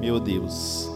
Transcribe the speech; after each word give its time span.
Meu 0.00 0.18
Deus. 0.18 0.88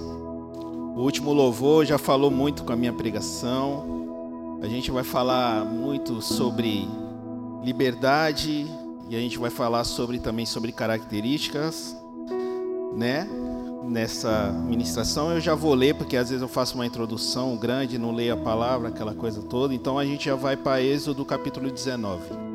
O 0.96 1.00
último 1.00 1.32
louvor 1.32 1.84
já 1.84 1.98
falou 1.98 2.30
muito 2.30 2.64
com 2.64 2.72
a 2.72 2.76
minha 2.76 2.92
pregação. 2.92 4.58
A 4.62 4.66
gente 4.66 4.90
vai 4.90 5.02
falar 5.02 5.64
muito 5.64 6.22
sobre 6.22 6.88
liberdade 7.62 8.66
e 9.08 9.16
a 9.16 9.18
gente 9.18 9.38
vai 9.38 9.50
falar 9.50 9.84
sobre 9.84 10.18
também 10.18 10.46
sobre 10.46 10.72
características, 10.72 11.96
né? 12.94 13.28
Nessa 13.84 14.50
ministração 14.50 15.32
eu 15.32 15.40
já 15.40 15.54
vou 15.54 15.74
ler 15.74 15.94
porque 15.94 16.16
às 16.16 16.30
vezes 16.30 16.40
eu 16.40 16.48
faço 16.48 16.76
uma 16.76 16.86
introdução 16.86 17.56
grande, 17.56 17.98
não 17.98 18.12
leio 18.12 18.34
a 18.34 18.36
palavra, 18.36 18.88
aquela 18.88 19.14
coisa 19.14 19.42
toda. 19.42 19.74
Então 19.74 19.98
a 19.98 20.04
gente 20.04 20.24
já 20.26 20.34
vai 20.34 20.56
para 20.56 20.80
Êxodo 20.80 21.24
capítulo 21.24 21.70
19. 21.70 22.53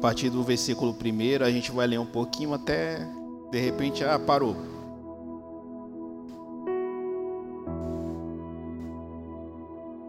Partir 0.00 0.30
do 0.30 0.42
versículo 0.42 0.92
1, 0.92 1.44
a 1.44 1.50
gente 1.50 1.70
vai 1.70 1.86
ler 1.86 1.98
um 1.98 2.06
pouquinho 2.06 2.54
até 2.54 3.06
de 3.50 3.58
repente, 3.58 4.04
ah, 4.04 4.16
parou. 4.16 4.56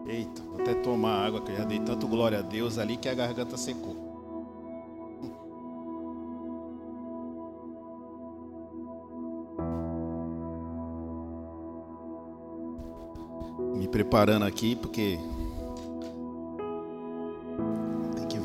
Eita, 0.06 0.42
vou 0.42 0.60
até 0.60 0.74
tomar 0.74 1.26
água, 1.26 1.40
que 1.40 1.50
eu 1.50 1.56
já 1.56 1.64
dei 1.64 1.80
tanto 1.80 2.06
glória 2.06 2.38
a 2.38 2.42
Deus 2.42 2.78
ali 2.78 2.96
que 2.96 3.08
a 3.08 3.14
garganta 3.14 3.56
secou. 3.56 3.96
Me 13.74 13.88
preparando 13.88 14.44
aqui, 14.44 14.76
porque 14.76 15.18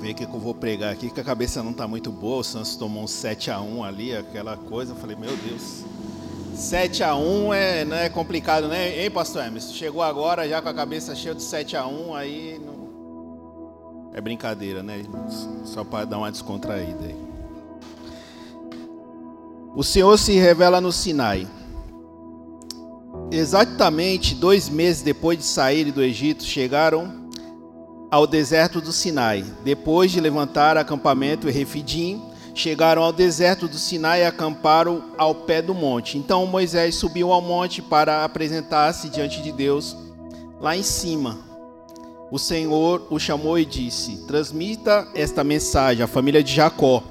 ver 0.07 0.11
o 0.11 0.15
que, 0.15 0.23
eu 0.23 0.39
vou 0.39 0.53
pregar 0.53 0.93
aqui, 0.93 1.09
que 1.09 1.19
a 1.19 1.23
cabeça 1.23 1.61
não 1.61 1.71
está 1.71 1.87
muito 1.87 2.11
boa. 2.11 2.39
O 2.39 2.43
Santos 2.43 2.75
tomou 2.75 3.03
um 3.03 3.07
7 3.07 3.51
a 3.51 3.59
1 3.59 3.83
ali, 3.83 4.15
aquela 4.15 4.55
coisa. 4.55 4.93
Eu 4.93 4.95
falei, 4.95 5.15
meu 5.15 5.35
Deus. 5.35 5.83
7 6.55 7.03
a 7.03 7.15
1 7.15 7.53
é, 7.53 7.85
não 7.85 7.97
é 7.97 8.09
complicado, 8.09 8.67
né? 8.67 9.03
Hein, 9.03 9.11
pastor 9.11 9.45
Emerson? 9.45 9.73
Chegou 9.73 10.01
agora 10.01 10.47
já 10.47 10.61
com 10.61 10.69
a 10.69 10.73
cabeça 10.73 11.15
cheia 11.15 11.35
de 11.35 11.43
7 11.43 11.75
a 11.75 11.85
1 11.85 12.15
aí 12.15 12.61
não... 12.63 14.11
é 14.13 14.21
brincadeira, 14.21 14.81
né? 14.81 15.03
Só 15.65 15.83
para 15.83 16.05
dar 16.05 16.17
uma 16.17 16.31
descontraída 16.31 17.05
aí. 17.05 17.27
O 19.75 19.83
Senhor 19.83 20.17
se 20.17 20.33
revela 20.33 20.81
no 20.81 20.91
Sinai. 20.91 21.47
Exatamente 23.29 24.33
dois 24.33 24.69
meses 24.69 25.03
depois 25.03 25.37
de 25.37 25.43
saírem 25.43 25.91
do 25.91 26.01
Egito, 26.01 26.43
chegaram 26.43 27.26
ao 28.09 28.25
deserto 28.25 28.79
do 28.79 28.91
Sinai. 28.91 29.45
Depois 29.63 30.11
de 30.11 30.19
levantar 30.19 30.77
acampamento 30.77 31.49
em 31.49 31.51
Refidim, 31.51 32.21
chegaram 32.53 33.03
ao 33.03 33.13
deserto 33.13 33.67
do 33.67 33.77
Sinai 33.77 34.21
e 34.21 34.25
acamparam 34.25 35.03
ao 35.17 35.35
pé 35.35 35.61
do 35.61 35.73
monte. 35.73 36.17
Então 36.17 36.45
Moisés 36.45 36.95
subiu 36.95 37.31
ao 37.31 37.41
monte 37.41 37.81
para 37.81 38.23
apresentar-se 38.23 39.09
diante 39.09 39.41
de 39.41 39.51
Deus 39.51 39.95
lá 40.59 40.75
em 40.75 40.83
cima. 40.83 41.37
O 42.31 42.39
Senhor 42.39 43.07
o 43.09 43.19
chamou 43.19 43.57
e 43.57 43.65
disse: 43.65 44.25
Transmita 44.27 45.07
esta 45.13 45.43
mensagem 45.43 46.03
à 46.03 46.07
família 46.07 46.43
de 46.43 46.53
Jacó. 46.53 47.03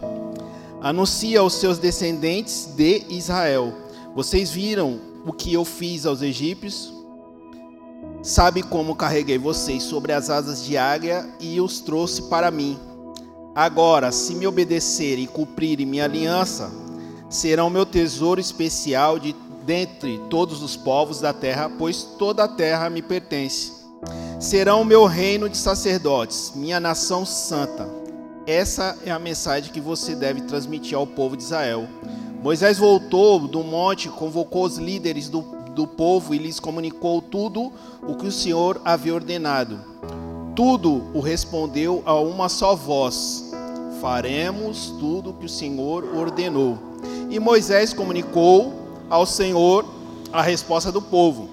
Anuncia 0.82 1.40
aos 1.40 1.54
seus 1.54 1.78
descendentes 1.78 2.66
de 2.76 3.04
Israel: 3.08 3.72
Vocês 4.14 4.50
viram 4.50 5.00
o 5.24 5.32
que 5.32 5.52
eu 5.52 5.64
fiz 5.64 6.04
aos 6.04 6.22
egípcios? 6.22 6.95
Sabe 8.26 8.60
como 8.60 8.96
carreguei 8.96 9.38
vocês 9.38 9.84
sobre 9.84 10.12
as 10.12 10.30
asas 10.30 10.64
de 10.64 10.76
águia 10.76 11.24
e 11.38 11.60
os 11.60 11.78
trouxe 11.78 12.22
para 12.22 12.50
mim. 12.50 12.76
Agora, 13.54 14.10
se 14.10 14.34
me 14.34 14.48
obedecerem 14.48 15.22
e 15.22 15.28
cumprirem 15.28 15.86
minha 15.86 16.06
aliança, 16.06 16.68
serão 17.30 17.70
meu 17.70 17.86
tesouro 17.86 18.40
especial 18.40 19.20
de 19.20 19.32
dentre 19.64 20.20
todos 20.28 20.60
os 20.60 20.76
povos 20.76 21.20
da 21.20 21.32
terra, 21.32 21.70
pois 21.78 22.02
toda 22.02 22.42
a 22.42 22.48
terra 22.48 22.90
me 22.90 23.00
pertence. 23.00 23.70
Serão 24.40 24.84
meu 24.84 25.04
reino 25.06 25.48
de 25.48 25.56
sacerdotes, 25.56 26.50
minha 26.56 26.80
nação 26.80 27.24
santa. 27.24 27.88
Essa 28.44 28.98
é 29.06 29.12
a 29.12 29.20
mensagem 29.20 29.72
que 29.72 29.80
você 29.80 30.16
deve 30.16 30.40
transmitir 30.40 30.98
ao 30.98 31.06
povo 31.06 31.36
de 31.36 31.44
Israel. 31.44 31.86
Moisés 32.42 32.76
voltou 32.76 33.46
do 33.46 33.62
monte, 33.62 34.08
convocou 34.08 34.64
os 34.64 34.78
líderes 34.78 35.28
do 35.28 35.42
do 35.76 35.86
povo 35.86 36.34
e 36.34 36.38
lhes 36.38 36.58
comunicou 36.58 37.20
tudo 37.20 37.70
o 38.02 38.16
que 38.16 38.26
o 38.26 38.32
Senhor 38.32 38.80
havia 38.82 39.14
ordenado. 39.14 39.78
Tudo 40.56 41.04
o 41.12 41.20
respondeu 41.20 42.02
a 42.06 42.18
uma 42.18 42.48
só 42.48 42.74
voz: 42.74 43.52
Faremos 44.00 44.94
tudo 44.98 45.30
o 45.30 45.34
que 45.34 45.44
o 45.44 45.48
Senhor 45.48 46.16
ordenou. 46.16 46.78
E 47.30 47.38
Moisés 47.38 47.92
comunicou 47.92 48.72
ao 49.10 49.26
Senhor 49.26 49.84
a 50.32 50.40
resposta 50.40 50.90
do 50.90 51.02
povo. 51.02 51.48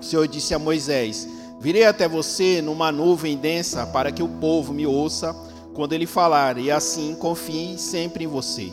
O 0.00 0.02
Senhor 0.02 0.26
disse 0.26 0.52
a 0.52 0.58
Moisés: 0.58 1.28
Virei 1.60 1.84
até 1.84 2.08
você 2.08 2.60
numa 2.60 2.90
nuvem 2.90 3.36
densa 3.36 3.86
para 3.86 4.10
que 4.10 4.24
o 4.24 4.28
povo 4.28 4.74
me 4.74 4.86
ouça 4.86 5.34
quando 5.72 5.92
ele 5.92 6.06
falar, 6.06 6.58
e 6.58 6.70
assim 6.70 7.14
confie 7.14 7.78
sempre 7.78 8.24
em 8.24 8.26
você. 8.26 8.72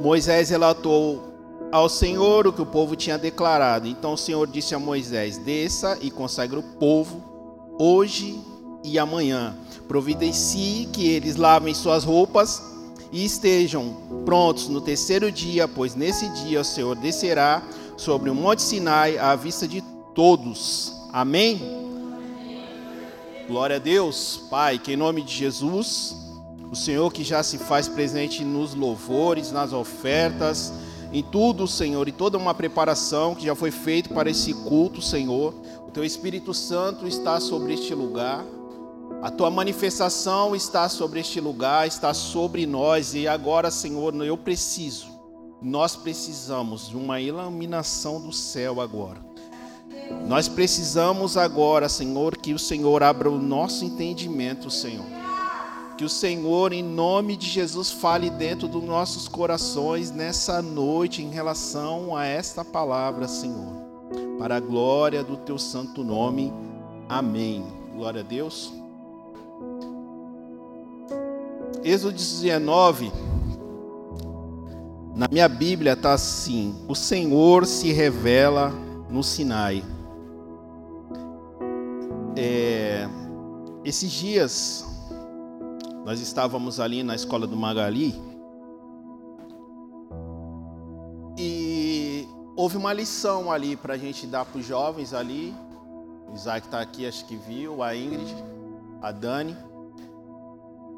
Moisés 0.00 0.48
relatou 0.48 1.33
ao 1.74 1.88
Senhor 1.88 2.46
o 2.46 2.52
que 2.52 2.62
o 2.62 2.66
povo 2.66 2.94
tinha 2.94 3.18
declarado. 3.18 3.88
Então 3.88 4.12
o 4.12 4.16
Senhor 4.16 4.46
disse 4.46 4.76
a 4.76 4.78
Moisés: 4.78 5.38
Desça 5.38 5.98
e 6.00 6.08
consagre 6.08 6.56
o 6.56 6.62
povo 6.62 7.20
hoje 7.80 8.40
e 8.84 8.96
amanhã. 8.96 9.56
Providencie 9.88 10.86
que 10.92 11.08
eles 11.08 11.34
lavem 11.34 11.74
suas 11.74 12.04
roupas 12.04 12.62
e 13.10 13.24
estejam 13.24 13.92
prontos 14.24 14.68
no 14.68 14.80
terceiro 14.80 15.32
dia, 15.32 15.66
pois 15.66 15.96
nesse 15.96 16.28
dia 16.44 16.60
o 16.60 16.64
Senhor 16.64 16.94
descerá 16.94 17.60
sobre 17.96 18.30
o 18.30 18.36
monte 18.36 18.62
Sinai 18.62 19.18
à 19.18 19.34
vista 19.34 19.66
de 19.66 19.82
todos. 20.14 20.92
Amém? 21.12 21.60
Glória 23.48 23.76
a 23.76 23.80
Deus, 23.80 24.44
Pai, 24.48 24.78
que 24.78 24.92
em 24.92 24.96
nome 24.96 25.22
de 25.22 25.34
Jesus, 25.34 26.14
o 26.70 26.76
Senhor 26.76 27.12
que 27.12 27.24
já 27.24 27.42
se 27.42 27.58
faz 27.58 27.88
presente 27.88 28.44
nos 28.44 28.76
louvores, 28.76 29.50
nas 29.50 29.72
ofertas, 29.72 30.72
em 31.14 31.22
tudo, 31.22 31.68
Senhor, 31.68 32.08
e 32.08 32.12
toda 32.12 32.36
uma 32.36 32.52
preparação 32.52 33.36
que 33.36 33.46
já 33.46 33.54
foi 33.54 33.70
feita 33.70 34.12
para 34.12 34.28
esse 34.28 34.52
culto, 34.52 35.00
Senhor. 35.00 35.54
O 35.86 35.90
Teu 35.92 36.04
Espírito 36.04 36.52
Santo 36.52 37.06
está 37.06 37.38
sobre 37.38 37.72
este 37.72 37.94
lugar. 37.94 38.44
A 39.22 39.30
tua 39.30 39.48
manifestação 39.48 40.56
está 40.56 40.88
sobre 40.88 41.20
este 41.20 41.40
lugar, 41.40 41.86
está 41.86 42.12
sobre 42.12 42.66
nós, 42.66 43.14
e 43.14 43.28
agora, 43.28 43.70
Senhor, 43.70 44.12
eu 44.24 44.36
preciso, 44.36 45.06
nós 45.62 45.94
precisamos 45.94 46.88
de 46.88 46.96
uma 46.96 47.20
iluminação 47.20 48.20
do 48.20 48.32
céu 48.32 48.80
agora. 48.80 49.24
Nós 50.26 50.48
precisamos 50.48 51.36
agora, 51.36 51.88
Senhor, 51.88 52.36
que 52.36 52.52
o 52.52 52.58
Senhor 52.58 53.04
abra 53.04 53.30
o 53.30 53.38
nosso 53.38 53.84
entendimento, 53.84 54.68
Senhor 54.68 55.23
que 55.96 56.04
o 56.04 56.08
Senhor, 56.08 56.72
em 56.72 56.82
nome 56.82 57.36
de 57.36 57.46
Jesus, 57.48 57.90
fale 57.90 58.28
dentro 58.28 58.66
dos 58.66 58.82
nossos 58.82 59.28
corações 59.28 60.10
nessa 60.10 60.60
noite 60.60 61.22
em 61.22 61.30
relação 61.30 62.16
a 62.16 62.26
esta 62.26 62.64
palavra, 62.64 63.28
Senhor. 63.28 63.84
Para 64.38 64.56
a 64.56 64.60
glória 64.60 65.22
do 65.22 65.36
teu 65.36 65.56
santo 65.56 66.02
nome. 66.02 66.52
Amém. 67.08 67.64
Glória 67.94 68.22
a 68.22 68.24
Deus. 68.24 68.72
Êxodo 71.84 72.12
19. 72.12 73.12
Na 75.14 75.28
minha 75.30 75.48
Bíblia 75.48 75.92
está 75.92 76.12
assim: 76.12 76.74
O 76.88 76.94
Senhor 76.94 77.66
se 77.66 77.92
revela 77.92 78.72
no 79.08 79.22
Sinai. 79.22 79.84
É, 82.36 83.06
esses 83.84 84.10
dias 84.10 84.93
nós 86.04 86.20
estávamos 86.20 86.78
ali 86.78 87.02
na 87.02 87.14
escola 87.14 87.46
do 87.46 87.56
Magali 87.56 88.14
e 91.38 92.28
houve 92.54 92.76
uma 92.76 92.92
lição 92.92 93.50
ali 93.50 93.74
para 93.74 93.94
a 93.94 93.98
gente 93.98 94.26
dar 94.26 94.44
para 94.44 94.60
os 94.60 94.66
jovens 94.66 95.14
ali. 95.14 95.54
O 96.28 96.34
Isaac 96.34 96.66
está 96.66 96.80
aqui, 96.80 97.06
acho 97.06 97.24
que 97.24 97.36
viu, 97.36 97.82
a 97.82 97.96
Ingrid, 97.96 98.34
a 99.00 99.10
Dani. 99.10 99.56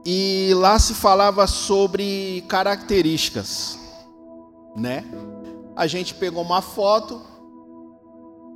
E 0.05 0.53
lá 0.55 0.79
se 0.79 0.95
falava 0.95 1.47
sobre 1.47 2.45
características, 2.49 3.79
né? 4.77 5.05
A 5.75 5.87
gente 5.87 6.15
pegou 6.15 6.43
uma 6.43 6.63
foto 6.63 7.21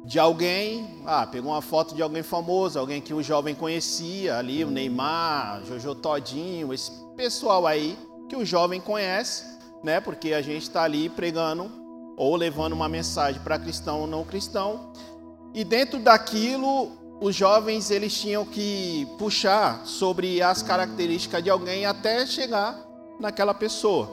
de 0.05 0.19
alguém, 0.19 1.03
ah, 1.05 1.27
pegou 1.27 1.53
uma 1.53 1.63
foto 1.63 1.95
de 1.95 2.03
alguém 2.03 2.23
famoso, 2.23 2.79
alguém 2.79 3.01
que 3.01 3.13
o 3.13 3.23
jovem 3.23 3.55
conhecia 3.55 4.39
ali, 4.39 4.65
o 4.65 4.71
Neymar, 4.71 5.63
Jojo 5.65 5.95
Todinho, 5.95 6.73
esse 6.73 6.91
pessoal 7.17 7.67
aí 7.67 7.99
que 8.29 8.37
o 8.37 8.45
jovem 8.45 8.81
conhece, 8.81 9.45
né? 9.83 10.01
Porque 10.01 10.33
a 10.33 10.41
gente 10.41 10.63
está 10.63 10.83
ali 10.83 11.09
pregando 11.09 11.71
ou 12.17 12.35
levando 12.37 12.73
uma 12.73 12.89
mensagem 12.89 13.41
para 13.43 13.59
cristão 13.59 14.01
ou 14.01 14.07
não 14.07 14.25
cristão. 14.25 14.93
E 15.53 15.65
dentro 15.65 15.99
daquilo, 15.99 16.93
os 17.21 17.35
jovens 17.35 17.91
eles 17.91 18.19
tinham 18.19 18.45
que 18.45 19.07
puxar 19.19 19.85
sobre 19.85 20.41
as 20.41 20.63
características 20.63 21.43
de 21.43 21.51
alguém 21.51 21.85
até 21.85 22.25
chegar 22.25 22.79
naquela 23.19 23.53
pessoa, 23.53 24.09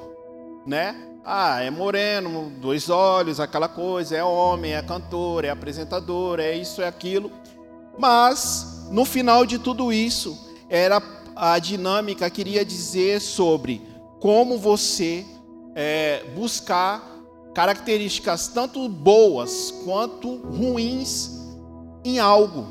né? 0.65 1.06
Ah, 1.29 1.61
é 1.61 1.69
moreno, 1.69 2.49
dois 2.51 2.89
olhos, 2.89 3.41
aquela 3.41 3.67
coisa, 3.67 4.15
é 4.15 4.23
homem, 4.23 4.73
é 4.73 4.81
cantor, 4.81 5.43
é 5.43 5.49
apresentador, 5.49 6.39
é 6.39 6.55
isso, 6.55 6.81
é 6.81 6.87
aquilo. 6.87 7.29
Mas, 7.99 8.87
no 8.89 9.03
final 9.03 9.45
de 9.45 9.59
tudo 9.59 9.91
isso, 9.91 10.39
era 10.69 11.03
a 11.35 11.59
dinâmica 11.59 12.29
queria 12.29 12.63
dizer 12.63 13.19
sobre 13.19 13.81
como 14.21 14.57
você 14.57 15.25
é, 15.75 16.23
buscar 16.33 17.03
características 17.53 18.47
tanto 18.47 18.87
boas 18.87 19.69
quanto 19.83 20.37
ruins 20.37 21.45
em 22.05 22.19
algo. 22.19 22.65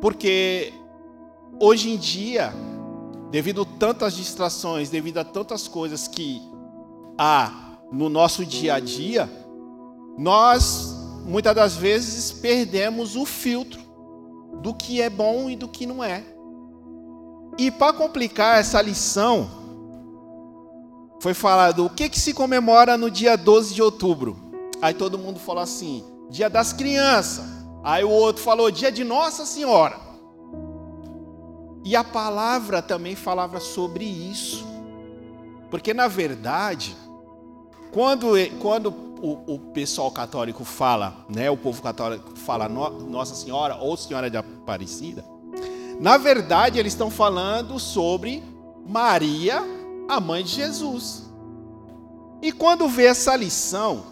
Porque 0.00 0.72
hoje 1.60 1.90
em 1.90 1.98
dia, 1.98 2.54
devido 3.30 3.62
a 3.62 3.78
tantas 3.78 4.14
distrações, 4.14 4.88
devido 4.88 5.18
a 5.18 5.24
tantas 5.24 5.68
coisas 5.68 6.06
que 6.06 6.40
há 7.18 7.78
no 7.92 8.08
nosso 8.08 8.44
dia 8.44 8.74
a 8.74 8.80
dia, 8.80 9.30
nós 10.18 10.94
muitas 11.24 11.54
das 11.54 11.76
vezes 11.76 12.32
perdemos 12.32 13.16
o 13.16 13.26
filtro 13.26 13.80
do 14.62 14.72
que 14.72 15.00
é 15.00 15.10
bom 15.10 15.50
e 15.50 15.56
do 15.56 15.68
que 15.68 15.86
não 15.86 16.02
é. 16.02 16.24
E 17.58 17.70
para 17.70 17.92
complicar 17.92 18.60
essa 18.60 18.80
lição, 18.80 19.48
foi 21.20 21.34
falado 21.34 21.84
o 21.84 21.90
que, 21.90 22.08
que 22.08 22.20
se 22.20 22.32
comemora 22.32 22.96
no 22.96 23.10
dia 23.10 23.36
12 23.36 23.74
de 23.74 23.82
outubro. 23.82 24.36
Aí 24.80 24.94
todo 24.94 25.18
mundo 25.18 25.40
falou 25.40 25.62
assim: 25.62 26.04
Dia 26.30 26.50
das 26.50 26.72
Crianças. 26.72 27.44
Aí 27.82 28.04
o 28.04 28.10
outro 28.10 28.42
falou 28.42 28.70
dia 28.70 28.90
de 28.90 29.04
Nossa 29.04 29.46
Senhora. 29.46 30.05
E 31.86 31.94
a 31.94 32.02
palavra 32.02 32.82
também 32.82 33.14
falava 33.14 33.60
sobre 33.60 34.04
isso. 34.04 34.66
Porque 35.70 35.94
na 35.94 36.08
verdade, 36.08 36.96
quando, 37.92 38.32
quando 38.60 38.88
o, 39.22 39.54
o 39.54 39.58
pessoal 39.72 40.10
católico 40.10 40.64
fala, 40.64 41.24
né, 41.28 41.48
o 41.48 41.56
povo 41.56 41.80
católico 41.80 42.36
fala 42.36 42.68
Nossa 42.68 43.36
Senhora 43.36 43.76
ou 43.76 43.96
Senhora 43.96 44.28
de 44.28 44.36
Aparecida, 44.36 45.24
na 46.00 46.16
verdade 46.16 46.76
eles 46.76 46.92
estão 46.92 47.08
falando 47.08 47.78
sobre 47.78 48.42
Maria, 48.84 49.62
a 50.08 50.18
mãe 50.18 50.42
de 50.42 50.50
Jesus. 50.50 51.30
E 52.42 52.50
quando 52.50 52.88
vê 52.88 53.04
essa 53.04 53.36
lição, 53.36 54.06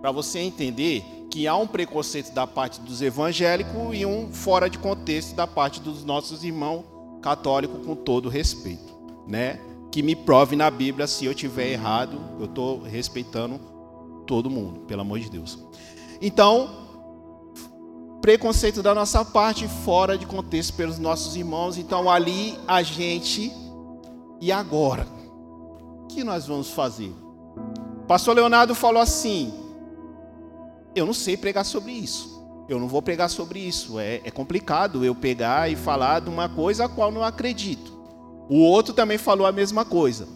para 0.00 0.10
você 0.10 0.40
entender 0.40 1.04
que 1.30 1.46
há 1.46 1.56
um 1.56 1.66
preconceito 1.66 2.32
da 2.32 2.46
parte 2.46 2.80
dos 2.80 3.00
evangélicos 3.00 3.72
e 3.92 4.04
um 4.04 4.32
fora 4.32 4.68
de 4.68 4.78
contexto 4.78 5.34
da 5.34 5.46
parte 5.46 5.80
dos 5.80 6.04
nossos 6.04 6.42
irmãos 6.42 6.84
católicos, 7.22 7.86
com 7.86 7.94
todo 7.94 8.28
respeito, 8.28 8.92
né? 9.26 9.60
Que 9.92 10.02
me 10.02 10.16
prove 10.16 10.56
na 10.56 10.70
Bíblia 10.70 11.06
se 11.06 11.24
eu 11.24 11.34
tiver 11.34 11.68
errado, 11.68 12.20
eu 12.38 12.46
estou 12.46 12.82
respeitando 12.82 13.60
todo 14.26 14.50
mundo, 14.50 14.80
pelo 14.80 15.02
amor 15.02 15.20
de 15.20 15.30
Deus. 15.30 15.58
Então, 16.20 16.68
preconceito 18.20 18.82
da 18.82 18.94
nossa 18.94 19.24
parte 19.24 19.66
fora 19.66 20.18
de 20.18 20.26
contexto 20.26 20.74
pelos 20.74 20.98
nossos 20.98 21.36
irmãos. 21.36 21.78
Então, 21.78 22.10
ali 22.10 22.58
a 22.66 22.82
gente 22.82 23.52
e 24.40 24.50
agora, 24.50 25.06
o 26.02 26.06
que 26.08 26.24
nós 26.24 26.46
vamos 26.46 26.70
fazer? 26.70 27.12
Pastor 28.08 28.34
Leonardo 28.34 28.74
falou 28.74 29.00
assim: 29.00 29.52
eu 30.94 31.06
não 31.06 31.14
sei 31.14 31.36
pregar 31.36 31.64
sobre 31.64 31.92
isso. 31.92 32.40
Eu 32.68 32.78
não 32.78 32.86
vou 32.86 33.02
pregar 33.02 33.28
sobre 33.28 33.58
isso. 33.58 33.98
É, 33.98 34.20
é 34.24 34.30
complicado 34.30 35.04
eu 35.04 35.14
pegar 35.14 35.70
e 35.70 35.76
falar 35.76 36.20
de 36.20 36.30
uma 36.30 36.48
coisa 36.48 36.84
a 36.84 36.88
qual 36.88 37.10
não 37.10 37.24
acredito. 37.24 37.98
O 38.48 38.58
outro 38.58 38.94
também 38.94 39.18
falou 39.18 39.46
a 39.46 39.52
mesma 39.52 39.84
coisa. 39.84 40.28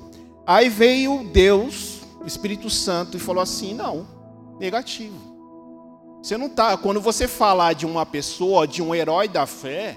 Aí 0.47 0.69
veio 0.69 1.25
Deus, 1.33 2.01
Espírito 2.27 2.69
Santo, 2.69 3.17
e 3.17 3.21
falou 3.21 3.43
assim: 3.43 3.75
não, 3.75 4.07
negativo. 4.59 5.17
Você 6.23 6.37
não 6.37 6.49
tá. 6.49 6.77
Quando 6.77 7.01
você 7.01 7.29
falar 7.29 7.75
de 7.75 7.87
uma 7.87 8.05
pessoa, 8.05 8.67
de 8.67 8.83
um 8.83 8.95
herói 8.95 9.29
da 9.29 9.47
fé, 9.47 9.97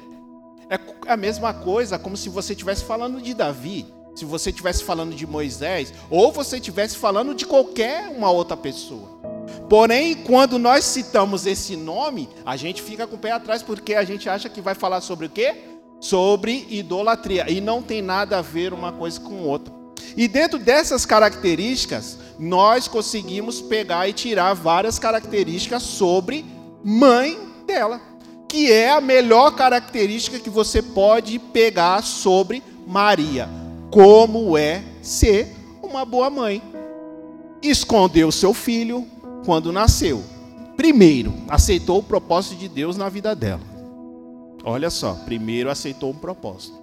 é 0.70 0.80
a 1.12 1.18
mesma 1.18 1.54
coisa 1.54 1.98
como 1.98 2.18
se 2.18 2.30
você 2.30 2.54
estivesse 2.54 2.84
falando 2.84 3.22
de 3.22 3.34
Davi, 3.34 3.86
se 4.16 4.26
você 4.26 4.50
estivesse 4.50 4.84
falando 4.84 5.16
de 5.16 5.26
Moisés, 5.26 5.94
ou 6.10 6.32
você 6.32 6.58
estivesse 6.58 6.98
falando 6.98 7.34
de 7.34 7.46
qualquer 7.46 8.10
uma 8.10 8.30
outra 8.30 8.58
pessoa. 8.58 9.27
Porém, 9.70 10.16
quando 10.16 10.58
nós 10.58 10.86
citamos 10.86 11.46
esse 11.46 11.76
nome, 11.76 12.30
a 12.46 12.56
gente 12.56 12.82
fica 12.82 13.06
com 13.06 13.16
o 13.16 13.20
pé 13.20 13.32
atrás 13.32 13.62
porque 13.62 13.96
a 13.96 14.04
gente 14.04 14.30
acha 14.30 14.48
que 14.48 14.62
vai 14.62 14.74
falar 14.74 15.02
sobre 15.02 15.26
o 15.26 15.30
quê? 15.30 15.56
Sobre 16.00 16.66
idolatria. 16.70 17.50
E 17.50 17.60
não 17.60 17.82
tem 17.82 18.02
nada 18.02 18.40
a 18.40 18.42
ver 18.42 18.72
uma 18.74 18.94
coisa 18.94 19.20
com 19.20 19.44
outra. 19.44 19.74
E 20.16 20.28
dentro 20.28 20.58
dessas 20.58 21.06
características, 21.06 22.18
nós 22.40 22.88
conseguimos 22.88 23.62
pegar 23.62 24.08
e 24.08 24.14
tirar 24.14 24.54
várias 24.54 24.98
características 24.98 25.84
sobre 25.84 26.46
mãe 26.84 27.38
dela, 27.66 28.00
que 28.48 28.72
é 28.72 28.90
a 28.90 29.02
melhor 29.02 29.52
característica 29.52 30.40
que 30.40 30.50
você 30.50 30.82
pode 30.82 31.38
pegar 31.38 32.02
sobre 32.04 32.64
Maria, 32.88 33.50
como 33.92 34.58
é 34.58 34.82
ser 35.02 35.54
uma 35.84 36.06
boa 36.06 36.30
mãe. 36.30 36.62
Escondeu 37.62 38.32
seu 38.32 38.54
filho, 38.54 39.06
quando 39.48 39.72
nasceu, 39.72 40.26
primeiro 40.76 41.34
aceitou 41.48 42.00
o 42.00 42.04
propósito 42.04 42.58
de 42.58 42.68
Deus 42.68 42.98
na 42.98 43.08
vida 43.08 43.34
dela. 43.34 43.62
Olha 44.62 44.90
só, 44.90 45.14
primeiro 45.24 45.70
aceitou 45.70 46.12
um 46.12 46.16
propósito. 46.16 46.76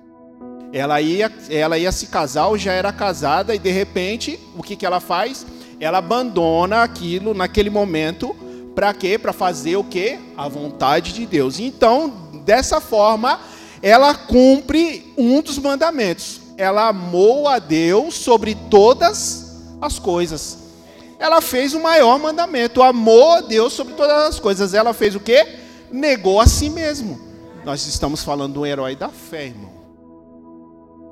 Ela 0.73 0.99
ia, 1.03 1.31
ela 1.51 1.77
ia 1.77 1.93
se 1.93 2.07
casar 2.07 2.47
ou 2.47 2.57
já 2.57 2.73
era 2.73 2.91
casada 2.91 3.55
e 3.55 3.59
de 3.59 3.71
repente, 3.71 4.41
o 4.57 4.63
que, 4.63 4.77
que 4.77 4.87
ela 4.87 4.99
faz? 4.99 5.45
Ela 5.79 5.99
abandona 5.99 6.83
aquilo 6.83 7.35
naquele 7.35 7.69
momento 7.69 8.35
para 8.75 8.95
quê? 8.95 9.19
Para 9.19 9.35
fazer 9.35 9.77
o 9.77 9.85
quê? 9.85 10.19
A 10.35 10.49
vontade 10.49 11.13
de 11.13 11.27
Deus. 11.27 11.61
Então, 11.61 12.15
dessa 12.47 12.81
forma, 12.81 13.41
ela 13.83 14.15
cumpre 14.15 15.13
um 15.19 15.43
dos 15.43 15.59
mandamentos. 15.59 16.41
Ela 16.57 16.89
amou 16.89 17.47
a 17.47 17.59
Deus 17.59 18.15
sobre 18.15 18.55
todas 18.71 19.61
as 19.83 19.99
coisas 19.99 20.64
ela 21.25 21.41
fez 21.41 21.73
o 21.73 21.81
maior 21.81 22.19
mandamento, 22.19 22.83
amou 22.83 23.33
a 23.33 23.41
Deus 23.41 23.73
sobre 23.73 23.95
todas 23.95 24.29
as 24.29 24.39
coisas. 24.39 24.75
Ela 24.75 24.93
fez 24.93 25.15
o 25.15 25.21
quê? 25.21 25.59
Negou 25.91 26.39
a 26.39 26.47
si 26.47 26.69
mesmo. 26.69 27.19
Nós 27.65 27.87
estamos 27.87 28.23
falando 28.23 28.53
de 28.53 28.59
um 28.59 28.67
herói 28.67 28.95
da 28.95 29.09
fé, 29.09 29.47
irmão. 29.47 29.73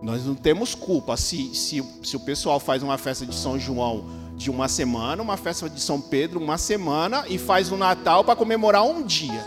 Nós 0.03 0.27
não 0.27 0.35
temos 0.35 0.75
culpa 0.75 1.17
se, 1.17 1.55
se, 1.55 1.83
se 2.03 2.17
o 2.17 2.21
pessoal 2.21 2.61
faz 2.61 2.83
uma 2.83 2.99
festa 2.99 3.25
de 3.25 3.35
São 3.35 3.59
João 3.59 4.05
de 4.37 4.51
uma 4.51 4.69
semana, 4.69 5.23
uma 5.23 5.39
festa 5.39 5.71
de 5.71 5.81
São 5.81 5.99
Pedro 5.99 6.39
uma 6.39 6.59
semana 6.59 7.25
e 7.27 7.39
faz 7.39 7.73
o 7.73 7.77
Natal 7.77 8.23
para 8.23 8.37
comemorar 8.37 8.85
um 8.85 9.03
dia. 9.03 9.47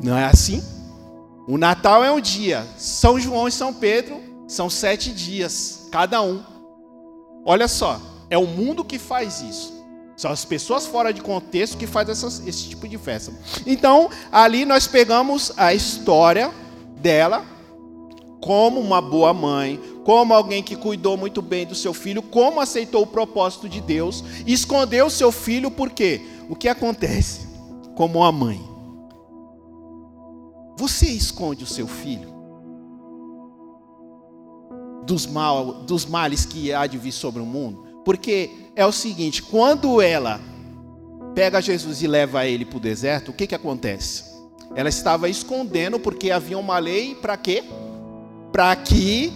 Não 0.00 0.16
é 0.16 0.26
assim? 0.26 0.62
O 1.48 1.58
Natal 1.58 2.04
é 2.04 2.12
um 2.12 2.20
dia, 2.20 2.64
São 2.76 3.18
João 3.18 3.48
e 3.48 3.52
São 3.52 3.74
Pedro 3.74 4.22
são 4.46 4.70
sete 4.70 5.10
dias, 5.10 5.88
cada 5.90 6.22
um. 6.22 6.42
Olha 7.44 7.66
só, 7.66 8.00
é 8.30 8.38
o 8.38 8.46
mundo 8.46 8.84
que 8.84 8.98
faz 8.98 9.40
isso. 9.40 9.84
São 10.16 10.30
as 10.30 10.44
pessoas 10.44 10.86
fora 10.86 11.12
de 11.12 11.20
contexto 11.20 11.76
que 11.76 11.86
fazem 11.86 12.12
essas, 12.12 12.46
esse 12.46 12.68
tipo 12.68 12.86
de 12.86 12.96
festa. 12.96 13.32
Então, 13.66 14.08
ali 14.30 14.64
nós 14.64 14.86
pegamos 14.86 15.52
a 15.56 15.74
história 15.74 16.52
dela 17.00 17.44
como 18.40 18.78
uma 18.78 19.00
boa 19.00 19.32
mãe, 19.32 19.80
como 20.04 20.34
alguém 20.34 20.62
que 20.62 20.76
cuidou 20.76 21.16
muito 21.16 21.40
bem 21.40 21.66
do 21.66 21.74
seu 21.74 21.94
filho, 21.94 22.22
como 22.22 22.60
aceitou 22.60 23.02
o 23.02 23.06
propósito 23.06 23.68
de 23.68 23.80
Deus, 23.80 24.22
escondeu 24.46 25.06
o 25.06 25.10
seu 25.10 25.32
filho, 25.32 25.70
por 25.70 25.90
quê? 25.90 26.20
O 26.48 26.54
que 26.54 26.68
acontece 26.68 27.48
como 27.96 28.18
uma 28.18 28.30
mãe? 28.30 28.62
Você 30.76 31.06
esconde 31.06 31.64
o 31.64 31.66
seu 31.66 31.86
filho 31.86 32.34
dos, 35.06 35.26
mal, 35.26 35.72
dos 35.84 36.04
males 36.04 36.44
que 36.44 36.72
há 36.72 36.86
de 36.86 36.98
vir 36.98 37.12
sobre 37.12 37.40
o 37.40 37.46
mundo? 37.46 37.83
Porque 38.04 38.50
é 38.76 38.84
o 38.84 38.92
seguinte: 38.92 39.42
quando 39.42 40.00
ela 40.00 40.40
pega 41.34 41.60
Jesus 41.60 42.02
e 42.02 42.06
leva 42.06 42.46
ele 42.46 42.64
para 42.64 42.76
o 42.76 42.80
deserto, 42.80 43.30
o 43.30 43.34
que, 43.34 43.46
que 43.46 43.54
acontece? 43.54 44.24
Ela 44.74 44.88
estava 44.88 45.28
escondendo 45.28 45.98
porque 45.98 46.30
havia 46.30 46.58
uma 46.58 46.78
lei 46.78 47.14
para 47.14 47.36
quê? 47.36 47.64
Para 48.52 48.74
que 48.76 49.32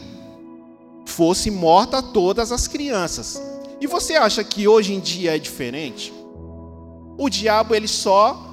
fosse 1.06 1.50
morta 1.50 2.02
todas 2.02 2.52
as 2.52 2.68
crianças. 2.68 3.40
E 3.80 3.87
você 3.87 4.14
acha 4.14 4.42
que 4.42 4.66
hoje 4.66 4.92
em 4.92 5.00
dia 5.00 5.37
é 5.37 5.38
diferente? 5.38 6.12
O 7.16 7.28
diabo 7.28 7.75
ele 7.75 7.88
só 7.88 8.44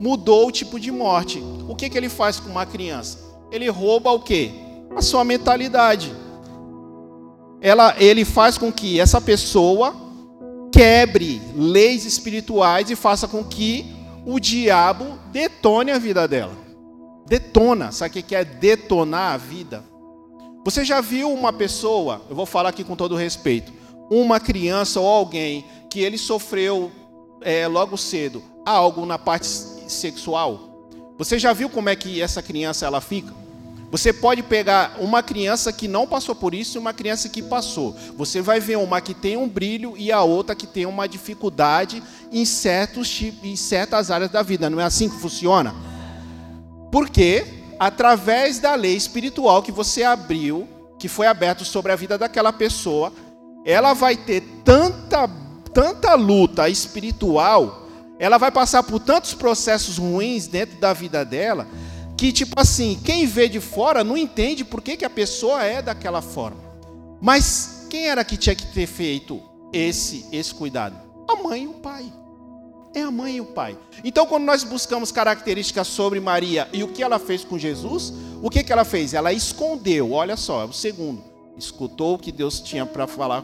mudou 0.00 0.48
o 0.48 0.52
tipo 0.52 0.78
de 0.78 0.90
morte. 0.90 1.42
O 1.68 1.74
que, 1.74 1.88
que 1.88 1.96
ele 1.96 2.08
faz 2.08 2.38
com 2.38 2.50
uma 2.50 2.66
criança? 2.66 3.18
Ele 3.50 3.68
rouba 3.68 4.10
o 4.10 4.20
quê? 4.20 4.50
A 4.94 5.02
sua 5.02 5.24
mentalidade 5.24 6.12
ela, 7.60 7.94
ele 7.98 8.24
faz 8.24 8.58
com 8.58 8.72
que 8.72 9.00
essa 9.00 9.20
pessoa 9.20 9.94
quebre 10.72 11.40
leis 11.54 12.04
espirituais 12.04 12.90
e 12.90 12.96
faça 12.96 13.28
com 13.28 13.44
que 13.44 13.86
o 14.26 14.40
diabo 14.40 15.18
detone 15.30 15.90
a 15.90 15.98
vida 15.98 16.26
dela. 16.26 16.52
Detona. 17.26 17.92
Sabe 17.92 18.20
o 18.20 18.22
que 18.22 18.34
é 18.34 18.44
detonar 18.44 19.34
a 19.34 19.36
vida? 19.36 19.84
Você 20.64 20.84
já 20.84 21.00
viu 21.00 21.30
uma 21.30 21.52
pessoa, 21.52 22.22
eu 22.28 22.34
vou 22.34 22.46
falar 22.46 22.70
aqui 22.70 22.82
com 22.82 22.96
todo 22.96 23.16
respeito, 23.16 23.72
uma 24.10 24.40
criança 24.40 24.98
ou 24.98 25.06
alguém 25.06 25.64
que 25.90 26.00
ele 26.00 26.16
sofreu 26.16 26.90
é, 27.40 27.66
logo 27.68 27.96
cedo 27.96 28.42
algo 28.64 29.04
na 29.04 29.18
parte 29.18 29.46
sexual? 29.46 30.88
Você 31.18 31.38
já 31.38 31.52
viu 31.52 31.68
como 31.68 31.88
é 31.88 31.96
que 31.96 32.20
essa 32.20 32.42
criança 32.42 32.86
ela 32.86 33.00
fica? 33.00 33.32
Você 33.94 34.12
pode 34.12 34.42
pegar 34.42 34.96
uma 34.98 35.22
criança 35.22 35.72
que 35.72 35.86
não 35.86 36.04
passou 36.04 36.34
por 36.34 36.52
isso 36.52 36.76
e 36.76 36.80
uma 36.80 36.92
criança 36.92 37.28
que 37.28 37.40
passou. 37.40 37.96
Você 38.16 38.42
vai 38.42 38.58
ver 38.58 38.76
uma 38.76 39.00
que 39.00 39.14
tem 39.14 39.36
um 39.36 39.48
brilho 39.48 39.94
e 39.96 40.10
a 40.10 40.20
outra 40.20 40.52
que 40.52 40.66
tem 40.66 40.84
uma 40.84 41.06
dificuldade 41.06 42.02
em, 42.32 42.44
certos, 42.44 43.22
em 43.22 43.54
certas 43.54 44.10
áreas 44.10 44.32
da 44.32 44.42
vida. 44.42 44.68
Não 44.68 44.80
é 44.80 44.84
assim 44.84 45.08
que 45.08 45.14
funciona? 45.20 45.72
Porque, 46.90 47.46
através 47.78 48.58
da 48.58 48.74
lei 48.74 48.96
espiritual 48.96 49.62
que 49.62 49.70
você 49.70 50.02
abriu, 50.02 50.66
que 50.98 51.06
foi 51.06 51.28
aberto 51.28 51.64
sobre 51.64 51.92
a 51.92 51.96
vida 51.96 52.18
daquela 52.18 52.52
pessoa, 52.52 53.12
ela 53.64 53.94
vai 53.94 54.16
ter 54.16 54.42
tanta, 54.64 55.30
tanta 55.72 56.16
luta 56.16 56.68
espiritual, 56.68 57.86
ela 58.18 58.38
vai 58.38 58.50
passar 58.50 58.82
por 58.82 58.98
tantos 58.98 59.34
processos 59.34 59.98
ruins 59.98 60.48
dentro 60.48 60.80
da 60.80 60.92
vida 60.92 61.24
dela 61.24 61.68
que 62.16 62.32
tipo 62.32 62.58
assim, 62.58 63.00
quem 63.04 63.26
vê 63.26 63.48
de 63.48 63.60
fora 63.60 64.04
não 64.04 64.16
entende 64.16 64.64
por 64.64 64.80
que, 64.80 64.96
que 64.96 65.04
a 65.04 65.10
pessoa 65.10 65.62
é 65.64 65.82
daquela 65.82 66.22
forma. 66.22 66.62
Mas 67.20 67.86
quem 67.90 68.06
era 68.06 68.24
que 68.24 68.36
tinha 68.36 68.54
que 68.54 68.66
ter 68.66 68.86
feito 68.86 69.42
esse 69.72 70.26
esse 70.30 70.54
cuidado? 70.54 70.96
A 71.28 71.36
mãe 71.36 71.64
e 71.64 71.66
o 71.66 71.74
pai. 71.74 72.12
É 72.94 73.02
a 73.02 73.10
mãe 73.10 73.36
e 73.36 73.40
o 73.40 73.46
pai. 73.46 73.76
Então, 74.04 74.24
quando 74.24 74.44
nós 74.44 74.62
buscamos 74.62 75.10
características 75.10 75.88
sobre 75.88 76.20
Maria 76.20 76.68
e 76.72 76.84
o 76.84 76.88
que 76.88 77.02
ela 77.02 77.18
fez 77.18 77.42
com 77.42 77.58
Jesus, 77.58 78.12
o 78.40 78.48
que, 78.48 78.62
que 78.62 78.72
ela 78.72 78.84
fez? 78.84 79.14
Ela 79.14 79.32
escondeu. 79.32 80.12
Olha 80.12 80.36
só, 80.36 80.62
é 80.62 80.64
o 80.64 80.72
segundo. 80.72 81.24
Escutou 81.56 82.14
o 82.14 82.18
que 82.18 82.30
Deus 82.30 82.60
tinha 82.60 82.86
para 82.86 83.08
falar 83.08 83.42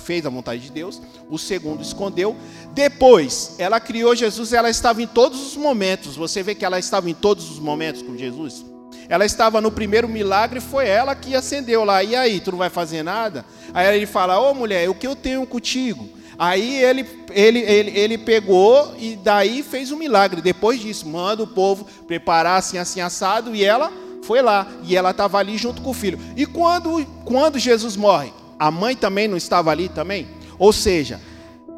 fez 0.00 0.26
a 0.26 0.30
vontade 0.30 0.62
de 0.62 0.72
Deus, 0.72 1.00
o 1.28 1.38
segundo 1.38 1.82
escondeu. 1.82 2.36
Depois, 2.72 3.54
ela 3.58 3.78
criou 3.78 4.16
Jesus, 4.16 4.52
ela 4.52 4.70
estava 4.70 5.02
em 5.02 5.06
todos 5.06 5.40
os 5.40 5.56
momentos. 5.56 6.16
Você 6.16 6.42
vê 6.42 6.54
que 6.54 6.64
ela 6.64 6.78
estava 6.78 7.08
em 7.08 7.14
todos 7.14 7.50
os 7.50 7.58
momentos 7.58 8.02
com 8.02 8.16
Jesus? 8.16 8.64
Ela 9.08 9.24
estava 9.24 9.60
no 9.60 9.72
primeiro 9.72 10.08
milagre, 10.08 10.60
foi 10.60 10.88
ela 10.88 11.14
que 11.14 11.34
acendeu 11.34 11.84
lá. 11.84 12.02
E 12.02 12.14
aí, 12.14 12.40
tu 12.40 12.52
não 12.52 12.58
vai 12.58 12.70
fazer 12.70 13.02
nada? 13.02 13.44
Aí 13.74 13.96
ele 13.96 14.06
fala: 14.06 14.40
Ô 14.40 14.54
mulher, 14.54 14.88
o 14.88 14.94
que 14.94 15.06
eu 15.06 15.16
tenho 15.16 15.46
contigo? 15.46 16.08
Aí 16.38 16.82
ele, 16.82 17.06
ele, 17.32 17.58
ele, 17.58 17.90
ele 17.98 18.16
pegou 18.16 18.94
e 18.98 19.14
daí 19.16 19.62
fez 19.62 19.92
um 19.92 19.96
milagre. 19.98 20.40
Depois 20.40 20.80
disso, 20.80 21.06
manda 21.06 21.42
o 21.42 21.46
povo 21.46 21.86
preparar 22.06 22.58
assim, 22.58 22.78
assim, 22.78 23.00
assado. 23.00 23.54
E 23.54 23.62
ela 23.62 23.92
foi 24.22 24.40
lá. 24.40 24.66
E 24.84 24.96
ela 24.96 25.10
estava 25.10 25.38
ali 25.38 25.58
junto 25.58 25.82
com 25.82 25.90
o 25.90 25.94
filho. 25.94 26.18
E 26.36 26.46
quando, 26.46 27.04
quando 27.26 27.58
Jesus 27.58 27.94
morre? 27.94 28.32
A 28.60 28.70
mãe 28.70 28.94
também 28.94 29.26
não 29.26 29.38
estava 29.38 29.70
ali 29.70 29.88
também? 29.88 30.28
Ou 30.58 30.70
seja, 30.70 31.18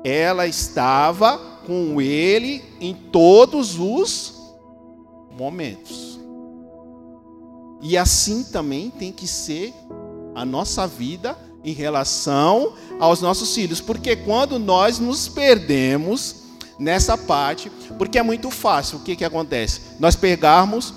ela 0.02 0.48
estava 0.48 1.38
com 1.64 2.00
ele 2.00 2.60
em 2.80 2.92
todos 2.92 3.78
os 3.78 4.34
momentos. 5.38 6.18
E 7.80 7.96
assim 7.96 8.42
também 8.42 8.90
tem 8.90 9.12
que 9.12 9.28
ser 9.28 9.72
a 10.34 10.44
nossa 10.44 10.84
vida 10.84 11.38
em 11.64 11.72
relação 11.72 12.74
aos 12.98 13.20
nossos 13.20 13.54
filhos, 13.54 13.80
porque 13.80 14.16
quando 14.16 14.58
nós 14.58 14.98
nos 14.98 15.28
perdemos 15.28 16.42
nessa 16.80 17.16
parte, 17.16 17.70
porque 17.96 18.18
é 18.18 18.22
muito 18.24 18.50
fácil, 18.50 18.98
o 18.98 19.02
que, 19.02 19.14
que 19.14 19.24
acontece? 19.24 19.82
Nós 20.00 20.16
pegarmos 20.16 20.92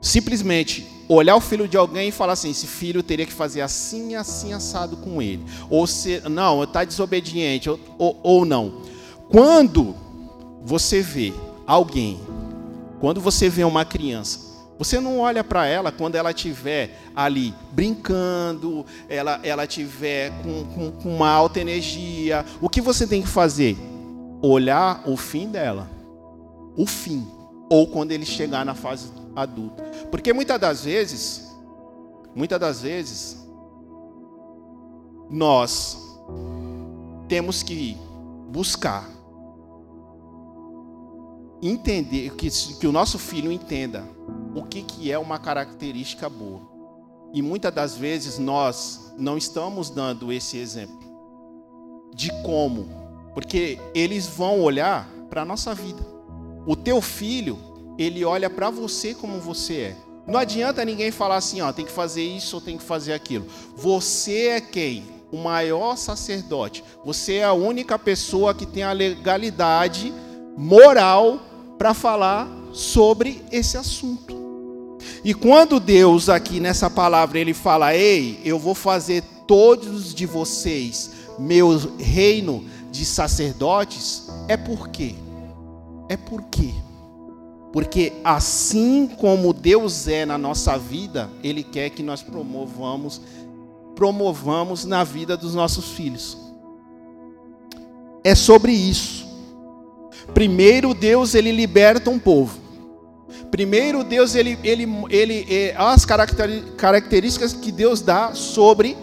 simplesmente 0.00 0.99
olhar 1.14 1.36
o 1.36 1.40
filho 1.40 1.66
de 1.66 1.76
alguém 1.76 2.08
e 2.08 2.12
falar 2.12 2.34
assim: 2.34 2.50
esse 2.50 2.66
filho 2.66 3.02
teria 3.02 3.26
que 3.26 3.32
fazer 3.32 3.60
assim, 3.60 4.14
assim, 4.14 4.52
assado 4.52 4.96
com 4.96 5.20
ele. 5.20 5.44
Ou 5.68 5.86
se, 5.86 6.22
não, 6.28 6.62
está 6.62 6.84
desobediente, 6.84 7.68
ou, 7.68 7.80
ou, 7.98 8.20
ou 8.22 8.44
não. 8.44 8.82
Quando 9.28 9.94
você 10.62 11.02
vê 11.02 11.32
alguém, 11.66 12.20
quando 13.00 13.20
você 13.20 13.48
vê 13.48 13.64
uma 13.64 13.84
criança, 13.84 14.50
você 14.78 14.98
não 14.98 15.18
olha 15.18 15.44
para 15.44 15.66
ela 15.66 15.92
quando 15.92 16.14
ela 16.14 16.30
estiver 16.30 16.98
ali 17.14 17.54
brincando, 17.72 18.86
ela 19.08 19.38
ela 19.42 19.66
com, 20.42 20.64
com, 20.64 20.90
com, 20.92 21.16
uma 21.16 21.28
alta 21.28 21.60
energia. 21.60 22.44
O 22.60 22.68
que 22.68 22.80
você 22.80 23.06
tem 23.06 23.20
que 23.20 23.28
fazer? 23.28 23.76
Olhar 24.40 25.02
o 25.06 25.16
fim 25.16 25.48
dela. 25.48 25.88
O 26.76 26.86
fim. 26.86 27.26
Ou 27.68 27.86
quando 27.86 28.12
ele 28.12 28.24
chegar 28.24 28.64
na 28.64 28.74
fase 28.74 29.08
adulta. 29.42 29.82
Porque 30.10 30.32
muitas 30.32 30.60
das 30.60 30.84
vezes, 30.84 31.50
muitas 32.34 32.58
das 32.58 32.82
vezes, 32.82 33.46
nós 35.28 35.98
temos 37.28 37.62
que 37.62 37.96
buscar 38.48 39.08
entender 41.62 42.34
que, 42.34 42.50
que 42.50 42.86
o 42.86 42.92
nosso 42.92 43.18
filho 43.18 43.52
entenda 43.52 44.04
o 44.54 44.64
que, 44.64 44.82
que 44.82 45.12
é 45.12 45.18
uma 45.18 45.38
característica 45.38 46.28
boa. 46.28 46.60
E 47.32 47.42
muitas 47.42 47.72
das 47.72 47.96
vezes 47.96 48.38
nós 48.38 49.12
não 49.16 49.38
estamos 49.38 49.90
dando 49.90 50.32
esse 50.32 50.56
exemplo 50.56 50.98
de 52.12 52.30
como, 52.42 52.88
porque 53.34 53.78
eles 53.94 54.26
vão 54.26 54.60
olhar 54.60 55.08
para 55.28 55.42
a 55.42 55.44
nossa 55.44 55.74
vida. 55.74 56.04
O 56.66 56.74
teu 56.74 57.00
filho 57.00 57.56
ele 58.00 58.24
olha 58.24 58.48
para 58.48 58.70
você 58.70 59.14
como 59.14 59.38
você 59.38 59.74
é. 59.74 59.96
Não 60.26 60.38
adianta 60.38 60.84
ninguém 60.84 61.10
falar 61.10 61.36
assim, 61.36 61.60
ó, 61.60 61.70
tem 61.70 61.84
que 61.84 61.92
fazer 61.92 62.22
isso 62.22 62.56
ou 62.56 62.62
tem 62.62 62.78
que 62.78 62.82
fazer 62.82 63.12
aquilo. 63.12 63.46
Você 63.76 64.46
é 64.46 64.60
quem? 64.60 65.04
O 65.30 65.36
maior 65.36 65.96
sacerdote. 65.96 66.82
Você 67.04 67.34
é 67.34 67.44
a 67.44 67.52
única 67.52 67.98
pessoa 67.98 68.54
que 68.54 68.64
tem 68.64 68.82
a 68.82 68.92
legalidade 68.92 70.14
moral 70.56 71.40
para 71.76 71.92
falar 71.92 72.48
sobre 72.72 73.42
esse 73.52 73.76
assunto. 73.76 74.34
E 75.22 75.34
quando 75.34 75.78
Deus 75.78 76.28
aqui 76.28 76.58
nessa 76.58 76.88
palavra 76.88 77.38
ele 77.38 77.52
fala: 77.52 77.94
"Ei, 77.94 78.40
eu 78.44 78.58
vou 78.58 78.74
fazer 78.74 79.22
todos 79.46 80.14
de 80.14 80.24
vocês 80.24 81.10
meu 81.38 81.76
reino 81.98 82.64
de 82.90 83.04
sacerdotes", 83.04 84.28
é 84.48 84.56
por 84.56 84.88
quê? 84.88 85.14
É 86.08 86.16
por 86.16 86.42
quê? 86.44 86.72
Porque 87.72 88.12
assim 88.24 89.06
como 89.06 89.52
Deus 89.52 90.08
é 90.08 90.26
na 90.26 90.36
nossa 90.36 90.76
vida, 90.76 91.30
Ele 91.42 91.62
quer 91.62 91.90
que 91.90 92.02
nós 92.02 92.22
promovamos, 92.22 93.20
promovamos 93.94 94.84
na 94.84 95.04
vida 95.04 95.36
dos 95.36 95.54
nossos 95.54 95.90
filhos. 95.92 96.36
É 98.24 98.34
sobre 98.34 98.72
isso. 98.72 99.28
Primeiro 100.34 100.92
Deus 100.94 101.34
ele 101.34 101.52
liberta 101.52 102.10
um 102.10 102.18
povo. 102.18 102.58
Primeiro 103.50 104.04
Deus 104.04 104.34
ele 104.34 104.58
ele 104.62 104.86
ele, 105.08 105.46
ele 105.48 105.72
as 105.76 106.04
características 106.04 107.52
que 107.52 107.72
Deus 107.72 108.00
dá 108.00 108.34
sobre 108.34 108.96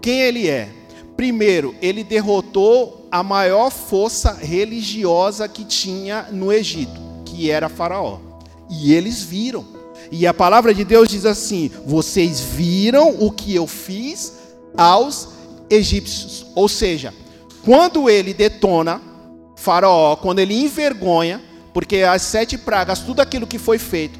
quem 0.00 0.20
ele 0.22 0.48
é. 0.48 0.68
Primeiro, 1.16 1.74
ele 1.80 2.04
derrotou 2.04 3.06
a 3.10 3.22
maior 3.22 3.70
força 3.70 4.32
religiosa 4.32 5.48
que 5.48 5.64
tinha 5.64 6.28
no 6.30 6.52
Egito 6.52 7.05
que 7.36 7.50
era 7.50 7.68
Faraó. 7.68 8.18
E 8.70 8.94
eles 8.94 9.22
viram. 9.22 9.64
E 10.10 10.26
a 10.26 10.32
palavra 10.32 10.72
de 10.72 10.84
Deus 10.84 11.08
diz 11.08 11.26
assim: 11.26 11.70
Vocês 11.84 12.40
viram 12.40 13.16
o 13.20 13.30
que 13.30 13.54
eu 13.54 13.66
fiz 13.66 14.32
aos 14.76 15.28
egípcios. 15.68 16.46
Ou 16.54 16.68
seja, 16.68 17.12
quando 17.64 18.08
ele 18.08 18.32
detona 18.32 19.00
Faraó, 19.54 20.16
quando 20.16 20.38
ele 20.38 20.54
envergonha, 20.54 21.42
porque 21.74 21.98
as 21.98 22.22
sete 22.22 22.56
pragas, 22.56 23.00
tudo 23.00 23.20
aquilo 23.20 23.46
que 23.46 23.58
foi 23.58 23.78
feito, 23.78 24.18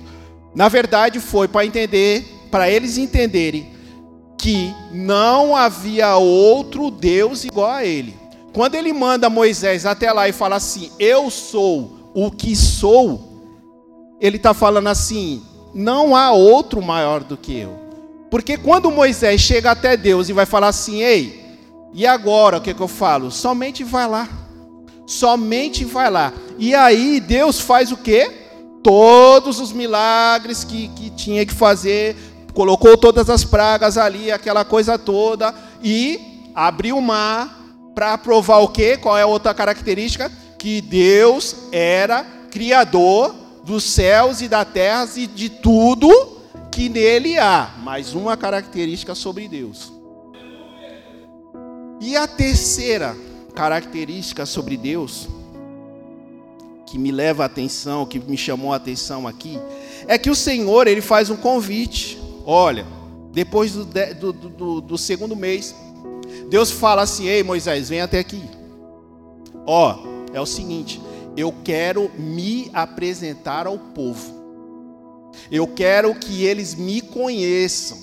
na 0.54 0.68
verdade 0.68 1.20
foi 1.20 1.48
para 1.48 1.64
entender, 1.64 2.24
para 2.50 2.70
eles 2.70 2.98
entenderem 2.98 3.74
que 4.38 4.74
não 4.92 5.56
havia 5.56 6.16
outro 6.16 6.90
Deus 6.90 7.44
igual 7.44 7.70
a 7.70 7.84
ele. 7.84 8.14
Quando 8.52 8.74
ele 8.74 8.92
manda 8.92 9.30
Moisés 9.30 9.86
até 9.86 10.12
lá 10.12 10.28
e 10.28 10.32
fala 10.32 10.56
assim: 10.56 10.90
Eu 10.98 11.30
sou 11.30 11.95
o 12.16 12.30
que 12.30 12.56
sou, 12.56 13.20
ele 14.18 14.38
está 14.38 14.54
falando 14.54 14.86
assim: 14.88 15.42
não 15.74 16.16
há 16.16 16.32
outro 16.32 16.80
maior 16.80 17.22
do 17.22 17.36
que 17.36 17.60
eu. 17.60 17.78
Porque 18.30 18.56
quando 18.56 18.90
Moisés 18.90 19.42
chega 19.42 19.72
até 19.72 19.98
Deus 19.98 20.30
e 20.30 20.32
vai 20.32 20.46
falar 20.46 20.68
assim: 20.68 21.02
ei, 21.02 21.44
e 21.92 22.06
agora 22.06 22.56
o 22.56 22.60
que, 22.62 22.72
que 22.72 22.80
eu 22.80 22.88
falo? 22.88 23.30
Somente 23.30 23.84
vai 23.84 24.08
lá. 24.08 24.26
Somente 25.06 25.84
vai 25.84 26.10
lá. 26.10 26.32
E 26.58 26.74
aí 26.74 27.20
Deus 27.20 27.60
faz 27.60 27.92
o 27.92 27.98
quê? 27.98 28.30
Todos 28.82 29.60
os 29.60 29.70
milagres 29.70 30.64
que, 30.64 30.88
que 30.88 31.10
tinha 31.10 31.44
que 31.44 31.52
fazer, 31.52 32.16
colocou 32.54 32.96
todas 32.96 33.28
as 33.28 33.44
pragas 33.44 33.98
ali, 33.98 34.32
aquela 34.32 34.64
coisa 34.64 34.98
toda, 34.98 35.54
e 35.82 36.48
abriu 36.54 36.96
o 36.96 37.02
mar 37.02 37.62
para 37.94 38.16
provar 38.16 38.58
o 38.60 38.68
quê? 38.68 38.96
Qual 38.96 39.18
é 39.18 39.22
a 39.22 39.26
outra 39.26 39.52
característica? 39.52 40.32
Que 40.58 40.80
Deus 40.80 41.56
era 41.72 42.24
criador 42.50 43.34
dos 43.64 43.84
céus 43.84 44.40
e 44.40 44.48
da 44.48 44.64
terra 44.64 45.08
e 45.16 45.26
de 45.26 45.48
tudo 45.48 46.08
que 46.70 46.88
nele 46.88 47.38
há 47.38 47.74
mais 47.82 48.14
uma 48.14 48.36
característica 48.36 49.14
sobre 49.14 49.48
Deus. 49.48 49.92
E 52.00 52.16
a 52.16 52.26
terceira 52.26 53.16
característica 53.54 54.44
sobre 54.44 54.76
Deus, 54.76 55.26
que 56.84 56.98
me 56.98 57.10
leva 57.10 57.42
a 57.42 57.46
atenção, 57.46 58.04
que 58.04 58.18
me 58.18 58.36
chamou 58.36 58.72
a 58.72 58.76
atenção 58.76 59.26
aqui, 59.26 59.58
é 60.06 60.18
que 60.18 60.30
o 60.30 60.36
Senhor 60.36 60.86
ele 60.86 61.00
faz 61.00 61.30
um 61.30 61.36
convite. 61.36 62.20
Olha, 62.44 62.86
depois 63.32 63.72
do, 63.72 63.84
do, 63.84 64.32
do, 64.32 64.80
do 64.82 64.98
segundo 64.98 65.34
mês, 65.34 65.74
Deus 66.48 66.70
fala 66.70 67.02
assim: 67.02 67.26
Ei 67.26 67.42
Moisés, 67.42 67.88
vem 67.88 68.02
até 68.02 68.18
aqui. 68.18 68.42
Ó, 69.66 70.15
é 70.36 70.40
o 70.40 70.46
seguinte, 70.46 71.00
eu 71.34 71.52
quero 71.64 72.10
me 72.18 72.70
apresentar 72.74 73.66
ao 73.66 73.78
povo. 73.78 74.36
Eu 75.50 75.66
quero 75.66 76.14
que 76.14 76.44
eles 76.44 76.74
me 76.74 77.00
conheçam. 77.00 77.98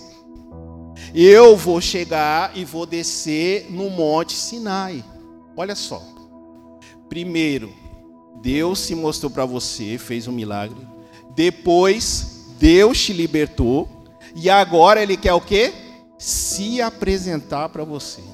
Eu 1.14 1.56
vou 1.56 1.80
chegar 1.80 2.58
e 2.58 2.66
vou 2.66 2.88
descer 2.88 3.68
no 3.70 3.88
Monte 3.90 4.34
Sinai. 4.34 5.06
Olha 5.56 5.76
só. 5.76 6.02
Primeiro, 7.08 7.72
Deus 8.42 8.80
se 8.80 8.96
mostrou 8.96 9.30
para 9.30 9.46
você, 9.46 10.00
fez 10.00 10.28
um 10.28 10.32
milagre. 10.32 10.88
Depois, 11.36 12.48
Deus 12.58 13.00
te 13.00 13.14
libertou. 13.14 13.88
E 14.36 14.50
agora 14.50 15.04
Ele 15.04 15.18
quer 15.18 15.34
o 15.34 15.42
quê? 15.42 15.72
Se 16.18 16.82
apresentar 16.82 17.70
para 17.70 17.84
você. 17.84 18.33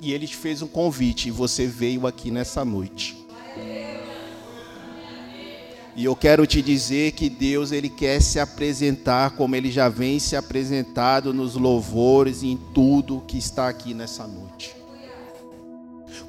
E 0.00 0.12
Ele 0.12 0.26
te 0.26 0.36
fez 0.36 0.62
um 0.62 0.68
convite 0.68 1.28
e 1.28 1.32
você 1.32 1.66
veio 1.66 2.06
aqui 2.06 2.30
nessa 2.30 2.64
noite. 2.64 3.16
E 5.98 6.04
eu 6.04 6.14
quero 6.14 6.46
te 6.46 6.62
dizer 6.62 7.10
que 7.10 7.28
Deus 7.28 7.72
ele 7.72 7.88
quer 7.88 8.22
se 8.22 8.38
apresentar 8.38 9.30
como 9.32 9.56
ele 9.56 9.68
já 9.68 9.88
vem 9.88 10.20
se 10.20 10.36
apresentado 10.36 11.34
nos 11.34 11.56
louvores 11.56 12.44
em 12.44 12.56
tudo 12.72 13.24
que 13.26 13.36
está 13.36 13.68
aqui 13.68 13.94
nessa 13.94 14.24
noite. 14.24 14.76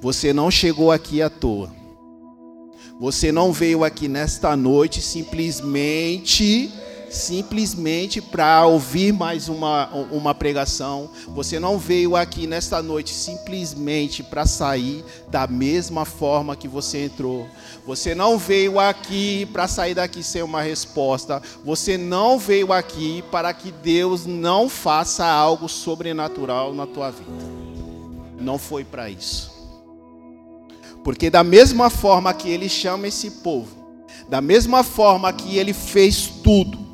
Você 0.01 0.33
não 0.33 0.49
chegou 0.49 0.91
aqui 0.91 1.21
à 1.21 1.29
toa. 1.29 1.71
Você 2.99 3.31
não 3.31 3.53
veio 3.53 3.83
aqui 3.83 4.07
nesta 4.07 4.55
noite 4.55 5.03
simplesmente 5.03 6.71
simplesmente 7.09 8.21
para 8.21 8.65
ouvir 8.65 9.11
mais 9.11 9.49
uma, 9.49 9.87
uma 10.11 10.35
pregação. 10.35 11.09
Você 11.29 11.59
não 11.59 11.77
veio 11.77 12.15
aqui 12.15 12.47
nesta 12.47 12.81
noite 12.81 13.13
simplesmente 13.13 14.23
para 14.23 14.45
sair 14.45 15.03
da 15.29 15.47
mesma 15.47 16.05
forma 16.05 16.55
que 16.55 16.67
você 16.67 17.05
entrou. 17.05 17.47
Você 17.85 18.13
não 18.13 18.37
veio 18.37 18.79
aqui 18.79 19.45
para 19.47 19.67
sair 19.67 19.93
daqui 19.93 20.23
sem 20.23 20.43
uma 20.43 20.61
resposta. 20.61 21.41
Você 21.63 21.97
não 21.97 22.37
veio 22.37 22.71
aqui 22.71 23.23
para 23.31 23.53
que 23.53 23.71
Deus 23.71 24.25
não 24.25 24.69
faça 24.69 25.25
algo 25.25 25.67
sobrenatural 25.67 26.73
na 26.73 26.85
tua 26.85 27.11
vida. 27.11 27.31
Não 28.39 28.57
foi 28.57 28.83
para 28.83 29.09
isso. 29.09 29.51
Porque 31.03 31.29
da 31.29 31.43
mesma 31.43 31.89
forma 31.89 32.33
que 32.33 32.49
ele 32.49 32.69
chama 32.69 33.07
esse 33.07 33.31
povo, 33.31 33.79
da 34.27 34.41
mesma 34.41 34.83
forma 34.83 35.31
que 35.33 35.57
ele 35.57 35.73
fez 35.73 36.27
tudo, 36.43 36.88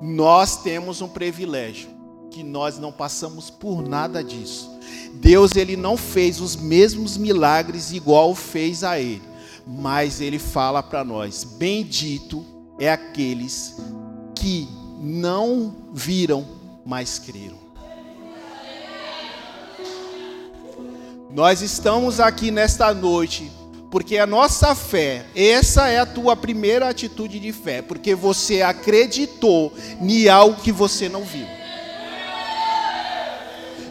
nós 0.00 0.56
temos 0.62 1.02
um 1.02 1.08
privilégio, 1.08 1.90
que 2.30 2.42
nós 2.42 2.78
não 2.78 2.90
passamos 2.90 3.50
por 3.50 3.82
nada 3.82 4.24
disso. 4.24 4.70
Deus 5.14 5.54
ele 5.56 5.76
não 5.76 5.96
fez 5.96 6.40
os 6.40 6.56
mesmos 6.56 7.16
milagres 7.16 7.92
igual 7.92 8.34
fez 8.34 8.82
a 8.82 8.98
ele, 8.98 9.22
mas 9.66 10.20
ele 10.20 10.38
fala 10.38 10.82
para 10.82 11.04
nós: 11.04 11.44
bendito 11.44 12.44
é 12.78 12.90
aqueles 12.90 13.76
que 14.34 14.68
não 15.00 15.74
viram, 15.92 16.46
mas 16.84 17.18
creram. 17.18 17.58
Nós 21.32 21.62
estamos 21.62 22.18
aqui 22.18 22.50
nesta 22.50 22.92
noite 22.92 23.50
porque 23.90 24.18
a 24.18 24.26
nossa 24.26 24.72
fé, 24.74 25.26
essa 25.34 25.88
é 25.88 25.98
a 25.98 26.06
tua 26.06 26.36
primeira 26.36 26.88
atitude 26.88 27.40
de 27.40 27.52
fé, 27.52 27.82
porque 27.82 28.14
você 28.14 28.62
acreditou 28.62 29.72
em 30.00 30.28
algo 30.28 30.60
que 30.62 30.70
você 30.70 31.08
não 31.08 31.24
viu. 31.24 31.46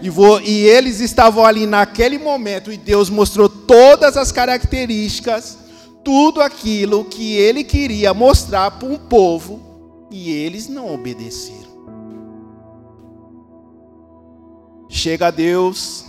E, 0.01 0.09
vou, 0.09 0.39
e 0.39 0.62
eles 0.62 1.01
estavam 1.01 1.43
ali 1.43 1.65
naquele 1.65 2.17
momento, 2.17 2.71
e 2.71 2.77
Deus 2.77 3.09
mostrou 3.09 3.49
todas 3.49 4.15
as 4.15 4.31
características, 4.31 5.57
tudo 6.01 6.41
aquilo 6.41 7.03
que 7.03 7.35
ele 7.35 7.65
queria 7.65 8.13
mostrar 8.13 8.71
para 8.71 8.88
um 8.88 8.97
povo, 8.97 10.07
e 10.09 10.31
eles 10.31 10.69
não 10.69 10.93
obedeceram. 10.93 11.59
Chega 14.88 15.29
Deus, 15.29 16.05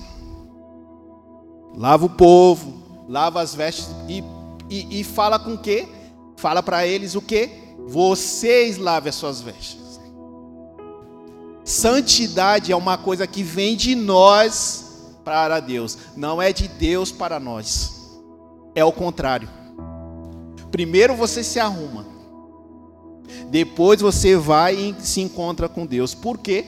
lava 1.77 2.07
o 2.07 2.11
povo, 2.11 2.80
lava 3.11 3.43
as 3.43 3.53
vestes 3.53 3.89
e, 4.09 4.23
e, 4.71 5.01
e 5.01 5.05
fala 5.05 5.37
com 5.37 5.55
o 5.55 5.59
quê? 5.59 5.89
Fala 6.37 6.63
para 6.63 6.87
eles 6.87 7.17
o 7.17 7.21
quê? 7.21 7.51
Vocês 7.89 8.79
lavem 8.79 9.11
as 9.11 9.17
suas 9.17 9.41
vestes. 9.41 10.01
Santidade 11.65 12.71
é 12.71 12.77
uma 12.77 12.97
coisa 12.97 13.27
que 13.27 13.43
vem 13.43 13.77
de 13.77 13.97
nós 13.97 15.17
para 15.25 15.59
Deus, 15.59 15.99
não 16.17 16.41
é 16.41 16.53
de 16.53 16.69
Deus 16.69 17.11
para 17.11 17.41
nós. 17.41 18.21
É 18.77 18.85
o 18.85 18.93
contrário. 18.93 19.49
Primeiro 20.71 21.17
você 21.17 21.43
se 21.43 21.59
arruma, 21.59 22.07
depois 23.51 24.01
você 24.01 24.37
vai 24.37 24.77
e 24.77 24.95
se 25.01 25.21
encontra 25.21 25.69
com 25.69 25.85
Deus. 25.85 26.15
Por 26.15 26.39
quê? 26.39 26.65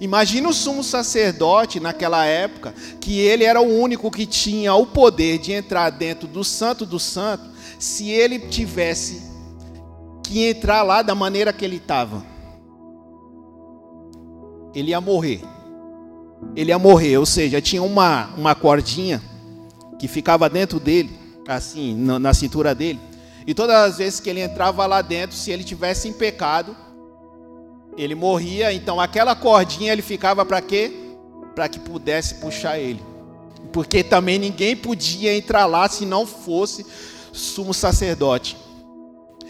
Imagina 0.00 0.48
o 0.48 0.52
sumo 0.52 0.82
sacerdote 0.82 1.78
naquela 1.80 2.24
época, 2.24 2.74
que 3.00 3.20
ele 3.20 3.44
era 3.44 3.60
o 3.60 3.80
único 3.80 4.10
que 4.10 4.26
tinha 4.26 4.74
o 4.74 4.86
poder 4.86 5.38
de 5.38 5.52
entrar 5.52 5.90
dentro 5.90 6.26
do 6.26 6.42
santo 6.42 6.84
do 6.84 6.98
santo, 6.98 7.44
se 7.78 8.10
ele 8.10 8.38
tivesse 8.38 9.22
que 10.22 10.48
entrar 10.48 10.82
lá 10.82 11.02
da 11.02 11.14
maneira 11.14 11.52
que 11.52 11.64
ele 11.64 11.76
estava. 11.76 12.24
Ele 14.74 14.90
ia 14.90 15.00
morrer. 15.00 15.42
Ele 16.56 16.70
ia 16.70 16.78
morrer, 16.78 17.18
ou 17.18 17.26
seja, 17.26 17.60
tinha 17.60 17.82
uma, 17.82 18.30
uma 18.36 18.54
cordinha 18.54 19.22
que 19.98 20.08
ficava 20.08 20.48
dentro 20.48 20.80
dele, 20.80 21.10
assim, 21.46 21.94
na, 21.94 22.18
na 22.18 22.34
cintura 22.34 22.74
dele. 22.74 23.00
E 23.46 23.54
todas 23.54 23.76
as 23.76 23.98
vezes 23.98 24.20
que 24.20 24.30
ele 24.30 24.40
entrava 24.40 24.86
lá 24.86 25.02
dentro, 25.02 25.36
se 25.36 25.50
ele 25.50 25.62
tivesse 25.62 26.08
em 26.08 26.12
pecado, 26.12 26.74
ele 27.96 28.14
morria, 28.14 28.72
então 28.72 29.00
aquela 29.00 29.34
cordinha 29.34 29.92
ele 29.92 30.02
ficava 30.02 30.44
para 30.44 30.60
quê? 30.60 30.92
Para 31.54 31.68
que 31.68 31.78
pudesse 31.78 32.36
puxar 32.36 32.78
ele. 32.78 33.02
Porque 33.72 34.02
também 34.02 34.38
ninguém 34.38 34.76
podia 34.76 35.36
entrar 35.36 35.66
lá 35.66 35.88
se 35.88 36.04
não 36.04 36.26
fosse 36.26 36.84
sumo 37.32 37.74
sacerdote. 37.74 38.56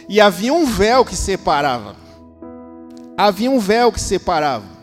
E 0.09 0.21
havia 0.21 0.53
um 0.53 0.67
véu 0.67 1.05
que 1.05 1.17
separava. 1.17 1.97
Havia 3.17 3.51
um 3.51 3.59
véu 3.59 3.93
que 3.93 4.01
separava. 4.01 4.75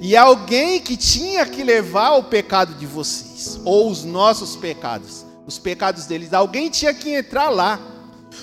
E 0.00 0.16
alguém 0.16 0.80
que 0.80 0.96
tinha 0.96 1.46
que 1.46 1.62
levar 1.62 2.16
o 2.16 2.24
pecado 2.24 2.74
de 2.74 2.86
vocês, 2.86 3.58
ou 3.64 3.90
os 3.90 4.04
nossos 4.04 4.56
pecados, 4.56 5.24
os 5.46 5.58
pecados 5.58 6.06
deles, 6.06 6.32
alguém 6.32 6.68
tinha 6.68 6.92
que 6.92 7.14
entrar 7.14 7.48
lá. 7.48 7.80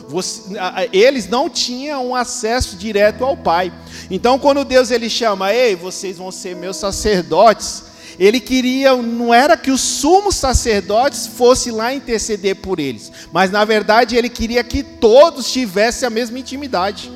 Você, 0.07 0.53
eles 0.91 1.27
não 1.27 1.49
tinham 1.49 2.15
acesso 2.15 2.75
direto 2.75 3.23
ao 3.23 3.35
Pai. 3.35 3.73
Então, 4.09 4.37
quando 4.37 4.63
Deus 4.63 4.91
ele 4.91 5.09
chama, 5.09 5.53
ei, 5.53 5.75
vocês 5.75 6.17
vão 6.17 6.31
ser 6.31 6.55
meus 6.55 6.77
sacerdotes, 6.77 7.83
ele 8.17 8.39
queria, 8.39 8.95
não 8.95 9.33
era 9.33 9.57
que 9.57 9.71
os 9.71 9.81
sumos 9.81 10.35
sacerdotes 10.35 11.27
fossem 11.27 11.73
lá 11.73 11.93
interceder 11.93 12.55
por 12.55 12.79
eles, 12.79 13.11
mas 13.31 13.51
na 13.51 13.65
verdade 13.65 14.15
ele 14.15 14.29
queria 14.29 14.63
que 14.63 14.83
todos 14.83 15.51
tivessem 15.51 16.07
a 16.07 16.09
mesma 16.09 16.39
intimidade. 16.39 17.11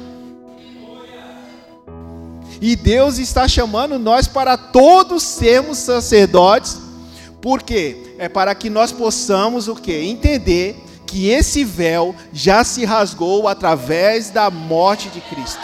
E 2.62 2.76
Deus 2.76 3.18
está 3.18 3.48
chamando 3.48 3.98
nós 3.98 4.28
para 4.28 4.58
todos 4.58 5.24
sermos 5.24 5.78
sacerdotes, 5.78 6.78
porque 7.42 8.16
é 8.18 8.28
para 8.28 8.54
que 8.54 8.70
nós 8.70 8.92
possamos 8.92 9.70
o 9.70 9.76
que? 9.76 9.94
Entender 9.94 10.76
que 11.10 11.30
esse 11.30 11.64
véu 11.64 12.16
já 12.32 12.64
se 12.64 12.86
rasgou 12.86 13.48
através 13.48 14.30
da 14.30 14.52
morte 14.52 15.10
de 15.10 15.20
Cristo. 15.22 15.62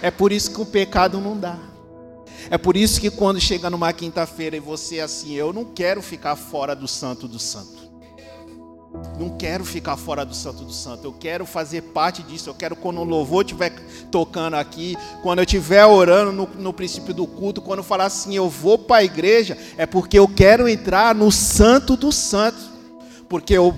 É 0.00 0.10
por 0.10 0.32
isso 0.32 0.52
que 0.52 0.60
o 0.60 0.66
pecado 0.66 1.20
não 1.20 1.36
dá. 1.36 1.58
É 2.48 2.56
por 2.56 2.76
isso 2.76 3.00
que 3.00 3.10
quando 3.10 3.40
chega 3.40 3.68
numa 3.68 3.92
quinta-feira 3.92 4.56
e 4.56 4.60
você 4.60 4.98
é 4.98 5.02
assim, 5.02 5.34
eu 5.34 5.52
não 5.52 5.64
quero 5.64 6.00
ficar 6.00 6.36
fora 6.36 6.76
do 6.76 6.86
santo 6.86 7.26
do 7.26 7.38
santo. 7.38 7.85
Não 9.18 9.30
quero 9.30 9.64
ficar 9.64 9.96
fora 9.96 10.26
do 10.26 10.34
Santo 10.34 10.62
do 10.62 10.72
Santo. 10.72 11.04
Eu 11.04 11.12
quero 11.12 11.46
fazer 11.46 11.80
parte 11.80 12.22
disso. 12.22 12.50
Eu 12.50 12.54
quero 12.54 12.76
quando 12.76 13.00
o 13.00 13.04
louvor 13.04 13.44
estiver 13.44 13.72
tocando 14.10 14.54
aqui, 14.54 14.96
quando 15.22 15.38
eu 15.38 15.44
estiver 15.44 15.86
orando 15.86 16.32
no, 16.32 16.46
no 16.58 16.72
princípio 16.72 17.14
do 17.14 17.26
culto, 17.26 17.62
quando 17.62 17.78
eu 17.78 17.84
falar 17.84 18.04
assim, 18.04 18.36
eu 18.36 18.50
vou 18.50 18.78
para 18.78 18.96
a 18.96 19.04
igreja, 19.04 19.56
é 19.78 19.86
porque 19.86 20.18
eu 20.18 20.28
quero 20.28 20.68
entrar 20.68 21.14
no 21.14 21.32
Santo 21.32 21.96
do 21.96 22.12
Santo. 22.12 22.58
Porque 23.26 23.54
eu 23.54 23.74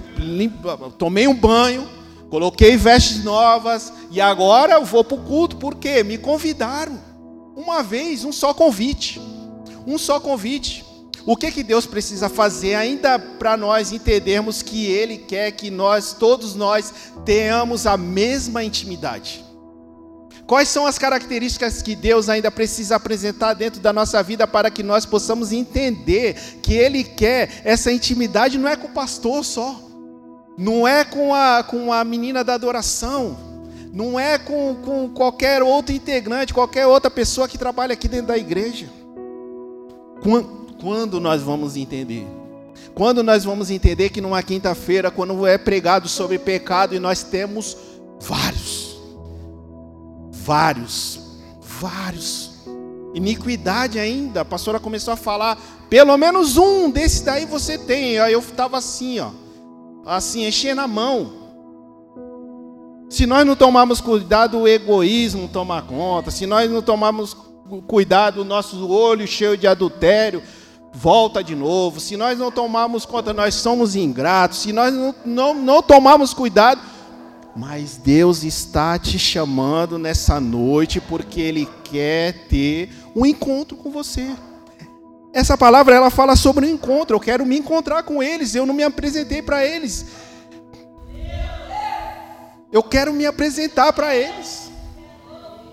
tomei 0.99 1.29
um 1.29 1.35
banho, 1.35 1.89
coloquei 2.29 2.77
vestes 2.77 3.23
novas 3.23 3.93
e 4.11 4.21
agora 4.21 4.75
eu 4.75 4.85
vou 4.85 5.05
para 5.05 5.17
o 5.17 5.25
culto. 5.25 5.57
Por 5.57 5.77
quê? 5.77 6.03
Me 6.03 6.19
convidaram. 6.19 6.99
Uma 7.55 7.83
vez, 7.83 8.25
um 8.25 8.33
só 8.33 8.53
convite. 8.53 9.21
Um 9.87 9.97
só 9.99 10.19
convite. 10.19 10.85
O 11.27 11.37
que, 11.37 11.51
que 11.51 11.63
Deus 11.63 11.87
precisa 11.87 12.29
fazer 12.29 12.75
ainda 12.75 13.19
para 13.19 13.57
nós 13.57 13.93
entendermos 13.93 14.63
que 14.63 14.87
Ele 14.87 15.19
quer 15.19 15.53
que 15.53 15.71
nós, 15.71 16.13
todos 16.13 16.55
nós, 16.55 16.93
tenhamos 17.25 17.87
a 17.87 17.97
mesma 17.97 18.65
intimidade? 18.65 19.45
Quais 20.47 20.69
são 20.69 20.87
as 20.87 20.99
características 20.99 21.83
que 21.83 21.95
Deus 21.95 22.31
ainda 22.31 22.51
precisa 22.51 22.97
apresentar 22.97 23.53
dentro 23.53 23.81
da 23.81 23.93
nossa 23.93 24.23
vida 24.23 24.47
para 24.47 24.71
que 24.71 24.83
nós 24.83 25.05
possamos 25.05 25.53
entender 25.53 26.35
que 26.63 26.73
Ele 26.73 27.05
quer 27.05 27.61
essa 27.65 27.93
intimidade 27.93 28.57
não 28.57 28.67
é 28.67 28.75
com 28.75 28.87
o 28.87 28.93
pastor 28.93 29.45
só, 29.45 29.79
não 30.57 30.89
é 30.89 31.05
com 31.05 31.35
a, 31.35 31.63
com 31.63 31.93
a 31.93 32.03
menina 32.03 32.43
da 32.43 32.55
adoração, 32.55 33.37
não 33.93 34.19
é 34.19 34.39
com, 34.39 34.75
com 34.83 35.11
qualquer 35.11 35.63
outro 35.63 35.95
integrante, 35.95 36.55
qualquer 36.55 36.87
outra 36.87 37.11
pessoa 37.11 37.47
que 37.47 37.59
trabalha 37.59 37.93
aqui 37.93 38.09
dentro 38.09 38.29
da 38.29 38.39
igreja. 38.39 38.89
Quando 40.81 41.21
nós 41.21 41.43
vamos 41.43 41.77
entender? 41.77 42.27
Quando 42.95 43.23
nós 43.23 43.45
vamos 43.45 43.71
entender 43.71 44.11
que 44.11 44.21
numa 44.21 44.43
quinta-feira, 44.43 45.11
quando 45.11 45.47
é 45.47 45.59
pregado 45.59 46.09
sobre 46.09 46.39
pecado, 46.39 46.95
e 46.95 46.99
nós 46.99 47.23
temos 47.23 47.77
vários, 48.21 48.99
vários, 50.33 51.21
vários, 51.61 52.51
iniquidade 53.15 53.99
ainda, 53.99 54.43
a 54.43 54.45
pastora 54.45 54.81
começou 54.81 55.15
a 55.15 55.17
falar, 55.17 55.59
pelo 55.89 56.17
menos 56.17 56.57
um 56.57 56.91
desse 56.91 57.25
daí 57.25 57.45
você 57.45 57.79
tem, 57.79 58.19
aí 58.19 58.33
eu 58.33 58.41
estava 58.41 58.79
assim, 58.79 59.21
ó, 59.21 59.31
assim, 60.07 60.47
enchendo 60.47 60.81
a 60.81 60.89
mão. 60.89 61.33
Se 63.09 63.27
nós 63.27 63.47
não 63.47 63.57
tomarmos 63.57 64.01
cuidado, 64.01 64.59
o 64.59 64.69
egoísmo 64.69 65.49
toma 65.49 65.81
conta, 65.83 66.31
se 66.31 66.47
nós 66.47 66.71
não 66.71 66.83
tomarmos 66.83 67.37
cuidado, 67.87 68.43
o 68.43 68.45
nosso 68.45 68.89
olho 68.89 69.27
cheio 69.27 69.57
de 69.57 69.67
adultério, 69.67 70.43
volta 70.99 71.43
de 71.45 71.55
novo. 71.55 72.01
Se 72.01 72.17
nós 72.17 72.39
não 72.39 72.51
tomarmos 72.51 73.07
conta, 73.07 73.33
nós 73.33 73.55
somos 73.55 73.95
ingratos. 73.95 74.59
Se 74.59 74.73
nós 74.73 74.93
não, 74.93 75.15
não, 75.25 75.55
não 75.55 75.83
tomarmos 75.83 76.35
cuidado, 76.35 76.81
mas 77.55 77.97
Deus 77.97 78.43
está 78.43 78.99
te 78.99 79.19
chamando 79.19 79.99
nessa 79.99 80.41
noite 80.41 81.01
porque 81.01 81.41
Ele 81.41 81.69
quer 81.85 82.47
ter 82.49 82.91
um 83.15 83.25
encontro 83.25 83.77
com 83.77 83.91
você. 83.91 84.29
Essa 85.33 85.57
palavra 85.57 85.95
ela 85.95 86.11
fala 86.11 86.35
sobre 86.35 86.67
um 86.67 86.71
encontro. 86.71 87.15
Eu 87.15 87.21
quero 87.21 87.47
me 87.47 87.57
encontrar 87.57 88.03
com 88.03 88.23
eles. 88.23 88.55
Eu 88.55 88.67
não 88.67 88.75
me 88.75 88.83
apresentei 88.83 89.41
para 89.41 89.65
eles. 89.65 90.07
Eu 92.73 92.83
quero 92.83 93.13
me 93.13 93.25
apresentar 93.25 93.93
para 93.93 94.15
eles. 94.17 94.71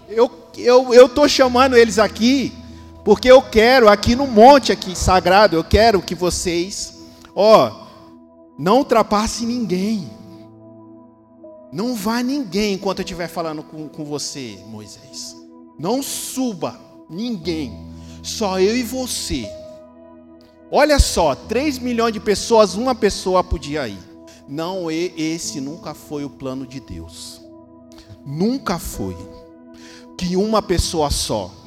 Eu 0.07 0.29
eu 0.57 1.09
tô 1.09 1.27
chamando 1.27 1.75
eles 1.75 1.99
aqui 1.99 2.53
porque 3.05 3.29
eu 3.29 3.39
quero 3.39 3.87
aqui 3.87 4.15
no 4.15 4.25
monte 4.25 4.71
aqui 4.71 4.97
sagrado, 4.97 5.55
eu 5.55 5.63
quero 5.63 6.01
que 6.01 6.15
vocês, 6.15 6.97
ó, 7.35 7.85
não 8.57 8.79
ultrapasse 8.79 9.45
ninguém. 9.45 10.09
Não 11.71 11.93
vá 11.93 12.23
ninguém 12.23 12.73
enquanto 12.73 12.99
eu 12.99 13.03
estiver 13.03 13.27
falando 13.27 13.61
com, 13.61 13.87
com 13.87 14.03
você, 14.03 14.57
Moisés. 14.65 15.35
Não 15.77 16.01
suba 16.01 16.79
ninguém. 17.07 17.93
Só 18.23 18.59
eu 18.59 18.75
e 18.75 18.81
você. 18.81 19.47
Olha 20.71 20.97
só, 20.97 21.35
3 21.35 21.77
milhões 21.77 22.13
de 22.13 22.19
pessoas, 22.19 22.73
uma 22.73 22.95
pessoa 22.95 23.43
podia 23.43 23.87
ir. 23.87 23.99
Não, 24.47 24.89
esse 24.89 25.61
nunca 25.61 25.93
foi 25.93 26.25
o 26.25 26.29
plano 26.29 26.65
de 26.65 26.79
Deus. 26.79 27.39
Nunca 28.25 28.79
foi. 28.79 29.15
Que 30.17 30.35
uma 30.35 30.61
pessoa 30.63 31.11
só 31.11 31.64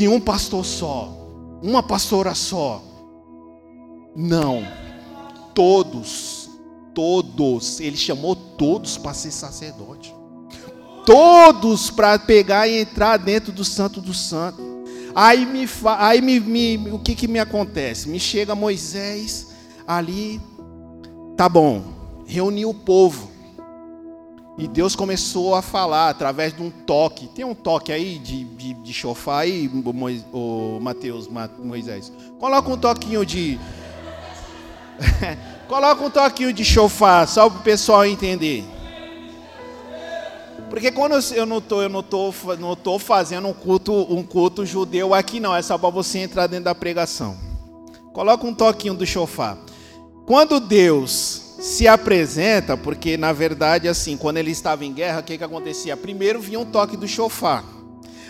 que 0.00 0.08
um 0.08 0.18
pastor 0.18 0.64
só, 0.64 1.14
uma 1.62 1.82
pastora 1.82 2.34
só. 2.34 2.82
Não. 4.16 4.66
Todos, 5.54 6.48
todos, 6.94 7.80
ele 7.80 7.98
chamou 7.98 8.34
todos 8.34 8.96
para 8.96 9.12
ser 9.12 9.30
sacerdote. 9.30 10.14
Todos 11.04 11.90
para 11.90 12.18
pegar 12.18 12.66
e 12.66 12.80
entrar 12.80 13.18
dentro 13.18 13.52
do 13.52 13.62
Santo 13.62 14.00
do 14.00 14.14
Santo. 14.14 14.62
Aí 15.14 15.44
me, 15.44 15.68
aí 15.98 16.22
me, 16.22 16.40
me 16.40 16.92
o 16.92 16.98
que 16.98 17.14
que 17.14 17.28
me 17.28 17.38
acontece? 17.38 18.08
Me 18.08 18.18
chega 18.18 18.54
Moisés 18.54 19.48
ali, 19.86 20.40
tá 21.36 21.46
bom, 21.46 21.82
reuniu 22.26 22.70
o 22.70 22.74
povo. 22.74 23.29
E 24.60 24.68
Deus 24.68 24.94
começou 24.94 25.54
a 25.54 25.62
falar 25.62 26.10
através 26.10 26.54
de 26.54 26.60
um 26.62 26.68
toque. 26.68 27.26
Tem 27.28 27.46
um 27.46 27.54
toque 27.54 27.90
aí 27.90 28.18
de, 28.18 28.44
de, 28.44 28.74
de 28.74 28.92
chofar 28.92 29.38
aí, 29.38 29.70
o 30.34 30.78
Mateus, 30.82 31.26
Moisés. 31.58 32.12
Coloca 32.38 32.70
um 32.70 32.76
toquinho 32.76 33.24
de. 33.24 33.58
Coloca 35.66 36.04
um 36.04 36.10
toquinho 36.10 36.52
de 36.52 36.62
chofar, 36.62 37.26
só 37.26 37.48
para 37.48 37.58
o 37.58 37.62
pessoal 37.62 38.04
entender. 38.04 38.62
Porque 40.68 40.92
quando 40.92 41.14
eu 41.34 41.46
não 41.46 41.56
estou, 41.56 41.82
eu 41.82 41.88
não 41.88 42.02
tô, 42.02 42.34
não 42.58 42.76
tô 42.76 42.98
fazendo 42.98 43.48
um 43.48 43.54
culto, 43.54 43.94
um 44.14 44.22
culto 44.22 44.66
judeu 44.66 45.14
aqui 45.14 45.40
não, 45.40 45.56
é 45.56 45.62
só 45.62 45.78
para 45.78 45.88
você 45.88 46.18
entrar 46.18 46.46
dentro 46.46 46.66
da 46.66 46.74
pregação. 46.74 47.34
Coloca 48.12 48.46
um 48.46 48.52
toquinho 48.52 48.92
do 48.92 49.06
chofar. 49.06 49.56
Quando 50.26 50.60
Deus 50.60 51.49
se 51.60 51.86
apresenta, 51.86 52.76
porque 52.76 53.16
na 53.16 53.32
verdade, 53.32 53.86
assim, 53.86 54.16
quando 54.16 54.38
ele 54.38 54.50
estava 54.50 54.84
em 54.84 54.92
guerra, 54.92 55.20
o 55.20 55.22
que, 55.22 55.36
que 55.36 55.44
acontecia? 55.44 55.96
Primeiro 55.96 56.40
vinha 56.40 56.58
um 56.58 56.64
toque 56.64 56.96
do 56.96 57.06
chofar, 57.06 57.64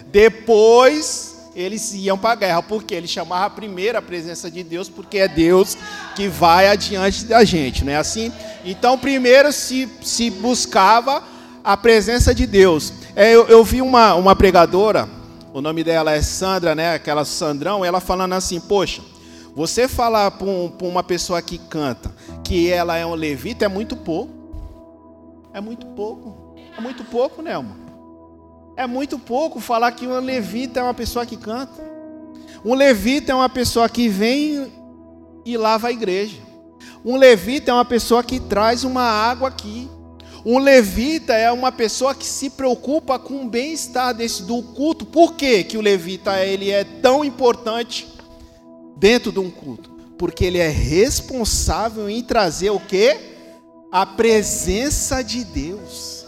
depois 0.06 1.36
eles 1.54 1.92
iam 1.94 2.18
para 2.18 2.32
a 2.32 2.34
guerra, 2.34 2.62
porque 2.62 2.94
ele 2.94 3.08
chamava 3.08 3.46
a 3.46 3.50
primeira 3.50 3.98
a 3.98 4.02
presença 4.02 4.50
de 4.50 4.62
Deus, 4.62 4.88
porque 4.88 5.18
é 5.18 5.28
Deus 5.28 5.76
que 6.14 6.28
vai 6.28 6.68
adiante 6.68 7.24
da 7.24 7.44
gente, 7.44 7.84
não 7.84 7.92
é 7.92 7.96
assim? 7.96 8.32
Então, 8.64 8.98
primeiro 8.98 9.52
se, 9.52 9.88
se 10.02 10.30
buscava 10.30 11.22
a 11.62 11.76
presença 11.76 12.34
de 12.34 12.46
Deus. 12.46 12.92
É, 13.14 13.34
eu, 13.34 13.46
eu 13.48 13.64
vi 13.64 13.82
uma, 13.82 14.14
uma 14.14 14.34
pregadora, 14.36 15.08
o 15.52 15.60
nome 15.60 15.82
dela 15.82 16.12
é 16.12 16.22
Sandra, 16.22 16.74
né? 16.74 16.94
Aquela 16.94 17.24
Sandrão, 17.24 17.84
ela 17.84 18.00
falando 18.00 18.34
assim, 18.34 18.60
poxa. 18.60 19.02
Você 19.54 19.88
falar 19.88 20.30
para 20.30 20.46
um, 20.46 20.72
uma 20.82 21.02
pessoa 21.02 21.42
que 21.42 21.58
canta 21.58 22.14
que 22.44 22.70
ela 22.70 22.96
é 22.96 23.04
um 23.04 23.14
levita 23.14 23.64
é 23.64 23.68
muito 23.68 23.96
pouco. 23.96 24.32
É 25.52 25.60
muito 25.60 25.86
pouco. 25.86 26.54
É 26.76 26.80
muito 26.80 27.04
pouco, 27.04 27.42
né, 27.42 27.52
irmão? 27.52 27.76
É 28.76 28.86
muito 28.86 29.18
pouco 29.18 29.60
falar 29.60 29.92
que 29.92 30.06
um 30.06 30.18
levita 30.20 30.80
é 30.80 30.82
uma 30.82 30.94
pessoa 30.94 31.26
que 31.26 31.36
canta. 31.36 31.82
Um 32.64 32.74
levita 32.74 33.32
é 33.32 33.34
uma 33.34 33.48
pessoa 33.48 33.88
que 33.88 34.08
vem 34.08 34.72
e 35.44 35.56
lava 35.56 35.88
a 35.88 35.92
igreja. 35.92 36.38
Um 37.04 37.16
levita 37.16 37.70
é 37.70 37.74
uma 37.74 37.84
pessoa 37.84 38.22
que 38.22 38.38
traz 38.38 38.84
uma 38.84 39.02
água 39.02 39.48
aqui. 39.48 39.88
Um 40.44 40.58
levita 40.58 41.34
é 41.34 41.50
uma 41.52 41.70
pessoa 41.70 42.14
que 42.14 42.26
se 42.26 42.50
preocupa 42.50 43.18
com 43.18 43.44
o 43.44 43.48
bem-estar 43.48 44.14
desse 44.14 44.44
do 44.44 44.62
culto. 44.62 45.04
Por 45.04 45.34
que, 45.34 45.64
que 45.64 45.76
o 45.76 45.80
levita 45.80 46.42
ele 46.44 46.70
é 46.70 46.84
tão 46.84 47.24
importante 47.24 48.06
dentro 49.00 49.32
de 49.32 49.40
um 49.40 49.50
culto? 49.50 49.90
Porque 50.18 50.44
ele 50.44 50.58
é 50.58 50.68
responsável 50.68 52.08
em 52.08 52.22
trazer 52.22 52.70
o 52.70 52.78
que? 52.78 53.16
A 53.90 54.04
presença 54.04 55.24
de 55.24 55.42
Deus. 55.42 56.26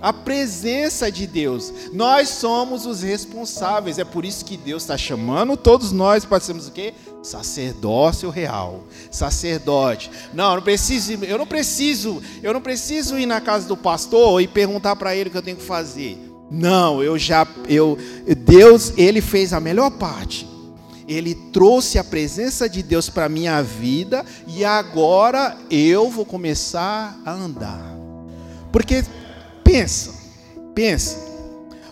A 0.00 0.12
presença 0.12 1.10
de 1.10 1.26
Deus. 1.26 1.72
Nós 1.92 2.28
somos 2.28 2.86
os 2.86 3.02
responsáveis. 3.02 3.98
É 3.98 4.04
por 4.04 4.24
isso 4.24 4.44
que 4.44 4.56
Deus 4.56 4.82
está 4.82 4.96
chamando 4.96 5.56
todos 5.56 5.90
nós 5.90 6.24
para 6.24 6.38
sermos 6.38 6.68
o 6.68 6.72
quê? 6.72 6.94
Sacerdócio 7.22 8.30
real. 8.30 8.84
Sacerdote. 9.10 10.10
Não, 10.32 10.50
eu 10.50 10.56
não 10.56 10.62
preciso, 10.62 11.24
eu 11.24 11.38
não 11.38 11.46
preciso, 11.46 12.22
eu 12.42 12.52
não 12.52 12.60
preciso 12.60 13.18
ir 13.18 13.26
na 13.26 13.40
casa 13.40 13.66
do 13.66 13.76
pastor 13.76 14.40
e 14.40 14.46
perguntar 14.46 14.94
para 14.94 15.16
ele 15.16 15.30
o 15.30 15.32
que 15.32 15.38
eu 15.38 15.42
tenho 15.42 15.56
que 15.56 15.64
fazer. 15.64 16.27
Não, 16.50 17.02
eu 17.02 17.18
já, 17.18 17.46
eu, 17.68 17.98
Deus, 18.44 18.92
ele 18.96 19.20
fez 19.20 19.52
a 19.52 19.60
melhor 19.60 19.90
parte. 19.90 20.48
Ele 21.06 21.34
trouxe 21.34 21.98
a 21.98 22.04
presença 22.04 22.68
de 22.68 22.82
Deus 22.82 23.08
para 23.08 23.28
minha 23.28 23.62
vida 23.62 24.24
e 24.46 24.64
agora 24.64 25.56
eu 25.70 26.10
vou 26.10 26.24
começar 26.24 27.18
a 27.24 27.32
andar. 27.32 27.96
Porque 28.70 29.04
pensa, 29.64 30.12
pensa. 30.74 31.16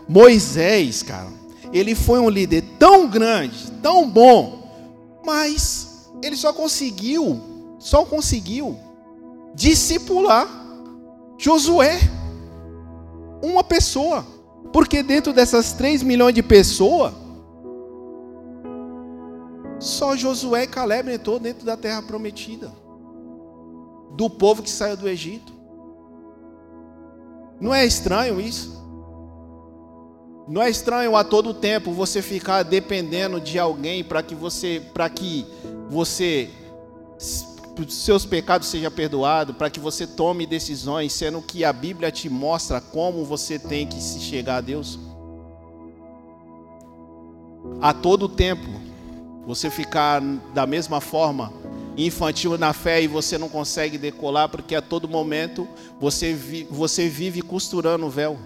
Moisés, 0.08 1.02
cara, 1.02 1.28
ele 1.72 1.94
foi 1.94 2.20
um 2.20 2.28
líder 2.28 2.62
tão 2.78 3.08
grande, 3.08 3.70
tão 3.82 4.08
bom, 4.08 5.22
mas 5.24 6.08
ele 6.22 6.36
só 6.36 6.52
conseguiu 6.52 7.40
só 7.78 8.04
conseguiu 8.04 8.78
discipular 9.54 10.66
Josué. 11.38 11.98
Uma 13.42 13.62
pessoa. 13.62 14.26
Porque 14.76 15.02
dentro 15.02 15.32
dessas 15.32 15.72
3 15.72 16.02
milhões 16.02 16.34
de 16.34 16.42
pessoas, 16.42 17.14
só 19.80 20.14
Josué 20.14 20.64
e 20.64 20.66
Caleb 20.66 21.10
entrou 21.10 21.38
dentro 21.38 21.64
da 21.64 21.78
terra 21.78 22.02
prometida. 22.02 22.70
Do 24.14 24.28
povo 24.28 24.62
que 24.62 24.68
saiu 24.68 24.94
do 24.94 25.08
Egito. 25.08 25.50
Não 27.58 27.74
é 27.74 27.86
estranho 27.86 28.38
isso? 28.38 28.76
Não 30.46 30.60
é 30.60 30.68
estranho 30.68 31.16
a 31.16 31.24
todo 31.24 31.54
tempo 31.54 31.90
você 31.90 32.20
ficar 32.20 32.62
dependendo 32.62 33.40
de 33.40 33.58
alguém 33.58 34.04
para 34.04 34.22
que 34.22 34.34
você, 34.34 34.82
para 34.92 35.08
que 35.08 35.46
você 35.88 36.50
seus 37.88 38.24
pecados 38.24 38.68
sejam 38.68 38.90
perdoados, 38.90 39.56
para 39.56 39.70
que 39.70 39.80
você 39.80 40.06
tome 40.06 40.46
decisões, 40.46 41.12
sendo 41.12 41.42
que 41.42 41.64
a 41.64 41.72
Bíblia 41.72 42.10
te 42.10 42.28
mostra 42.28 42.80
como 42.80 43.24
você 43.24 43.58
tem 43.58 43.86
que 43.86 44.00
se 44.00 44.20
chegar 44.20 44.56
a 44.56 44.60
Deus? 44.60 44.98
A 47.80 47.92
todo 47.92 48.28
tempo 48.28 48.68
você 49.46 49.70
ficar 49.70 50.20
da 50.54 50.66
mesma 50.66 51.00
forma 51.00 51.52
infantil 51.96 52.56
na 52.58 52.72
fé 52.72 53.02
e 53.02 53.06
você 53.06 53.38
não 53.38 53.48
consegue 53.48 53.98
decolar 53.98 54.48
porque 54.48 54.74
a 54.74 54.82
todo 54.82 55.08
momento 55.08 55.66
você, 56.00 56.32
vi, 56.32 56.66
você 56.70 57.08
vive 57.08 57.42
costurando 57.42 58.06
o 58.06 58.10
véu 58.10 58.38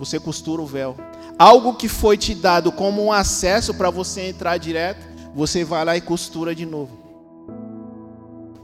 você 0.00 0.18
costura 0.18 0.62
o 0.62 0.66
véu. 0.66 0.96
Algo 1.38 1.74
que 1.74 1.86
foi 1.86 2.16
te 2.16 2.34
dado 2.34 2.72
como 2.72 3.04
um 3.04 3.12
acesso 3.12 3.74
para 3.74 3.90
você 3.90 4.22
entrar 4.22 4.56
direto, 4.56 5.06
você 5.34 5.62
vai 5.62 5.84
lá 5.84 5.94
e 5.94 6.00
costura 6.00 6.54
de 6.54 6.64
novo. 6.64 6.99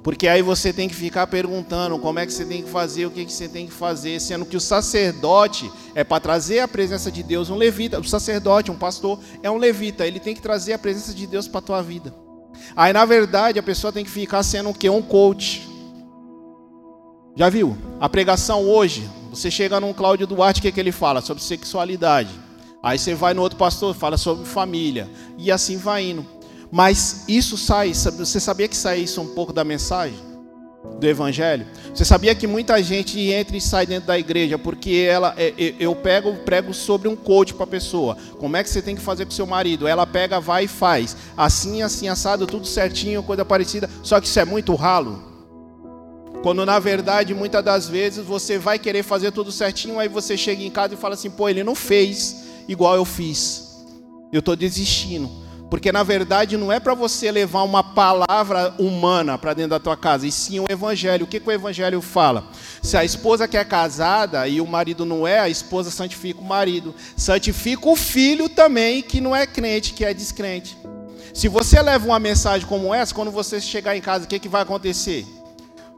Porque 0.07 0.29
aí 0.29 0.41
você 0.41 0.73
tem 0.73 0.89
que 0.89 0.95
ficar 0.95 1.27
perguntando 1.27 1.99
como 1.99 2.21
é 2.21 2.25
que 2.25 2.33
você 2.33 2.45
tem 2.45 2.63
que 2.63 2.71
fazer, 2.71 3.07
o 3.07 3.11
que, 3.11 3.25
que 3.25 3.33
você 3.33 3.49
tem 3.49 3.67
que 3.67 3.73
fazer, 3.73 4.21
sendo 4.21 4.47
que 4.47 4.57
o 4.57 4.61
sacerdote 4.61 5.69
é 5.97 6.05
para 6.05 6.21
trazer 6.21 6.61
a 6.61 6.69
presença 6.69 7.11
de 7.11 7.25
Deus, 7.25 7.51
um 7.51 7.57
levita, 7.57 7.99
o 7.99 8.05
sacerdote, 8.05 8.71
um 8.71 8.77
pastor, 8.77 9.19
é 9.43 9.51
um 9.51 9.57
levita, 9.57 10.07
ele 10.07 10.21
tem 10.21 10.33
que 10.33 10.41
trazer 10.41 10.75
a 10.75 10.79
presença 10.79 11.13
de 11.13 11.27
Deus 11.27 11.49
para 11.49 11.59
a 11.59 11.63
tua 11.63 11.83
vida. 11.83 12.15
Aí 12.77 12.93
na 12.93 13.05
verdade 13.05 13.59
a 13.59 13.63
pessoa 13.65 13.93
tem 13.93 14.05
que 14.05 14.11
ficar 14.11 14.45
sendo 14.45 14.71
o 14.71 14.75
que? 14.75 14.89
Um 14.89 15.03
coach. 15.03 15.69
Já 17.35 17.49
viu? 17.49 17.77
A 17.99 18.09
pregação 18.09 18.63
hoje, 18.63 19.11
você 19.31 19.51
chega 19.51 19.81
num 19.81 19.93
Cláudio 19.93 20.25
Duarte, 20.25 20.61
o 20.61 20.63
que, 20.63 20.69
é 20.69 20.71
que 20.71 20.79
ele 20.79 20.93
fala? 20.93 21.21
Sobre 21.21 21.43
sexualidade. 21.43 22.31
Aí 22.81 22.97
você 22.97 23.13
vai 23.13 23.35
no 23.35 23.43
outro 23.43 23.59
pastor, 23.59 23.93
fala 23.93 24.17
sobre 24.17 24.47
família. 24.47 25.11
E 25.37 25.51
assim 25.51 25.77
vai 25.77 26.05
indo. 26.11 26.36
Mas 26.71 27.25
isso 27.29 27.57
sai, 27.57 27.93
você 27.95 28.41
sabia 28.41 28.69
que 28.69 28.77
sai 28.77 29.01
isso 29.01 29.21
um 29.21 29.29
pouco 29.29 29.53
da 29.53 29.65
mensagem? 29.65 30.19
Do 31.01 31.07
Evangelho? 31.07 31.67
Você 31.93 32.05
sabia 32.05 32.35
que 32.35 32.47
muita 32.47 32.83
gente 32.83 33.21
entra 33.21 33.57
e 33.57 33.61
sai 33.61 33.87
dentro 33.87 34.07
da 34.07 34.19
igreja 34.19 34.59
porque 34.59 35.07
ela, 35.09 35.35
é, 35.37 35.53
é, 35.59 35.75
eu 35.79 35.95
pego, 35.95 36.35
prego 36.45 36.73
sobre 36.73 37.09
um 37.09 37.17
coach 37.17 37.55
para 37.55 37.65
a 37.65 37.69
pessoa. 37.69 38.17
Como 38.39 38.57
é 38.57 38.63
que 38.63 38.71
você 38.71 38.81
tem 38.81 38.95
que 38.95 39.03
fazer 39.03 39.25
com 39.25 39.31
seu 39.31 39.47
marido? 39.47 39.87
Ela 39.87 40.07
pega, 40.07 40.41
vai 40.41 40.65
e 40.65 40.69
faz. 40.69 41.17
Assim, 41.37 41.83
assim, 41.83 42.09
assado, 42.09 42.47
tudo 42.47 42.67
certinho, 42.67 43.23
coisa 43.23 43.45
parecida. 43.45 43.91
Só 44.03 44.21
que 44.21 44.27
isso 44.27 44.39
é 44.39 44.45
muito 44.45 44.75
ralo. 44.75 45.37
Quando 46.43 46.65
na 46.65 46.79
verdade, 46.79 47.35
muitas 47.35 47.65
das 47.65 47.89
vezes, 47.89 48.25
você 48.25 48.59
vai 48.59 48.79
querer 48.79 49.03
fazer 49.03 49.33
tudo 49.33 49.51
certinho, 49.51 49.99
aí 49.99 50.09
você 50.09 50.37
chega 50.37 50.63
em 50.63 50.71
casa 50.71 50.95
e 50.95 50.97
fala 50.97 51.15
assim: 51.15 51.31
pô, 51.31 51.49
ele 51.49 51.65
não 51.65 51.75
fez 51.75 52.45
igual 52.69 52.95
eu 52.95 53.05
fiz. 53.05 53.85
Eu 54.33 54.41
estou 54.41 54.55
desistindo. 54.55 55.46
Porque 55.69 55.91
na 55.91 56.03
verdade 56.03 56.57
não 56.57 56.73
é 56.73 56.79
para 56.79 56.95
você 56.95 57.31
levar 57.31 57.63
uma 57.63 57.83
palavra 57.83 58.75
humana 58.79 59.37
para 59.37 59.53
dentro 59.53 59.71
da 59.71 59.81
tua 59.81 59.97
casa, 59.97 60.27
e 60.27 60.33
sim 60.33 60.61
o 60.61 60.67
evangelho. 60.69 61.25
O 61.25 61.27
que, 61.29 61.41
que 61.41 61.49
o 61.49 61.53
evangelho 61.53 62.01
fala? 62.01 62.49
Se 62.83 62.97
a 62.97 63.05
esposa 63.05 63.49
que 63.49 63.57
é 63.57 63.65
casada 63.65 64.47
e 64.47 64.61
o 64.61 64.67
marido 64.67 65.05
não 65.05 65.27
é, 65.27 65.41
a 65.41 65.49
esposa 65.49 65.91
santifica 65.91 66.41
o 66.41 66.45
marido. 66.45 66.95
Santifica 67.17 67.89
o 67.89 67.97
filho 67.97 68.49
também, 68.49 69.03
que 69.03 69.21
não 69.21 69.35
é 69.35 69.47
crente, 69.47 69.93
que 69.93 70.05
é 70.05 70.15
descrente. 70.15 70.77
Se 71.35 71.49
você 71.49 71.83
leva 71.83 72.07
uma 72.07 72.19
mensagem 72.19 72.67
como 72.67 72.95
essa, 72.95 73.15
quando 73.15 73.31
você 73.31 73.61
chegar 73.61 73.97
em 73.97 74.01
casa, 74.01 74.25
o 74.25 74.29
que, 74.29 74.39
que 74.39 74.49
vai 74.49 74.63
acontecer? 74.63 75.27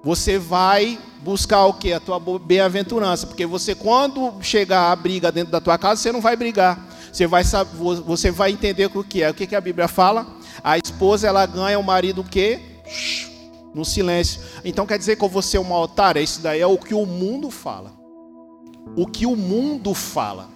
você 0.03 0.39
vai 0.39 0.99
buscar 1.23 1.67
o 1.67 1.75
que? 1.75 1.93
A 1.93 2.01
tua 2.01 2.21
bem-aventurança. 2.39 3.27
Porque 3.27 3.47
você, 3.47 3.75
quando 3.75 4.35
chegar 4.41 4.91
a 4.91 4.97
briga 4.97 5.33
dentro 5.33 5.53
da 5.53 5.61
tua 5.61 5.77
casa, 5.77 6.01
você 6.01 6.13
não 6.13 6.21
vai 6.21 6.37
brigar. 6.37 6.79
Você 7.19 7.27
vai, 7.27 7.43
você 7.43 8.31
vai 8.31 8.53
entender 8.53 8.89
o 8.95 9.03
que 9.03 9.25
é. 9.25 9.31
O 9.31 9.35
que, 9.35 9.45
que 9.45 9.57
a 9.57 9.61
Bíblia 9.61 9.89
fala? 9.89 10.25
A 10.63 10.79
esposa, 10.79 11.27
ela 11.27 11.45
ganha 11.47 11.77
o 11.77 11.83
marido 11.83 12.21
o 12.21 12.25
quê? 12.25 12.61
No 13.75 13.85
silêncio. 13.85 14.41
Então 14.65 14.87
quer 14.87 14.99
dizer 14.99 15.17
que 15.17 15.27
vou 15.27 15.43
ser 15.43 15.59
uma 15.59 15.77
otária? 15.81 16.21
Isso 16.21 16.41
daí 16.41 16.61
é 16.61 16.67
o 16.67 16.79
que 16.79 16.95
o 16.95 17.05
mundo 17.05 17.51
fala. 17.51 17.93
O 18.95 19.05
que 19.05 19.27
o 19.27 19.35
mundo 19.35 19.95
fala. 19.95 20.49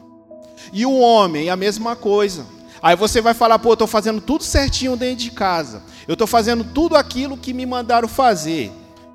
E 0.73 0.87
o 0.87 1.01
homem, 1.01 1.51
a 1.51 1.57
mesma 1.57 1.97
coisa. 1.97 2.47
Aí 2.81 2.95
você 2.95 3.21
vai 3.21 3.35
falar, 3.35 3.59
pô, 3.59 3.71
eu 3.71 3.75
estou 3.75 3.89
fazendo 3.89 4.21
tudo 4.21 4.45
certinho 4.45 4.97
dentro 4.97 5.17
de 5.17 5.33
casa. 5.33 5.83
Eu 6.07 6.13
estou 6.13 6.29
fazendo 6.29 6.63
tudo 6.63 6.95
aquilo 6.95 7.37
que 7.37 7.53
me 7.53 7.67
mandaram 7.67 8.07
fazer. 8.07 8.71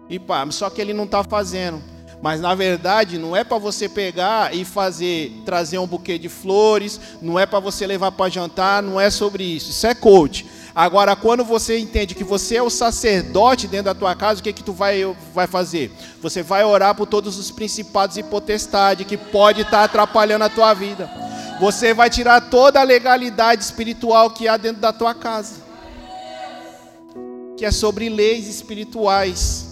E 0.09 0.19
pá, 0.19 0.45
só 0.51 0.69
que 0.69 0.81
ele 0.81 0.93
não 0.93 1.05
está 1.05 1.23
fazendo. 1.23 1.81
Mas 2.21 2.41
na 2.41 2.55
verdade 2.55 3.17
não 3.17 3.35
é 3.35 3.43
para 3.43 3.57
você 3.57 3.87
pegar 3.87 4.53
e 4.53 4.65
fazer, 4.65 5.31
trazer 5.45 5.77
um 5.77 5.85
buquê 5.85 6.17
de 6.17 6.29
flores, 6.29 6.99
não 7.21 7.37
é 7.37 7.45
para 7.45 7.59
você 7.59 7.85
levar 7.85 8.11
para 8.11 8.29
jantar, 8.29 8.81
não 8.81 8.99
é 8.99 9.09
sobre 9.09 9.43
isso. 9.43 9.69
Isso 9.69 9.85
é 9.85 9.93
coach. 9.93 10.45
Agora, 10.73 11.15
quando 11.15 11.43
você 11.43 11.79
entende 11.79 12.13
que 12.13 12.23
você 12.23 12.57
é 12.57 12.61
o 12.61 12.69
sacerdote 12.69 13.67
dentro 13.67 13.85
da 13.85 13.95
tua 13.95 14.15
casa, 14.15 14.39
o 14.39 14.43
que 14.43 14.53
que 14.53 14.63
tu 14.63 14.73
vai, 14.73 15.03
vai 15.33 15.47
fazer? 15.47 15.91
Você 16.21 16.43
vai 16.43 16.63
orar 16.63 16.93
por 16.93 17.07
todos 17.07 17.39
os 17.39 17.49
principados 17.49 18.15
e 18.15 18.21
potestades 18.21 19.07
que 19.07 19.17
pode 19.17 19.61
estar 19.61 19.71
tá 19.79 19.83
atrapalhando 19.85 20.45
a 20.45 20.49
tua 20.49 20.75
vida. 20.75 21.09
Você 21.59 21.95
vai 21.95 22.09
tirar 22.11 22.41
toda 22.41 22.79
a 22.79 22.83
legalidade 22.83 23.63
espiritual 23.63 24.29
que 24.29 24.47
há 24.47 24.55
dentro 24.55 24.79
da 24.79 24.93
tua 24.93 25.15
casa. 25.15 25.55
Que 27.57 27.65
é 27.65 27.71
sobre 27.71 28.07
leis 28.07 28.47
espirituais. 28.47 29.66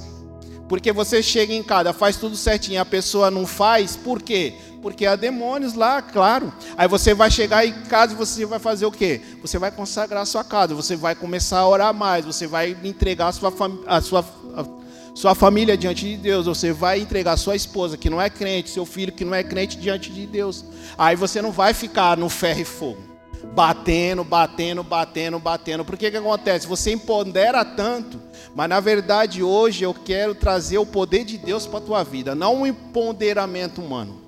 Porque 0.67 0.91
você 0.91 1.21
chega 1.21 1.53
em 1.53 1.61
casa, 1.61 1.93
faz 1.93 2.17
tudo 2.17 2.35
certinho, 2.35 2.81
a 2.81 2.85
pessoa 2.85 3.29
não 3.29 3.45
faz, 3.45 3.95
por 3.95 4.21
quê? 4.21 4.53
Porque 4.81 5.05
há 5.05 5.15
demônios 5.15 5.73
lá, 5.75 6.01
claro. 6.01 6.51
Aí 6.75 6.87
você 6.87 7.13
vai 7.13 7.29
chegar 7.29 7.65
em 7.65 7.73
casa 7.83 8.13
e 8.13 8.15
você 8.15 8.45
vai 8.45 8.59
fazer 8.59 8.85
o 8.85 8.91
quê? 8.91 9.21
Você 9.41 9.59
vai 9.59 9.71
consagrar 9.71 10.23
a 10.23 10.25
sua 10.25 10.43
casa, 10.43 10.73
você 10.73 10.95
vai 10.95 11.13
começar 11.13 11.59
a 11.59 11.67
orar 11.67 11.93
mais, 11.93 12.25
você 12.25 12.47
vai 12.47 12.75
entregar 12.83 13.27
a 13.27 13.31
sua, 13.31 13.53
a 13.85 14.01
sua, 14.01 14.25
a 14.55 14.65
sua 15.15 15.35
família 15.35 15.77
diante 15.77 16.05
de 16.05 16.17
Deus, 16.17 16.47
você 16.47 16.73
vai 16.73 16.99
entregar 16.99 17.33
a 17.33 17.37
sua 17.37 17.55
esposa, 17.55 17.95
que 17.95 18.09
não 18.09 18.21
é 18.21 18.29
crente, 18.29 18.69
seu 18.71 18.85
filho 18.85 19.11
que 19.11 19.23
não 19.23 19.35
é 19.35 19.43
crente 19.43 19.77
diante 19.77 20.11
de 20.11 20.25
Deus. 20.25 20.65
Aí 20.97 21.15
você 21.15 21.41
não 21.41 21.51
vai 21.51 21.73
ficar 21.73 22.17
no 22.17 22.27
ferro 22.27 22.61
e 22.61 22.65
fogo, 22.65 23.14
batendo, 23.53 24.23
batendo, 24.23 24.83
batendo, 24.83 25.39
batendo. 25.39 25.85
Porque 25.85 26.09
que 26.09 26.17
acontece? 26.17 26.67
Você 26.67 26.91
empodera 26.91 27.63
tanto 27.63 28.19
mas 28.55 28.69
na 28.69 28.79
verdade 28.79 29.43
hoje 29.43 29.83
eu 29.83 29.93
quero 29.93 30.33
trazer 30.33 30.77
o 30.77 30.85
poder 30.85 31.25
de 31.25 31.37
Deus 31.37 31.67
para 31.67 31.81
tua 31.81 32.03
vida, 32.03 32.33
não 32.33 32.61
um 32.61 32.67
empoderamento 32.67 33.81
humano. 33.81 34.21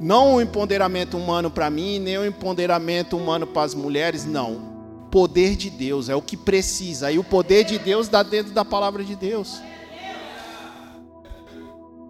Não 0.00 0.34
um 0.34 0.40
empoderamento 0.40 1.16
humano 1.16 1.48
para 1.48 1.70
mim, 1.70 2.00
nem 2.00 2.18
um 2.18 2.26
empoderamento 2.26 3.16
humano 3.16 3.46
para 3.46 3.62
as 3.62 3.74
mulheres, 3.74 4.24
não. 4.24 4.70
Poder 5.10 5.54
de 5.54 5.70
Deus 5.70 6.08
é 6.08 6.16
o 6.16 6.22
que 6.22 6.36
precisa. 6.36 7.12
E 7.12 7.18
o 7.18 7.24
poder 7.24 7.64
de 7.64 7.78
Deus 7.78 8.08
dá 8.08 8.22
dentro 8.22 8.52
da 8.52 8.64
palavra 8.64 9.04
de 9.04 9.14
Deus. 9.14 9.60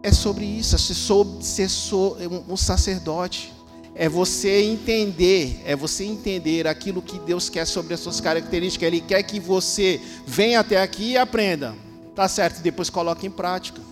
É 0.02 0.12
sobre 0.12 0.44
isso, 0.44 0.76
é 0.76 0.78
ser, 0.78 1.68
ser 1.68 2.28
um 2.48 2.56
sacerdote 2.56 3.52
é 4.00 4.08
você 4.08 4.62
entender, 4.62 5.60
é 5.66 5.76
você 5.76 6.04
entender 6.04 6.66
aquilo 6.66 7.02
que 7.02 7.18
Deus 7.18 7.50
quer 7.50 7.66
sobre 7.66 7.92
as 7.92 8.00
suas 8.00 8.18
características. 8.18 8.86
Ele 8.86 9.02
quer 9.02 9.22
que 9.22 9.38
você 9.38 10.00
venha 10.26 10.60
até 10.60 10.80
aqui 10.80 11.10
e 11.10 11.18
aprenda. 11.18 11.74
Tá 12.14 12.26
certo? 12.26 12.62
Depois 12.62 12.88
coloque 12.88 13.26
em 13.26 13.30
prática. 13.30 13.82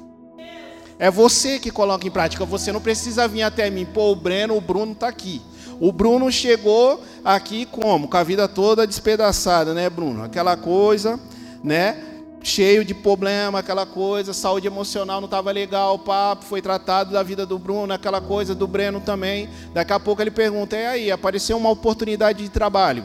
É 0.99 1.11
você 1.11 1.59
que 1.59 1.71
coloca 1.71 2.07
em 2.07 2.11
prática. 2.11 2.43
Você 2.47 2.73
não 2.73 2.81
precisa 2.81 3.29
vir 3.29 3.43
até 3.43 3.69
mim. 3.69 3.85
Pô, 3.85 4.11
o 4.13 4.17
Breno, 4.17 4.57
o 4.57 4.63
Bruno 4.63 4.93
está 4.93 5.09
aqui. 5.09 5.43
O 5.79 5.93
Bruno 5.93 6.33
chegou 6.33 7.05
aqui 7.23 7.67
como? 7.67 8.09
Com 8.09 8.17
a 8.17 8.23
vida 8.23 8.49
toda 8.49 8.87
despedaçada, 8.87 9.75
né, 9.75 9.91
Bruno? 9.91 10.25
Aquela 10.25 10.57
coisa, 10.57 11.21
né? 11.63 12.03
Cheio 12.43 12.85
de 12.85 12.95
problema, 12.95 13.59
aquela 13.59 13.85
coisa, 13.85 14.33
saúde 14.33 14.67
emocional 14.67 15.21
não 15.21 15.27
estava 15.27 15.51
legal, 15.51 15.97
o 15.97 15.99
papo 15.99 16.45
foi 16.45 16.63
tratado 16.63 17.13
da 17.13 17.23
vida 17.23 17.45
do 17.45 17.59
Bruno, 17.59 17.93
aquela 17.93 18.21
coisa 18.21 18.55
do 18.55 18.67
Breno 18.67 19.01
também. 19.01 19.49
Daqui 19.73 19.93
a 19.93 20.01
pouco 20.01 20.23
ele 20.23 20.31
pergunta: 20.31 20.77
"E 20.77 20.87
aí, 20.87 21.11
apareceu 21.11 21.57
uma 21.57 21.71
oportunidade 21.71 22.43
de 22.43 22.49
trabalho?" 22.49 23.05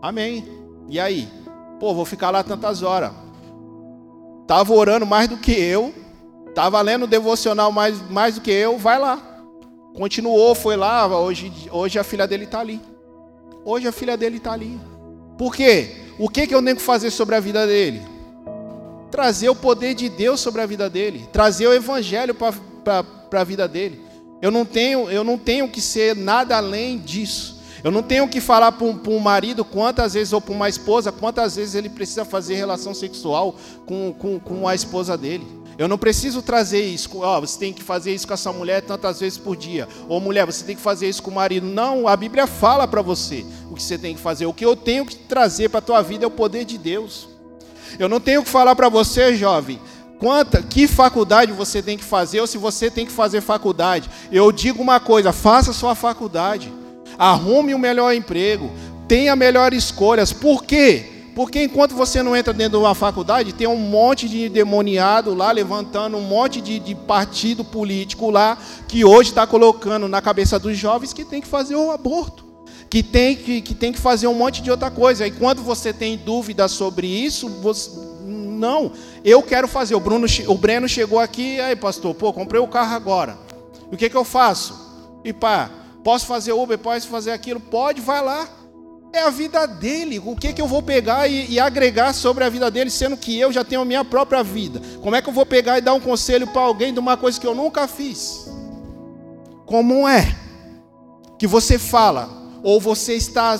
Amém. 0.00 0.46
E 0.88 0.98
aí? 0.98 1.28
Pô, 1.80 1.94
vou 1.94 2.04
ficar 2.04 2.30
lá 2.30 2.42
tantas 2.42 2.82
horas. 2.82 3.12
Tava 4.46 4.72
orando 4.72 5.04
mais 5.04 5.28
do 5.28 5.36
que 5.36 5.52
eu, 5.52 5.92
tava 6.54 6.80
lendo 6.80 7.06
devocional 7.06 7.70
mais, 7.70 8.00
mais 8.10 8.36
do 8.36 8.40
que 8.40 8.50
eu, 8.50 8.78
vai 8.78 8.98
lá. 8.98 9.20
Continuou, 9.94 10.54
foi 10.54 10.76
lá, 10.76 11.06
hoje, 11.06 11.52
hoje 11.70 11.98
a 11.98 12.04
filha 12.04 12.26
dele 12.26 12.44
está 12.44 12.60
ali. 12.60 12.80
Hoje 13.64 13.86
a 13.86 13.92
filha 13.92 14.16
dele 14.16 14.38
está 14.38 14.52
ali. 14.52 14.80
Por 15.36 15.54
quê? 15.54 15.96
O 16.18 16.28
que, 16.28 16.46
que 16.46 16.54
eu 16.54 16.62
tenho 16.62 16.76
que 16.76 16.82
fazer 16.82 17.10
sobre 17.10 17.34
a 17.34 17.40
vida 17.40 17.66
dele? 17.66 18.17
Trazer 19.10 19.48
o 19.48 19.54
poder 19.54 19.94
de 19.94 20.08
Deus 20.08 20.40
sobre 20.40 20.60
a 20.60 20.66
vida 20.66 20.88
dele, 20.88 21.28
trazer 21.32 21.66
o 21.66 21.72
evangelho 21.72 22.34
para 22.34 23.04
a 23.32 23.44
vida 23.44 23.66
dele. 23.66 24.00
Eu 24.40 24.50
não 24.50 24.64
tenho, 24.64 25.10
eu 25.10 25.24
não 25.24 25.36
tenho 25.36 25.68
que 25.68 25.80
ser 25.80 26.14
nada 26.14 26.56
além 26.56 26.98
disso. 26.98 27.58
Eu 27.82 27.90
não 27.90 28.02
tenho 28.02 28.28
que 28.28 28.40
falar 28.40 28.72
para 28.72 28.86
um, 28.86 29.18
marido 29.18 29.64
quantas 29.64 30.14
vezes, 30.14 30.32
ou 30.32 30.40
para 30.40 30.52
uma 30.52 30.68
esposa, 30.68 31.12
quantas 31.12 31.56
vezes 31.56 31.74
ele 31.74 31.88
precisa 31.88 32.24
fazer 32.24 32.54
relação 32.56 32.92
sexual 32.92 33.54
com, 33.86 34.12
com, 34.18 34.38
com 34.38 34.66
a 34.66 34.74
esposa 34.74 35.16
dele. 35.16 35.46
Eu 35.78 35.86
não 35.86 35.96
preciso 35.96 36.42
trazer 36.42 36.82
isso, 36.82 37.08
oh, 37.22 37.40
você 37.40 37.56
tem 37.56 37.72
que 37.72 37.84
fazer 37.84 38.12
isso 38.12 38.26
com 38.26 38.34
essa 38.34 38.52
mulher 38.52 38.82
tantas 38.82 39.20
vezes 39.20 39.38
por 39.38 39.56
dia. 39.56 39.86
Ou 40.08 40.20
mulher, 40.20 40.44
você 40.44 40.64
tem 40.64 40.74
que 40.74 40.82
fazer 40.82 41.08
isso 41.08 41.22
com 41.22 41.30
o 41.30 41.34
marido. 41.34 41.68
Não, 41.68 42.08
a 42.08 42.16
Bíblia 42.16 42.48
fala 42.48 42.88
para 42.88 43.00
você 43.00 43.46
o 43.70 43.76
que 43.76 43.82
você 43.82 43.96
tem 43.96 44.16
que 44.16 44.20
fazer. 44.20 44.44
O 44.46 44.52
que 44.52 44.64
eu 44.64 44.74
tenho 44.74 45.06
que 45.06 45.14
trazer 45.14 45.68
para 45.68 45.78
a 45.78 45.82
tua 45.82 46.02
vida 46.02 46.24
é 46.24 46.26
o 46.26 46.32
poder 46.32 46.64
de 46.64 46.76
Deus. 46.76 47.28
Eu 47.98 48.08
não 48.08 48.20
tenho 48.20 48.42
que 48.42 48.50
falar 48.50 48.74
para 48.74 48.88
você, 48.88 49.34
jovem, 49.36 49.78
quanta, 50.18 50.62
que 50.62 50.86
faculdade 50.86 51.52
você 51.52 51.80
tem 51.80 51.96
que 51.96 52.04
fazer 52.04 52.40
ou 52.40 52.46
se 52.46 52.58
você 52.58 52.90
tem 52.90 53.06
que 53.06 53.12
fazer 53.12 53.40
faculdade. 53.40 54.10
Eu 54.30 54.50
digo 54.50 54.82
uma 54.82 55.00
coisa, 55.00 55.32
faça 55.32 55.72
sua 55.72 55.94
faculdade. 55.94 56.72
Arrume 57.18 57.74
o 57.74 57.76
um 57.76 57.80
melhor 57.80 58.14
emprego, 58.14 58.70
tenha 59.06 59.34
melhores 59.34 59.84
escolhas. 59.84 60.32
Por 60.32 60.64
quê? 60.64 61.18
Porque 61.38 61.62
enquanto 61.62 61.94
você 61.94 62.20
não 62.20 62.34
entra 62.34 62.52
dentro 62.52 62.80
de 62.80 62.84
uma 62.84 62.96
faculdade, 62.96 63.52
tem 63.52 63.68
um 63.68 63.76
monte 63.76 64.28
de 64.28 64.48
demoniado 64.48 65.34
lá 65.34 65.52
levantando 65.52 66.16
um 66.16 66.20
monte 66.20 66.60
de, 66.60 66.80
de 66.80 66.96
partido 66.96 67.62
político 67.62 68.28
lá 68.28 68.58
que 68.88 69.04
hoje 69.04 69.30
está 69.30 69.46
colocando 69.46 70.08
na 70.08 70.20
cabeça 70.20 70.58
dos 70.58 70.76
jovens 70.76 71.12
que 71.12 71.24
tem 71.24 71.40
que 71.40 71.46
fazer 71.46 71.76
o 71.76 71.92
aborto, 71.92 72.44
que 72.90 73.02
tem 73.02 73.36
que, 73.36 73.60
que 73.60 73.74
tem 73.74 73.92
que 73.92 74.00
fazer 74.00 74.26
um 74.26 74.34
monte 74.34 74.62
de 74.62 74.70
outra 74.70 74.90
coisa. 74.90 75.26
E 75.26 75.30
quando 75.30 75.62
você 75.62 75.92
tem 75.92 76.16
dúvidas 76.16 76.72
sobre 76.72 77.06
isso, 77.06 77.48
você, 77.48 77.90
não, 78.24 78.92
eu 79.24 79.42
quero 79.42 79.68
fazer. 79.68 79.94
O 79.94 80.00
Bruno, 80.00 80.26
o 80.46 80.54
Breno 80.54 80.88
chegou 80.88 81.18
aqui, 81.18 81.60
aí 81.60 81.76
pastor, 81.76 82.14
pô, 82.14 82.32
comprei 82.32 82.60
o 82.60 82.68
carro 82.68 82.94
agora. 82.94 83.38
O 83.90 83.96
que 83.96 84.08
que 84.08 84.16
eu 84.16 84.24
faço? 84.24 84.88
E 85.24 85.32
pá, 85.32 85.70
posso 86.02 86.26
fazer 86.26 86.52
Uber, 86.52 86.78
posso 86.78 87.08
fazer 87.08 87.30
aquilo? 87.30 87.60
Pode, 87.60 88.00
vai 88.00 88.22
lá. 88.22 88.48
É 89.12 89.22
a 89.22 89.30
vida 89.30 89.66
dele. 89.66 90.18
O 90.18 90.36
que, 90.36 90.52
que 90.52 90.60
eu 90.60 90.66
vou 90.66 90.82
pegar 90.82 91.26
e, 91.28 91.50
e, 91.52 91.58
agregar 91.58 92.12
sobre 92.12 92.44
a 92.44 92.50
vida 92.50 92.70
dele, 92.70 92.90
sendo 92.90 93.16
que 93.16 93.38
eu 93.38 93.50
já 93.50 93.64
tenho 93.64 93.80
a 93.80 93.84
minha 93.84 94.04
própria 94.04 94.42
vida? 94.42 94.82
Como 95.00 95.16
é 95.16 95.22
que 95.22 95.28
eu 95.28 95.32
vou 95.32 95.46
pegar 95.46 95.78
e 95.78 95.80
dar 95.80 95.94
um 95.94 96.00
conselho 96.00 96.46
para 96.46 96.60
alguém 96.60 96.92
de 96.92 97.00
uma 97.00 97.16
coisa 97.16 97.40
que 97.40 97.46
eu 97.46 97.54
nunca 97.54 97.88
fiz? 97.88 98.50
Como 99.64 100.06
é 100.06 100.36
que 101.38 101.46
você 101.46 101.78
fala, 101.78 102.28
ou 102.62 102.80
você 102.80 103.14
está, 103.14 103.58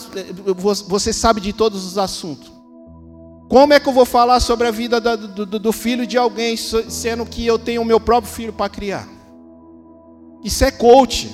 você 0.87 1.13
sabe 1.13 1.41
de 1.41 1.53
todos 1.53 1.85
os 1.85 1.99
assuntos? 1.99 2.51
Como 3.49 3.73
é 3.73 3.81
que 3.81 3.89
eu 3.89 3.93
vou 3.93 4.05
falar 4.05 4.41
sobre 4.41 4.69
a 4.69 4.71
vida 4.71 5.01
do, 5.01 5.47
do, 5.47 5.59
do 5.59 5.73
filho 5.73 6.07
de 6.07 6.19
alguém, 6.19 6.57
sendo 6.57 7.25
que 7.25 7.47
eu 7.47 7.59
tenho 7.59 7.81
o 7.81 7.85
meu 7.85 7.99
próprio 7.99 8.33
filho 8.33 8.53
para 8.53 8.69
criar? 8.69 9.09
Isso 10.45 10.65
é 10.65 10.71
coach. 10.71 11.31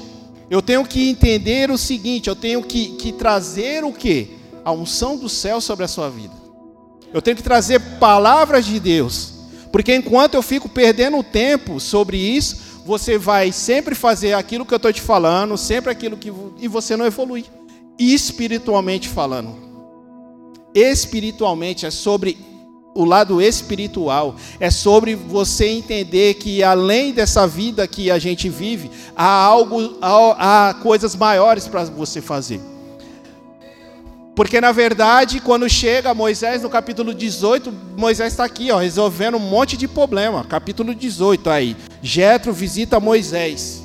Eu 0.48 0.62
tenho 0.62 0.84
que 0.84 1.08
entender 1.08 1.70
o 1.70 1.78
seguinte: 1.78 2.28
eu 2.28 2.36
tenho 2.36 2.62
que, 2.62 2.90
que 2.90 3.12
trazer 3.12 3.84
o 3.84 3.92
que? 3.92 4.36
A 4.64 4.70
unção 4.70 5.16
do 5.16 5.28
céu 5.28 5.60
sobre 5.60 5.84
a 5.84 5.88
sua 5.88 6.08
vida. 6.08 6.34
Eu 7.12 7.20
tenho 7.20 7.36
que 7.36 7.42
trazer 7.42 7.80
palavras 7.98 8.64
de 8.64 8.78
Deus. 8.78 9.32
Porque 9.72 9.94
enquanto 9.94 10.34
eu 10.34 10.42
fico 10.42 10.68
perdendo 10.68 11.20
tempo 11.22 11.80
sobre 11.80 12.16
isso, 12.16 12.58
você 12.84 13.16
vai 13.16 13.50
sempre 13.50 13.94
fazer 13.94 14.34
aquilo 14.34 14.66
que 14.66 14.74
eu 14.74 14.76
estou 14.76 14.92
te 14.92 15.00
falando, 15.00 15.56
sempre 15.56 15.90
aquilo 15.90 16.16
que. 16.16 16.32
e 16.58 16.68
você 16.68 16.96
não 16.96 17.06
evolui. 17.06 17.44
Espiritualmente 17.98 19.08
falando. 19.08 19.56
Espiritualmente 20.74 21.86
é 21.86 21.90
sobre 21.90 22.36
o 22.94 23.04
lado 23.04 23.40
espiritual, 23.42 24.36
é 24.60 24.70
sobre 24.70 25.14
você 25.16 25.66
entender 25.66 26.34
que 26.34 26.62
além 26.62 27.12
dessa 27.12 27.46
vida 27.46 27.86
que 27.88 28.10
a 28.10 28.18
gente 28.18 28.48
vive, 28.48 28.90
há 29.16 29.26
algo, 29.26 29.96
há, 30.00 30.68
há 30.68 30.74
coisas 30.74 31.16
maiores 31.16 31.66
para 31.66 31.84
você 31.84 32.20
fazer. 32.20 32.60
Porque 34.34 34.60
na 34.60 34.72
verdade, 34.72 35.40
quando 35.40 35.68
chega 35.68 36.12
Moisés 36.12 36.62
no 36.62 36.68
capítulo 36.68 37.14
18, 37.14 37.72
Moisés 37.96 38.32
está 38.32 38.44
aqui, 38.44 38.70
ó, 38.72 38.78
resolvendo 38.78 39.36
um 39.36 39.40
monte 39.40 39.76
de 39.76 39.86
problema. 39.86 40.44
Capítulo 40.44 40.92
18 40.94 41.48
aí. 41.48 41.76
Jetro 42.02 42.52
visita 42.52 42.98
Moisés. 42.98 43.84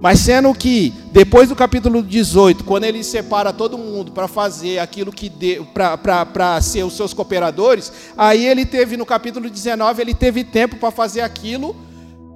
Mas 0.00 0.20
sendo 0.20 0.54
que, 0.54 0.94
depois 1.10 1.48
do 1.48 1.56
capítulo 1.56 2.00
18, 2.00 2.62
quando 2.62 2.84
ele 2.84 3.02
separa 3.02 3.52
todo 3.52 3.76
mundo 3.76 4.12
para 4.12 4.28
fazer 4.28 4.78
aquilo 4.78 5.10
que 5.10 5.32
para 5.74 6.60
ser 6.60 6.84
os 6.84 6.96
seus 6.96 7.12
cooperadores, 7.12 7.92
aí 8.16 8.46
ele 8.46 8.64
teve, 8.64 8.96
no 8.96 9.04
capítulo 9.04 9.50
19, 9.50 10.00
ele 10.00 10.14
teve 10.14 10.44
tempo 10.44 10.76
para 10.76 10.92
fazer 10.92 11.22
aquilo 11.22 11.74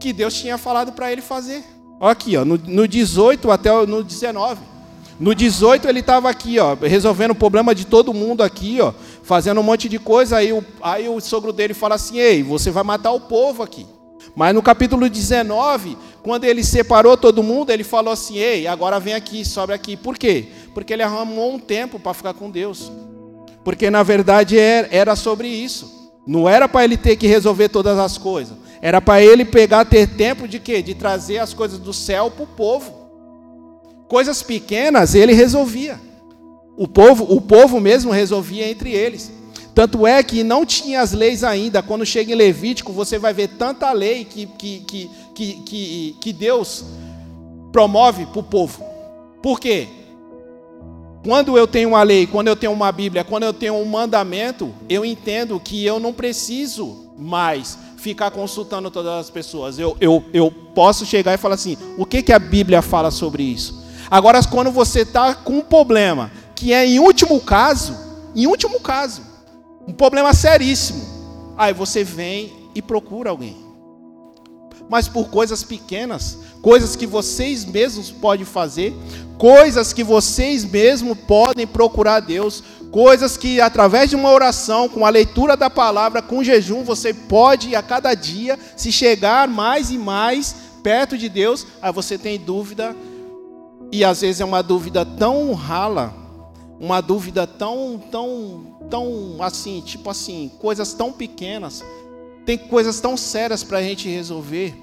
que 0.00 0.12
Deus 0.12 0.34
tinha 0.34 0.58
falado 0.58 0.90
para 0.90 1.12
ele 1.12 1.22
fazer. 1.22 1.62
Aqui, 2.00 2.36
ó, 2.36 2.44
no, 2.44 2.58
no 2.58 2.88
18 2.88 3.48
até 3.48 3.70
no 3.86 4.02
19. 4.02 4.71
No 5.22 5.36
18 5.36 5.88
ele 5.88 6.00
estava 6.00 6.28
aqui, 6.28 6.58
ó, 6.58 6.74
resolvendo 6.74 7.30
o 7.30 7.36
problema 7.36 7.76
de 7.76 7.86
todo 7.86 8.12
mundo 8.12 8.42
aqui, 8.42 8.80
ó, 8.80 8.92
fazendo 9.22 9.60
um 9.60 9.62
monte 9.62 9.88
de 9.88 9.96
coisa. 9.96 10.38
Aí 10.38 10.52
o, 10.52 10.64
aí 10.82 11.08
o 11.08 11.20
sogro 11.20 11.52
dele 11.52 11.74
fala 11.74 11.94
assim: 11.94 12.18
Ei, 12.18 12.42
você 12.42 12.72
vai 12.72 12.82
matar 12.82 13.12
o 13.12 13.20
povo 13.20 13.62
aqui. 13.62 13.86
Mas 14.34 14.52
no 14.52 14.60
capítulo 14.60 15.08
19, 15.08 15.96
quando 16.24 16.42
ele 16.42 16.64
separou 16.64 17.16
todo 17.16 17.40
mundo, 17.40 17.70
ele 17.70 17.84
falou 17.84 18.12
assim: 18.12 18.36
Ei, 18.38 18.66
agora 18.66 18.98
vem 18.98 19.14
aqui, 19.14 19.44
sobe 19.44 19.72
aqui. 19.72 19.96
Por 19.96 20.18
quê? 20.18 20.48
Porque 20.74 20.92
ele 20.92 21.04
arrumou 21.04 21.54
um 21.54 21.58
tempo 21.60 22.00
para 22.00 22.14
ficar 22.14 22.34
com 22.34 22.50
Deus. 22.50 22.90
Porque 23.62 23.90
na 23.90 24.02
verdade 24.02 24.58
era 24.58 25.14
sobre 25.14 25.46
isso. 25.46 26.10
Não 26.26 26.48
era 26.48 26.68
para 26.68 26.82
ele 26.82 26.96
ter 26.96 27.14
que 27.14 27.28
resolver 27.28 27.68
todas 27.68 27.96
as 27.96 28.18
coisas. 28.18 28.56
Era 28.80 29.00
para 29.00 29.22
ele 29.22 29.44
pegar, 29.44 29.84
ter 29.84 30.08
tempo 30.08 30.48
de 30.48 30.58
quê? 30.58 30.82
De 30.82 30.96
trazer 30.96 31.38
as 31.38 31.54
coisas 31.54 31.78
do 31.78 31.92
céu 31.92 32.28
para 32.28 32.42
o 32.42 32.48
povo. 32.48 33.01
Coisas 34.12 34.42
pequenas 34.42 35.14
ele 35.14 35.32
resolvia. 35.32 35.98
O 36.76 36.86
povo, 36.86 37.24
o 37.34 37.40
povo 37.40 37.80
mesmo 37.80 38.12
resolvia 38.12 38.68
entre 38.68 38.92
eles. 38.92 39.32
Tanto 39.74 40.06
é 40.06 40.22
que 40.22 40.44
não 40.44 40.66
tinha 40.66 41.00
as 41.00 41.12
leis 41.12 41.42
ainda. 41.42 41.82
Quando 41.82 42.04
chega 42.04 42.30
em 42.30 42.34
Levítico, 42.34 42.92
você 42.92 43.18
vai 43.18 43.32
ver 43.32 43.48
tanta 43.48 43.90
lei 43.90 44.26
que, 44.26 44.44
que, 44.44 44.80
que, 44.80 45.10
que, 45.34 45.52
que, 45.62 46.16
que 46.20 46.30
Deus 46.34 46.84
promove 47.72 48.26
para 48.26 48.40
o 48.40 48.42
povo. 48.42 48.84
Por 49.42 49.58
quê? 49.58 49.88
Quando 51.24 51.56
eu 51.56 51.66
tenho 51.66 51.88
uma 51.88 52.02
lei, 52.02 52.26
quando 52.26 52.48
eu 52.48 52.56
tenho 52.56 52.72
uma 52.72 52.92
Bíblia, 52.92 53.24
quando 53.24 53.44
eu 53.44 53.54
tenho 53.54 53.76
um 53.76 53.86
mandamento, 53.86 54.74
eu 54.90 55.06
entendo 55.06 55.58
que 55.58 55.86
eu 55.86 55.98
não 55.98 56.12
preciso 56.12 57.14
mais 57.16 57.78
ficar 57.96 58.30
consultando 58.30 58.90
todas 58.90 59.12
as 59.12 59.30
pessoas. 59.30 59.78
Eu, 59.78 59.96
eu, 59.98 60.22
eu 60.34 60.50
posso 60.74 61.06
chegar 61.06 61.32
e 61.32 61.38
falar 61.38 61.54
assim: 61.54 61.78
o 61.96 62.04
que, 62.04 62.22
que 62.22 62.32
a 62.34 62.38
Bíblia 62.38 62.82
fala 62.82 63.10
sobre 63.10 63.42
isso? 63.42 63.80
Agora, 64.12 64.44
quando 64.44 64.70
você 64.70 65.00
está 65.00 65.34
com 65.34 65.54
um 65.54 65.60
problema, 65.62 66.30
que 66.54 66.70
é 66.70 66.86
em 66.86 66.98
último 66.98 67.40
caso, 67.40 67.96
em 68.36 68.46
último 68.46 68.78
caso, 68.78 69.22
um 69.88 69.92
problema 69.94 70.34
seríssimo. 70.34 71.02
Aí 71.56 71.72
você 71.72 72.04
vem 72.04 72.52
e 72.74 72.82
procura 72.82 73.30
alguém. 73.30 73.56
Mas 74.86 75.08
por 75.08 75.30
coisas 75.30 75.64
pequenas, 75.64 76.36
coisas 76.60 76.94
que 76.94 77.06
vocês 77.06 77.64
mesmos 77.64 78.10
podem 78.10 78.44
fazer, 78.44 78.94
coisas 79.38 79.94
que 79.94 80.04
vocês 80.04 80.62
mesmos 80.62 81.16
podem 81.20 81.66
procurar 81.66 82.20
Deus, 82.20 82.62
coisas 82.90 83.38
que 83.38 83.62
através 83.62 84.10
de 84.10 84.16
uma 84.16 84.30
oração, 84.30 84.90
com 84.90 85.06
a 85.06 85.08
leitura 85.08 85.56
da 85.56 85.70
palavra, 85.70 86.20
com 86.20 86.44
jejum, 86.44 86.84
você 86.84 87.14
pode 87.14 87.74
a 87.74 87.80
cada 87.80 88.12
dia 88.12 88.58
se 88.76 88.92
chegar 88.92 89.48
mais 89.48 89.90
e 89.90 89.96
mais 89.96 90.54
perto 90.82 91.16
de 91.16 91.30
Deus. 91.30 91.66
Aí 91.80 91.90
você 91.90 92.18
tem 92.18 92.38
dúvida 92.38 92.94
e 93.92 94.02
às 94.02 94.22
vezes 94.22 94.40
é 94.40 94.44
uma 94.44 94.62
dúvida 94.62 95.04
tão 95.04 95.52
rala, 95.52 96.14
uma 96.80 97.02
dúvida 97.02 97.46
tão 97.46 98.02
tão 98.10 98.72
tão 98.90 99.36
assim, 99.40 99.82
tipo 99.82 100.08
assim, 100.08 100.50
coisas 100.58 100.94
tão 100.94 101.12
pequenas, 101.12 101.84
tem 102.46 102.56
coisas 102.56 102.98
tão 103.00 103.16
sérias 103.16 103.62
para 103.62 103.78
a 103.78 103.82
gente 103.82 104.08
resolver 104.08 104.74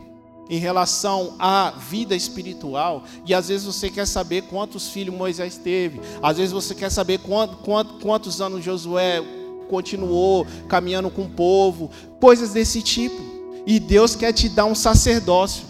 em 0.50 0.58
relação 0.58 1.36
à 1.38 1.72
vida 1.72 2.16
espiritual. 2.16 3.04
E 3.26 3.34
às 3.34 3.50
vezes 3.50 3.66
você 3.66 3.90
quer 3.90 4.08
saber 4.08 4.44
quantos 4.44 4.90
filhos 4.90 5.16
Moisés 5.16 5.58
teve, 5.58 6.00
às 6.22 6.38
vezes 6.38 6.52
você 6.52 6.74
quer 6.74 6.92
saber 6.92 7.20
quantos, 7.20 8.42
anos 8.42 8.64
Josué 8.64 9.24
continuou 9.70 10.48
caminhando 10.68 11.10
com 11.10 11.24
o 11.24 11.30
povo, 11.30 11.92
coisas 12.20 12.52
desse 12.52 12.82
tipo. 12.82 13.22
E 13.66 13.80
Deus 13.80 14.16
quer 14.16 14.34
te 14.34 14.50
dar 14.50 14.66
um 14.66 14.74
sacerdócio. 14.74 15.64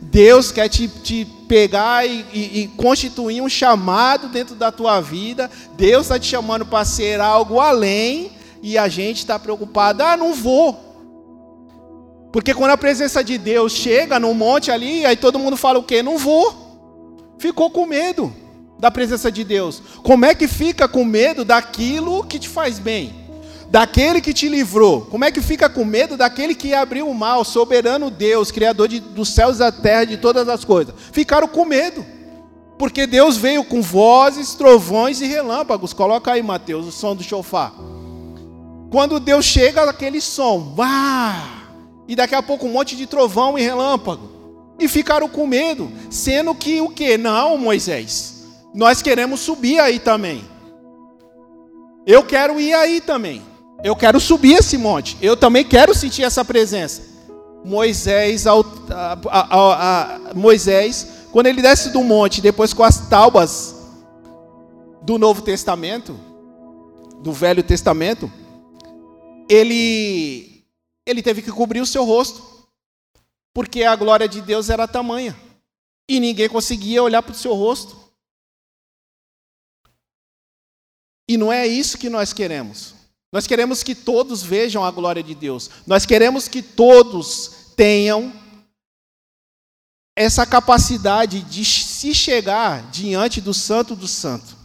Deus 0.00 0.50
quer 0.50 0.68
te, 0.68 0.88
te 0.88 1.26
pegar 1.46 2.06
e, 2.06 2.24
e, 2.32 2.60
e, 2.62 2.68
constituir 2.68 3.42
um 3.42 3.48
chamado 3.48 4.28
dentro 4.28 4.54
da 4.54 4.72
tua 4.72 5.00
vida. 5.00 5.50
Deus 5.76 6.02
está 6.02 6.18
te 6.18 6.26
chamando 6.26 6.64
para 6.64 6.84
ser 6.84 7.20
algo 7.20 7.60
além. 7.60 8.32
E 8.62 8.76
a 8.76 8.88
gente 8.88 9.18
está 9.18 9.38
preocupado, 9.38 10.02
ah, 10.02 10.16
não 10.16 10.34
vou. 10.34 10.90
Porque 12.32 12.54
quando 12.54 12.70
a 12.70 12.76
presença 12.76 13.24
de 13.24 13.36
Deus 13.36 13.72
chega 13.72 14.20
no 14.20 14.32
monte 14.34 14.70
ali, 14.70 15.04
aí 15.04 15.16
todo 15.16 15.38
mundo 15.38 15.56
fala 15.56 15.78
o 15.78 15.82
quê? 15.82 16.02
Não 16.02 16.18
vou. 16.18 17.34
Ficou 17.38 17.70
com 17.70 17.86
medo 17.86 18.32
da 18.78 18.90
presença 18.90 19.30
de 19.30 19.44
Deus. 19.44 19.82
Como 20.02 20.24
é 20.24 20.34
que 20.34 20.46
fica 20.46 20.86
com 20.86 21.04
medo 21.04 21.44
daquilo 21.44 22.24
que 22.24 22.38
te 22.38 22.48
faz 22.48 22.78
bem? 22.78 23.19
Daquele 23.70 24.20
que 24.20 24.34
te 24.34 24.48
livrou? 24.48 25.02
Como 25.02 25.24
é 25.24 25.30
que 25.30 25.40
fica 25.40 25.68
com 25.70 25.84
medo 25.84 26.16
daquele 26.16 26.54
que 26.54 26.74
abriu 26.74 27.08
o 27.08 27.14
mal, 27.14 27.44
soberano 27.44 28.10
Deus, 28.10 28.50
criador 28.50 28.88
de, 28.88 28.98
dos 28.98 29.28
céus 29.28 29.56
e 29.56 29.58
da 29.60 29.70
terra, 29.70 30.04
de 30.04 30.16
todas 30.16 30.48
as 30.48 30.64
coisas? 30.64 30.94
Ficaram 31.12 31.46
com 31.46 31.64
medo. 31.64 32.04
Porque 32.76 33.06
Deus 33.06 33.36
veio 33.36 33.62
com 33.62 33.80
vozes, 33.80 34.54
trovões 34.54 35.20
e 35.20 35.26
relâmpagos. 35.26 35.92
Coloca 35.92 36.32
aí, 36.32 36.42
Mateus, 36.42 36.86
o 36.86 36.92
som 36.92 37.14
do 37.14 37.22
chofar. 37.22 37.74
Quando 38.90 39.20
Deus 39.20 39.44
chega, 39.44 39.82
aquele 39.82 40.20
som, 40.20 40.74
vá! 40.74 41.60
E 42.08 42.16
daqui 42.16 42.34
a 42.34 42.42
pouco 42.42 42.66
um 42.66 42.72
monte 42.72 42.96
de 42.96 43.06
trovão 43.06 43.56
e 43.56 43.62
relâmpago. 43.62 44.30
E 44.80 44.88
ficaram 44.88 45.28
com 45.28 45.46
medo, 45.46 45.92
sendo 46.10 46.54
que 46.54 46.80
o 46.80 46.88
que? 46.88 47.16
Não, 47.18 47.56
Moisés. 47.58 48.46
Nós 48.74 49.02
queremos 49.02 49.40
subir 49.40 49.78
aí 49.78 49.98
também. 49.98 50.42
Eu 52.06 52.24
quero 52.24 52.58
ir 52.58 52.72
aí 52.72 53.00
também. 53.00 53.49
Eu 53.82 53.96
quero 53.96 54.20
subir 54.20 54.54
esse 54.54 54.76
monte. 54.76 55.16
Eu 55.22 55.36
também 55.36 55.64
quero 55.64 55.94
sentir 55.94 56.22
essa 56.22 56.44
presença. 56.44 57.02
Moisés, 57.64 58.46
a, 58.46 58.52
a, 59.30 60.30
a, 60.30 60.34
Moisés, 60.34 61.26
quando 61.32 61.46
ele 61.46 61.62
desce 61.62 61.90
do 61.90 62.02
monte, 62.02 62.40
depois 62.40 62.72
com 62.72 62.82
as 62.82 63.08
taubas 63.08 63.74
do 65.02 65.18
Novo 65.18 65.42
Testamento, 65.42 66.18
do 67.22 67.32
Velho 67.32 67.62
Testamento, 67.62 68.30
ele, 69.48 70.64
ele 71.06 71.22
teve 71.22 71.42
que 71.42 71.50
cobrir 71.50 71.80
o 71.80 71.86
seu 71.86 72.04
rosto, 72.04 72.68
porque 73.54 73.82
a 73.82 73.96
glória 73.96 74.28
de 74.28 74.40
Deus 74.40 74.70
era 74.70 74.88
tamanha, 74.88 75.36
e 76.08 76.20
ninguém 76.20 76.48
conseguia 76.48 77.02
olhar 77.02 77.22
para 77.22 77.32
o 77.32 77.36
seu 77.36 77.54
rosto. 77.54 77.98
E 81.28 81.36
não 81.36 81.52
é 81.52 81.66
isso 81.66 81.98
que 81.98 82.10
nós 82.10 82.32
queremos. 82.32 82.99
Nós 83.32 83.46
queremos 83.46 83.82
que 83.82 83.94
todos 83.94 84.42
vejam 84.42 84.84
a 84.84 84.90
glória 84.90 85.22
de 85.22 85.34
Deus. 85.34 85.70
Nós 85.86 86.04
queremos 86.04 86.48
que 86.48 86.62
todos 86.62 87.72
tenham 87.76 88.32
essa 90.16 90.44
capacidade 90.44 91.40
de 91.42 91.64
se 91.64 92.14
chegar 92.14 92.90
diante 92.90 93.40
do 93.40 93.54
Santo 93.54 93.94
do 93.94 94.08
Santo. 94.08 94.56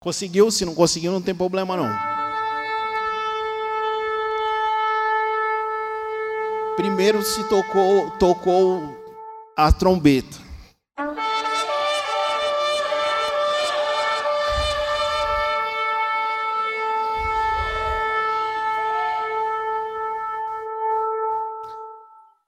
Conseguiu? 0.00 0.50
Se 0.50 0.64
não 0.64 0.74
conseguiu, 0.74 1.12
não 1.12 1.22
tem 1.22 1.34
problema 1.34 1.76
não. 1.76 2.12
primeiro 6.82 7.22
se 7.22 7.44
tocou, 7.44 8.10
tocou 8.12 8.96
a 9.56 9.70
trombeta. 9.70 10.36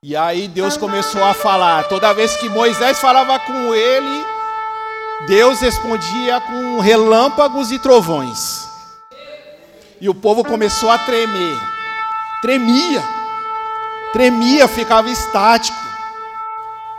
E 0.07 0.15
aí 0.15 0.49
Deus 0.49 0.77
começou 0.77 1.25
a 1.25 1.33
falar. 1.33 1.85
Toda 1.85 2.13
vez 2.13 2.37
que 2.37 2.51
Moisés 2.51 3.01
falava 3.01 3.39
com 3.39 3.75
ele, 3.75 4.27
Deus 5.27 5.61
respondia 5.61 6.43
com 6.43 6.79
relâmpagos 6.79 7.73
e 7.73 7.79
trovões. 7.79 8.69
E 9.99 10.07
o 10.07 10.15
povo 10.15 10.45
começou 10.45 10.91
a 10.91 10.99
tremer. 10.99 11.59
Tremia 12.43 13.03
tremia, 14.15 14.69
ficava 14.69 15.11
estático. 15.11 15.77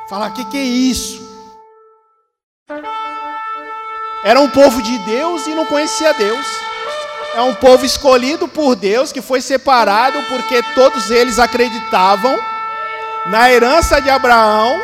Falar: 0.10 0.32
o 0.32 0.34
que, 0.34 0.44
que 0.46 0.58
é 0.58 0.64
isso? 0.64 1.24
Era 4.24 4.40
um 4.42 4.50
povo 4.50 4.82
de 4.82 4.98
Deus 5.00 5.48
e 5.48 5.52
não 5.56 5.66
conhecia 5.66 6.14
Deus. 6.14 6.46
É 7.36 7.42
um 7.42 7.54
povo 7.54 7.86
escolhido 7.86 8.48
por 8.48 8.76
Deus, 8.76 9.12
que 9.12 9.22
foi 9.22 9.42
separado 9.42 10.22
porque 10.24 10.64
todos 10.74 11.12
eles 11.12 11.38
acreditavam 11.38 12.38
na 13.28 13.52
herança 13.52 14.02
de 14.02 14.10
Abraão, 14.10 14.80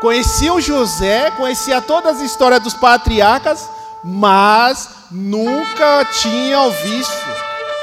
conheciam 0.00 0.60
José, 0.60 1.30
conhecia 1.32 1.80
todas 1.80 2.16
as 2.16 2.22
histórias 2.22 2.60
dos 2.60 2.74
patriarcas, 2.74 3.68
mas 4.02 4.88
nunca 5.10 6.04
tinham 6.12 6.70
visto 6.70 7.26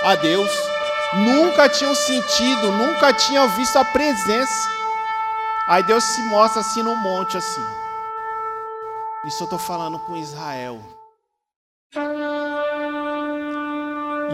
a 0.04 0.16
Deus 0.16 0.74
nunca 1.16 1.70
tinham 1.70 1.94
sentido, 1.94 2.72
nunca 2.72 3.14
tinham 3.14 3.48
visto 3.50 3.78
a 3.78 3.86
presença. 3.86 4.70
Aí 5.68 5.84
Deus 5.84 6.04
se 6.04 6.22
mostra 6.24 6.62
assim 6.62 6.84
no 6.84 6.96
monte, 6.96 7.38
assim. 7.38 7.64
Isso 9.26 9.44
eu 9.44 9.46
estou 9.46 9.60
falando 9.60 10.00
com 10.00 10.18
Israel. 10.18 10.80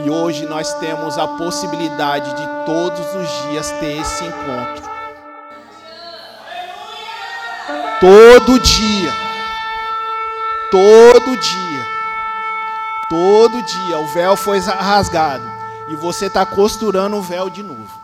E 0.03 0.09
hoje 0.09 0.45
nós 0.45 0.74
temos 0.76 1.17
a 1.17 1.28
possibilidade 1.28 2.34
de 2.34 2.65
todos 2.65 3.15
os 3.15 3.49
dias 3.49 3.70
ter 3.72 3.99
esse 3.99 4.24
encontro. 4.24 4.89
Todo 8.00 8.58
dia. 8.60 9.14
Todo 10.72 11.36
dia. 11.36 11.86
Todo 13.10 13.62
dia. 13.62 14.00
O 14.00 14.08
véu 14.08 14.38
foi 14.38 14.60
rasgado 14.60 15.43
e 15.89 15.95
você 15.95 16.28
está 16.28 16.45
costurando 16.45 17.18
o 17.18 17.22
véu 17.22 17.50
de 17.50 17.62
novo. 17.62 18.00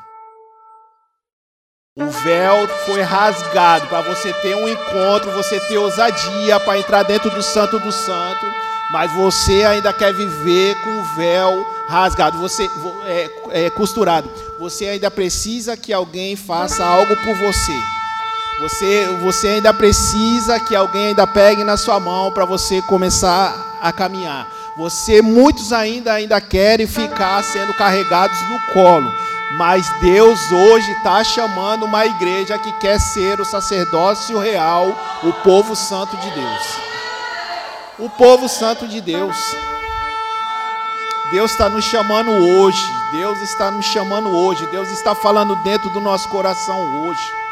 O 1.98 2.10
véu 2.10 2.68
foi 2.86 3.02
rasgado 3.02 3.88
para 3.88 4.02
você 4.02 4.34
ter 4.34 4.54
um 4.54 4.68
encontro, 4.68 5.32
você 5.32 5.62
ter 5.62 5.78
ousadia 5.78 6.60
para 6.60 6.78
entrar 6.78 7.04
dentro 7.04 7.30
do 7.30 7.42
Santo 7.42 7.80
do 7.80 7.90
Santo, 7.90 8.46
mas 8.92 9.10
você 9.14 9.64
ainda 9.64 9.94
quer 9.94 10.14
viver 10.14 10.76
com 10.84 10.90
o 10.90 11.04
véu 11.16 11.66
rasgado, 11.88 12.38
você 12.38 12.70
é, 13.06 13.66
é 13.66 13.70
costurado. 13.70 14.30
Você 14.60 14.88
ainda 14.88 15.10
precisa 15.10 15.78
que 15.78 15.94
alguém 15.94 16.36
faça 16.36 16.84
algo 16.84 17.16
por 17.16 17.34
você. 17.36 17.95
Você, 18.60 19.08
você 19.22 19.48
ainda 19.50 19.74
precisa 19.74 20.60
que 20.60 20.76
alguém 20.76 21.08
ainda 21.08 21.28
pegue 21.28 21.64
na 21.64 21.76
sua 21.76 22.00
mão 22.00 22.32
para 22.32 22.46
você 22.46 22.82
começar 22.82 23.78
a 23.82 23.92
caminhar. 23.92 24.48
Você, 24.78 25.22
muitos 25.22 25.74
ainda, 25.74 26.14
ainda 26.14 26.40
querem 26.40 26.88
ficar 26.88 27.44
sendo 27.44 27.74
carregados 27.74 28.38
no 28.50 28.60
colo. 28.74 29.14
Mas 29.58 29.90
Deus 30.02 30.52
hoje 30.52 30.90
está 30.92 31.22
chamando 31.24 31.84
uma 31.86 32.06
igreja 32.06 32.58
que 32.58 32.72
quer 32.74 33.00
ser 33.00 33.42
o 33.42 33.46
sacerdócio 33.46 34.40
real, 34.40 34.98
o 35.24 35.34
povo 35.44 35.76
santo 35.76 36.16
de 36.16 36.30
Deus. 36.32 36.64
O 38.00 38.10
povo 38.10 38.48
santo 38.48 38.88
de 38.88 39.02
Deus. 39.02 39.38
Deus 41.30 41.52
está 41.52 41.70
nos 41.70 41.84
chamando 41.84 42.32
hoje. 42.32 42.82
Deus 43.12 43.42
está 43.42 43.70
nos 43.70 43.86
chamando 43.86 44.30
hoje. 44.30 44.66
Deus 44.68 44.90
está 44.92 45.14
falando 45.14 45.58
dentro 45.58 45.90
do 45.90 46.00
nosso 46.00 46.30
coração 46.30 47.06
hoje 47.06 47.45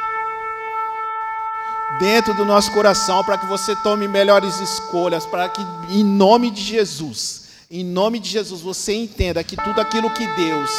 dentro 2.00 2.34
do 2.34 2.46
nosso 2.46 2.72
coração 2.72 3.24
para 3.24 3.38
que 3.38 3.46
você 3.46 3.76
tome 3.78 4.08
melhores 4.08 4.60
escolhas, 4.60 5.26
para 5.26 5.50
que, 5.50 5.62
em 5.90 6.04
nome 6.04 6.50
de 6.50 6.62
Jesus, 6.62 7.44
em 7.70 7.84
nome 7.84 8.20
de 8.20 8.30
Jesus, 8.30 8.62
você 8.62 8.94
entenda 8.94 9.44
que 9.44 9.56
tudo 9.56 9.80
aquilo 9.80 10.10
que 10.10 10.28
Deus 10.28 10.70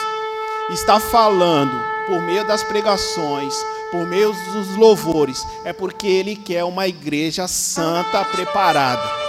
está 0.71 0.99
falando 1.01 1.77
por 2.07 2.21
meio 2.23 2.47
das 2.47 2.63
pregações, 2.63 3.55
por 3.91 4.07
meio 4.07 4.33
dos 4.53 4.77
louvores, 4.77 5.47
é 5.65 5.73
porque 5.73 6.07
Ele 6.07 6.37
quer 6.37 6.65
uma 6.65 6.87
igreja 6.87 7.49
santa 7.49 8.25
preparada. 8.25 9.25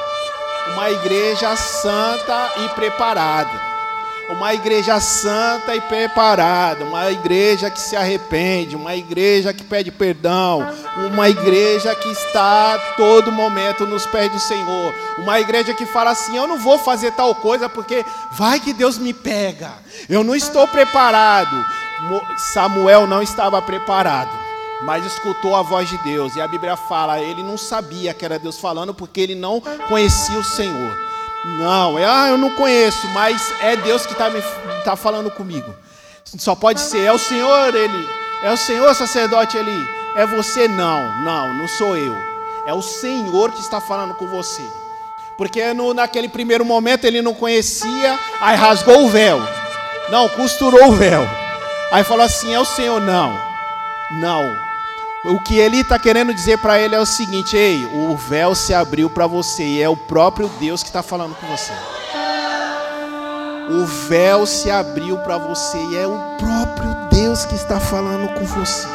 Uma 0.74 0.90
igreja 0.90 1.56
santa 1.56 2.54
e 2.58 2.70
preparada 2.70 3.75
uma 4.30 4.54
igreja 4.54 5.00
santa 5.00 5.76
e 5.76 5.82
preparada, 5.82 6.84
uma 6.84 7.12
igreja 7.12 7.70
que 7.70 7.80
se 7.80 7.96
arrepende, 7.96 8.76
uma 8.76 8.96
igreja 8.96 9.54
que 9.54 9.64
pede 9.64 9.92
perdão, 9.92 10.68
uma 10.98 11.30
igreja 11.30 11.94
que 11.96 12.10
está 12.10 12.76
a 12.76 12.80
todo 12.96 13.32
momento 13.32 13.86
nos 13.86 14.06
pés 14.06 14.32
do 14.32 14.40
Senhor, 14.40 14.94
uma 15.20 15.40
igreja 15.40 15.74
que 15.74 15.86
fala 15.86 16.12
assim: 16.12 16.36
eu 16.36 16.48
não 16.48 16.58
vou 16.58 16.78
fazer 16.78 17.12
tal 17.12 17.34
coisa 17.36 17.70
porque 17.70 18.04
vai 18.32 18.60
que 18.60 18.74
Deus 18.74 18.98
me 18.98 19.14
pega, 19.14 19.74
eu 20.10 20.24
não 20.24 20.36
estou 20.36 20.68
preparado. 20.68 21.66
Samuel 22.54 23.08
não 23.08 23.22
estava 23.22 23.62
preparado, 23.62 24.30
mas 24.84 25.06
escutou 25.06 25.56
a 25.56 25.62
voz 25.62 25.90
de 25.90 25.98
Deus, 26.00 26.36
e 26.36 26.42
a 26.42 26.48
Bíblia 26.48 26.76
fala: 26.76 27.22
ele 27.22 27.42
não 27.42 27.58
sabia 27.58 28.14
que 28.14 28.26
era 28.26 28.38
Deus 28.38 28.60
falando 28.60 28.94
porque 28.94 29.22
ele 29.22 29.36
não 29.36 29.62
conhecia 29.88 30.38
o 30.38 30.44
Senhor. 30.44 31.15
Não, 31.46 31.98
é, 32.00 32.06
ah, 32.06 32.28
eu 32.30 32.38
não 32.38 32.50
conheço, 32.50 33.08
mas 33.10 33.54
é 33.62 33.76
Deus 33.76 34.06
que 34.06 34.14
está 34.14 34.32
tá 34.84 34.96
falando 34.96 35.30
comigo. 35.30 35.74
Só 36.24 36.56
pode 36.56 36.82
ser, 36.82 37.02
é 37.02 37.12
o 37.12 37.20
Senhor, 37.20 37.76
ele, 37.76 38.10
é 38.42 38.52
o 38.52 38.58
Senhor 38.58 38.94
sacerdote, 38.96 39.56
ele, 39.56 39.88
é 40.16 40.26
você? 40.26 40.68
Não, 40.68 41.22
não, 41.22 41.54
não 41.54 41.68
sou 41.68 41.96
eu. 41.96 42.16
É 42.66 42.74
o 42.74 42.82
Senhor 42.82 43.52
que 43.52 43.62
está 43.62 43.80
falando 43.80 44.16
com 44.16 44.26
você. 44.26 44.64
Porque 45.38 45.74
no, 45.74 45.94
naquele 45.94 46.28
primeiro 46.28 46.66
momento 46.66 47.06
ele 47.06 47.22
não 47.22 47.34
conhecia, 47.34 48.20
aí 48.42 48.56
rasgou 48.56 49.06
o 49.06 49.10
véu. 49.10 49.40
Não, 50.10 50.28
costurou 50.30 50.88
o 50.88 50.92
véu. 50.94 51.28
Aí 51.92 52.04
falou 52.04 52.26
assim: 52.26 52.54
é 52.54 52.60
o 52.60 52.66
Senhor? 52.66 53.00
Não, 53.00 53.40
não, 54.12 54.58
o 55.28 55.40
que 55.40 55.58
ele 55.58 55.80
está 55.80 55.98
querendo 55.98 56.34
dizer 56.34 56.60
para 56.60 56.80
ele 56.80 56.94
é 56.94 57.00
o 57.00 57.06
seguinte: 57.06 57.58
ei, 57.58 57.86
o 57.86 58.16
véu 58.16 58.54
se 58.54 58.74
abriu 58.74 59.10
para 59.10 59.26
você 59.26 59.64
e 59.64 59.82
é 59.82 59.90
o 59.90 59.98
próprio 59.98 60.48
Deus 60.60 60.84
que 60.84 60.90
está 60.90 61.02
falando 61.02 61.36
com 61.36 61.48
você. 61.48 61.74
o 63.70 63.86
véu 64.08 64.46
se 64.46 64.70
abriu 64.70 65.18
para 65.20 65.40
você 65.40 65.78
e 65.78 65.98
é 65.98 66.06
o 66.06 66.38
próprio 66.38 67.10
Deus 67.10 67.44
que 67.46 67.56
está 67.56 67.80
falando 67.80 68.32
com 68.36 68.46
você. 68.46 68.88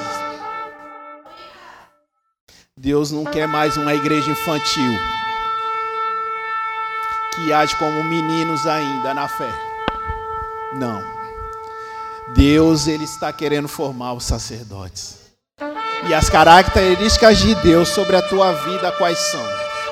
Deus 2.77 3.11
não 3.11 3.25
quer 3.25 3.49
mais 3.49 3.77
uma 3.77 3.93
igreja 3.93 4.31
infantil 4.31 4.93
que 7.35 7.53
age 7.53 7.77
como 7.77 8.05
meninos 8.05 8.67
ainda 8.67 9.13
na 9.13 9.29
fé. 9.29 9.53
Não. 10.75 11.03
Deus 12.35 12.87
ele 12.87 13.05
está 13.05 13.33
querendo 13.33 13.69
formar 13.69 14.15
os 14.15 14.25
sacerdotes. 14.25 15.20
E 16.09 16.15
as 16.15 16.31
características 16.31 17.39
de 17.39 17.55
Deus 17.57 17.89
sobre 17.91 18.17
a 18.17 18.23
tua 18.23 18.53
vida 18.53 18.91
quais 18.93 19.19
são? 19.19 19.45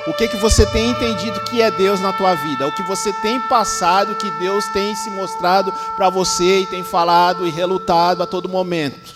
O 0.07 0.13
que 0.13 0.27
que 0.27 0.37
você 0.37 0.65
tem 0.65 0.89
entendido 0.89 1.39
que 1.41 1.61
é 1.61 1.69
Deus 1.69 1.99
na 1.99 2.11
tua 2.11 2.33
vida? 2.33 2.67
O 2.67 2.71
que 2.71 2.81
você 2.81 3.13
tem 3.13 3.39
passado 3.41 4.15
que 4.15 4.31
Deus 4.31 4.65
tem 4.69 4.95
se 4.95 5.09
mostrado 5.11 5.71
para 5.95 6.09
você 6.09 6.61
e 6.61 6.65
tem 6.65 6.83
falado 6.83 7.45
e 7.45 7.51
relutado 7.51 8.23
a 8.23 8.25
todo 8.25 8.49
momento? 8.49 9.13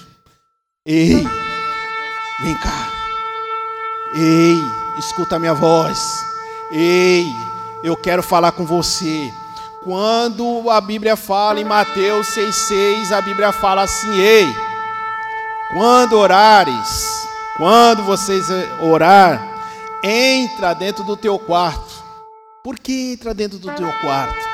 Ei, 0.85 1.25
vem 2.41 2.55
cá. 2.57 2.89
Ei, 4.13 4.61
escuta 4.99 5.37
a 5.37 5.39
minha 5.39 5.53
voz. 5.53 6.23
Ei, 6.71 7.25
eu 7.83 7.97
quero 7.97 8.21
falar 8.21 8.51
com 8.51 8.65
você. 8.65 9.33
Quando 9.83 10.69
a 10.69 10.79
Bíblia 10.79 11.15
fala 11.15 11.59
em 11.59 11.65
Mateus 11.65 12.27
6,6, 12.27 13.11
a 13.11 13.21
Bíblia 13.21 13.51
fala 13.51 13.81
assim: 13.81 14.15
Ei, 14.15 14.55
quando 15.71 16.17
orares, 16.17 17.27
quando 17.57 18.03
vocês 18.03 18.47
orar, 18.81 19.41
entra 20.03 20.73
dentro 20.73 21.03
do 21.03 21.15
teu 21.15 21.39
quarto. 21.39 22.03
Por 22.63 22.77
que 22.77 23.13
entra 23.13 23.33
dentro 23.33 23.57
do 23.57 23.71
teu 23.71 23.91
quarto? 24.01 24.53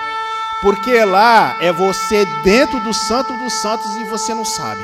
Porque 0.61 1.05
lá 1.05 1.57
é 1.61 1.71
você 1.71 2.25
dentro 2.43 2.79
do 2.81 2.93
santo 2.93 3.31
dos 3.33 3.53
santos 3.53 3.95
e 3.95 4.03
você 4.05 4.33
não 4.33 4.43
sabe. 4.43 4.81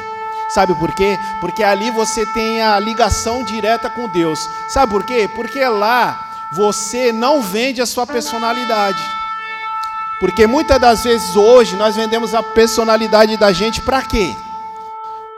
Sabe 0.50 0.74
por 0.76 0.94
quê? 0.94 1.18
Porque 1.42 1.64
ali 1.64 1.92
você 1.92 2.26
tem 2.28 2.62
a 2.62 2.80
ligação 2.80 3.44
direta 3.44 3.90
com 3.90 4.08
Deus. 4.08 4.40
Sabe 4.70 4.92
por 4.92 5.04
quê? 5.04 5.30
Porque 5.36 5.64
lá 5.68 6.48
você 6.54 7.12
não 7.12 7.42
vende 7.42 7.82
a 7.82 7.86
sua 7.86 8.06
personalidade. 8.06 9.02
Porque 10.20 10.48
muitas 10.48 10.80
das 10.80 11.04
vezes 11.04 11.36
hoje 11.36 11.76
nós 11.76 11.96
vendemos 11.96 12.34
a 12.34 12.42
personalidade 12.42 13.36
da 13.38 13.52
gente 13.52 13.82
para 13.82 14.02
quê? 14.04 14.36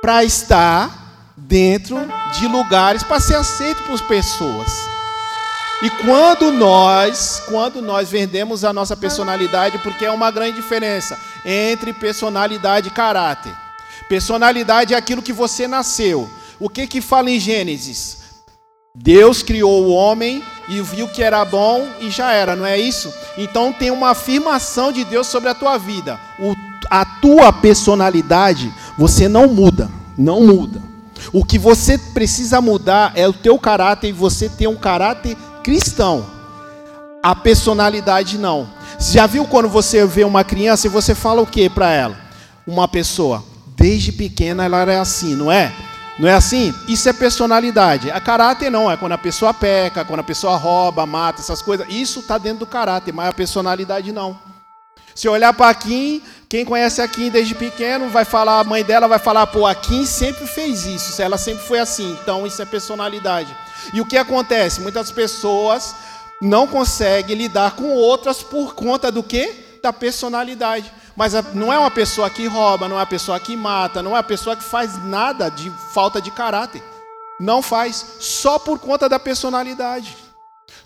Para 0.02 0.24
estar 0.24 1.08
dentro 1.36 1.98
de 2.38 2.48
lugares 2.48 3.04
para 3.04 3.20
ser 3.20 3.36
aceito 3.36 3.84
por 3.84 4.02
pessoas. 4.08 4.72
E 5.82 5.90
quando 5.92 6.52
nós, 6.52 7.44
quando 7.48 7.82
nós 7.82 8.10
vendemos 8.10 8.64
a 8.64 8.74
nossa 8.74 8.98
personalidade, 8.98 9.78
porque 9.80 10.06
é 10.06 10.12
uma 10.12 10.32
grande 10.32 10.56
diferença 10.56 11.20
entre 11.46 11.94
personalidade 11.94 12.88
e 12.88 12.92
caráter. 12.92 13.54
Personalidade 14.10 14.96
é 14.96 14.98
aquilo 14.98 15.22
que 15.22 15.34
você 15.34 15.68
nasceu. 15.68 16.28
O 16.60 16.68
que 16.68 16.88
que 16.88 17.00
fala 17.00 17.30
em 17.30 17.40
Gênesis? 17.40 18.18
Deus 18.96 19.44
criou 19.44 19.84
o 19.84 19.92
homem 19.92 20.44
e 20.68 20.82
viu 20.82 21.08
que 21.08 21.22
era 21.22 21.46
bom 21.46 21.88
e 22.00 22.10
já 22.10 22.32
era, 22.34 22.56
não 22.56 22.66
é 22.66 22.80
isso? 22.80 23.14
Então 23.38 23.72
tem 23.72 23.92
uma 23.92 24.10
afirmação 24.10 24.92
de 24.92 25.04
Deus 25.04 25.28
sobre 25.28 25.50
a 25.50 25.54
tua 25.54 25.78
vida. 25.78 26.20
O, 26.40 26.56
a 26.90 27.06
tua 27.06 27.54
personalidade 27.54 28.74
você 28.98 29.28
não 29.28 29.48
muda, 29.48 29.90
não 30.18 30.42
muda. 30.42 30.82
O 31.32 31.44
que 31.44 31.60
você 31.60 31.98
precisa 31.98 32.62
mudar 32.62 33.12
é 33.16 33.28
o 33.28 33.34
teu 33.34 33.58
caráter 33.60 34.10
e 34.10 34.14
você 34.14 34.50
ter 34.50 34.68
um 34.68 34.76
caráter 34.76 35.36
cristão. 35.64 36.26
A 37.22 37.36
personalidade 37.36 38.38
não. 38.38 38.68
Já 39.00 39.28
viu 39.28 39.46
quando 39.46 39.70
você 39.70 40.06
vê 40.06 40.24
uma 40.24 40.44
criança 40.44 40.88
e 40.88 40.90
você 40.90 41.14
fala 41.14 41.42
o 41.42 41.48
que 41.48 41.70
para 41.70 41.92
ela? 41.92 42.18
Uma 42.66 42.88
pessoa, 42.88 43.44
desde 43.76 44.12
pequena 44.12 44.66
ela 44.66 44.92
é 44.92 45.00
assim, 45.00 45.36
não 45.36 45.52
é? 45.52 45.74
Não 46.20 46.28
é 46.28 46.34
assim? 46.34 46.74
Isso 46.88 47.08
é 47.08 47.14
personalidade. 47.14 48.10
A 48.10 48.20
caráter 48.20 48.72
não, 48.72 48.90
é 48.90 48.98
quando 48.98 49.12
a 49.12 49.18
pessoa 49.18 49.54
peca, 49.54 50.04
quando 50.04 50.22
a 50.22 50.24
pessoa 50.24 50.58
rouba, 50.58 51.06
mata, 51.06 51.42
essas 51.42 51.62
coisas. 51.62 51.86
Isso 51.90 52.22
está 52.22 52.38
dentro 52.38 52.60
do 52.60 52.66
caráter, 52.66 53.14
mas 53.14 53.30
a 53.30 53.34
personalidade 53.34 54.12
não. 54.12 54.47
Se 55.18 55.28
olhar 55.28 55.52
para 55.52 55.70
a 55.70 55.74
Kim, 55.74 56.22
quem 56.48 56.64
conhece 56.64 57.02
a 57.02 57.08
Kim 57.08 57.32
desde 57.32 57.56
pequeno 57.56 58.08
vai 58.08 58.24
falar, 58.24 58.60
a 58.60 58.64
mãe 58.64 58.84
dela 58.84 59.08
vai 59.08 59.18
falar, 59.18 59.48
pô, 59.48 59.66
a 59.66 59.74
Kim 59.74 60.06
sempre 60.06 60.46
fez 60.46 60.86
isso, 60.86 61.20
ela 61.20 61.40
sempre 61.40 61.66
foi 61.66 61.80
assim. 61.80 62.16
Então 62.22 62.46
isso 62.46 62.62
é 62.62 62.66
personalidade. 62.66 63.52
E 63.96 64.00
o 64.00 64.06
que 64.06 64.16
acontece? 64.16 64.80
Muitas 64.80 65.10
pessoas 65.10 65.96
não 66.40 66.68
conseguem 66.68 67.36
lidar 67.36 67.72
com 67.72 67.96
outras 67.96 68.44
por 68.44 68.76
conta 68.76 69.12
do 69.12 69.24
que? 69.24 69.80
Da 69.82 69.92
personalidade. 69.92 70.94
Mas 71.16 71.34
não 71.52 71.74
é 71.74 71.80
uma 71.80 71.90
pessoa 71.90 72.30
que 72.30 72.46
rouba, 72.46 72.88
não 72.88 72.98
é 72.98 73.00
uma 73.00 73.08
pessoa 73.08 73.40
que 73.40 73.58
mata, 73.58 74.04
não 74.04 74.12
é 74.12 74.18
uma 74.18 74.24
pessoa 74.24 74.56
que 74.56 74.64
faz 74.64 75.04
nada 75.04 75.50
de 75.50 75.72
falta 75.96 76.22
de 76.22 76.30
caráter. 76.30 76.84
Não 77.40 77.64
faz, 77.64 78.06
só 78.20 78.60
por 78.60 78.78
conta 78.78 79.10
da 79.10 79.18
personalidade. 79.18 80.27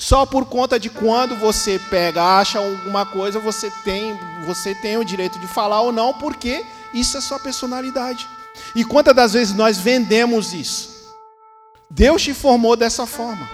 Só 0.02 0.26
por 0.26 0.46
conta 0.48 0.80
de 0.80 0.90
quando 0.90 1.36
você 1.36 1.80
pega, 1.92 2.40
acha 2.40 2.58
alguma 2.58 3.06
coisa, 3.06 3.40
você 3.40 3.70
tem, 3.84 4.20
você 4.48 4.74
tem 4.74 4.98
o 4.98 5.06
direito 5.06 5.38
de 5.38 5.46
falar 5.46 5.82
ou 5.82 5.92
não, 5.92 6.12
porque 6.12 6.66
isso 6.92 7.16
é 7.20 7.22
sua 7.22 7.40
personalidade. 7.40 8.28
E 8.74 8.84
quantas 8.84 9.16
das 9.16 9.34
vezes 9.34 9.54
nós 9.54 9.78
vendemos 9.78 10.56
isso? 10.56 10.90
Deus 11.88 12.24
te 12.24 12.34
formou 12.34 12.76
dessa 12.76 13.06
forma. 13.06 13.48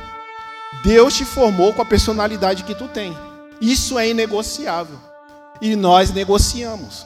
Deus 0.86 1.18
te 1.18 1.26
formou 1.26 1.74
com 1.74 1.82
a 1.82 1.86
personalidade 1.86 2.64
que 2.64 2.74
tu 2.74 2.88
tem. 2.88 3.14
Isso 3.60 4.00
é 4.00 4.08
inegociável. 4.08 4.98
E 5.62 5.76
nós 5.76 6.12
negociamos. 6.12 7.06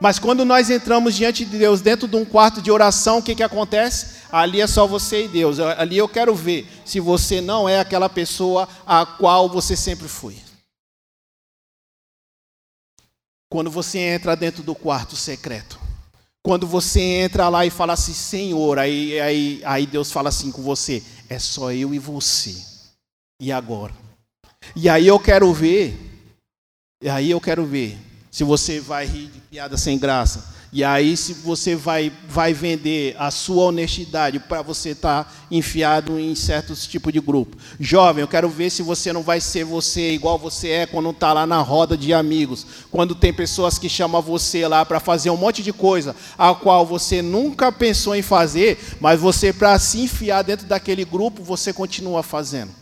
Mas 0.00 0.18
quando 0.18 0.44
nós 0.44 0.70
entramos 0.70 1.14
diante 1.14 1.44
de 1.44 1.56
Deus, 1.56 1.80
dentro 1.80 2.08
de 2.08 2.16
um 2.16 2.24
quarto 2.24 2.60
de 2.60 2.70
oração, 2.70 3.18
o 3.18 3.22
que, 3.22 3.34
que 3.34 3.42
acontece? 3.42 4.22
Ali 4.30 4.60
é 4.60 4.66
só 4.66 4.86
você 4.86 5.24
e 5.24 5.28
Deus. 5.28 5.60
Ali 5.60 5.96
eu 5.96 6.08
quero 6.08 6.34
ver 6.34 6.66
se 6.84 6.98
você 7.00 7.40
não 7.40 7.68
é 7.68 7.78
aquela 7.80 8.08
pessoa 8.08 8.68
a 8.86 9.06
qual 9.06 9.48
você 9.48 9.76
sempre 9.76 10.08
foi. 10.08 10.36
Quando 13.48 13.70
você 13.70 13.98
entra 13.98 14.34
dentro 14.34 14.62
do 14.62 14.74
quarto 14.74 15.14
secreto, 15.14 15.78
quando 16.42 16.66
você 16.66 17.00
entra 17.00 17.48
lá 17.48 17.64
e 17.64 17.70
fala 17.70 17.92
assim, 17.92 18.12
Senhor, 18.12 18.78
aí, 18.78 19.18
aí, 19.20 19.62
aí 19.64 19.86
Deus 19.86 20.10
fala 20.10 20.28
assim 20.28 20.50
com 20.50 20.60
você: 20.60 21.02
é 21.28 21.38
só 21.38 21.70
eu 21.72 21.94
e 21.94 21.98
você. 21.98 22.54
E 23.40 23.52
agora? 23.52 23.94
E 24.74 24.88
aí 24.88 25.06
eu 25.06 25.20
quero 25.20 25.52
ver, 25.52 25.96
e 27.00 27.08
aí 27.08 27.30
eu 27.30 27.40
quero 27.40 27.64
ver 27.64 27.96
se 28.34 28.42
você 28.42 28.80
vai 28.80 29.06
rir 29.06 29.28
de 29.28 29.38
piada 29.38 29.76
sem 29.76 29.96
graça, 29.96 30.52
e 30.72 30.82
aí, 30.82 31.16
se 31.16 31.32
você 31.34 31.76
vai, 31.76 32.12
vai 32.28 32.52
vender 32.52 33.14
a 33.16 33.30
sua 33.30 33.66
honestidade 33.66 34.40
para 34.40 34.60
você 34.60 34.88
estar 34.88 35.22
tá 35.22 35.32
enfiado 35.52 36.18
em 36.18 36.34
certos 36.34 36.84
tipos 36.84 37.12
de 37.12 37.20
grupo. 37.20 37.56
Jovem, 37.78 38.22
eu 38.22 38.26
quero 38.26 38.48
ver 38.48 38.70
se 38.70 38.82
você 38.82 39.12
não 39.12 39.22
vai 39.22 39.40
ser 39.40 39.62
você 39.62 40.10
igual 40.10 40.36
você 40.36 40.70
é 40.70 40.84
quando 40.84 41.10
está 41.10 41.32
lá 41.32 41.46
na 41.46 41.60
roda 41.60 41.96
de 41.96 42.12
amigos. 42.12 42.66
Quando 42.90 43.14
tem 43.14 43.32
pessoas 43.32 43.78
que 43.78 43.88
chamam 43.88 44.20
você 44.20 44.66
lá 44.66 44.84
para 44.84 44.98
fazer 44.98 45.30
um 45.30 45.36
monte 45.36 45.62
de 45.62 45.72
coisa, 45.72 46.16
a 46.36 46.52
qual 46.56 46.84
você 46.84 47.22
nunca 47.22 47.70
pensou 47.70 48.16
em 48.16 48.22
fazer, 48.22 48.96
mas 49.00 49.20
você, 49.20 49.52
para 49.52 49.78
se 49.78 50.00
enfiar 50.00 50.42
dentro 50.42 50.66
daquele 50.66 51.04
grupo, 51.04 51.40
você 51.40 51.72
continua 51.72 52.20
fazendo. 52.20 52.72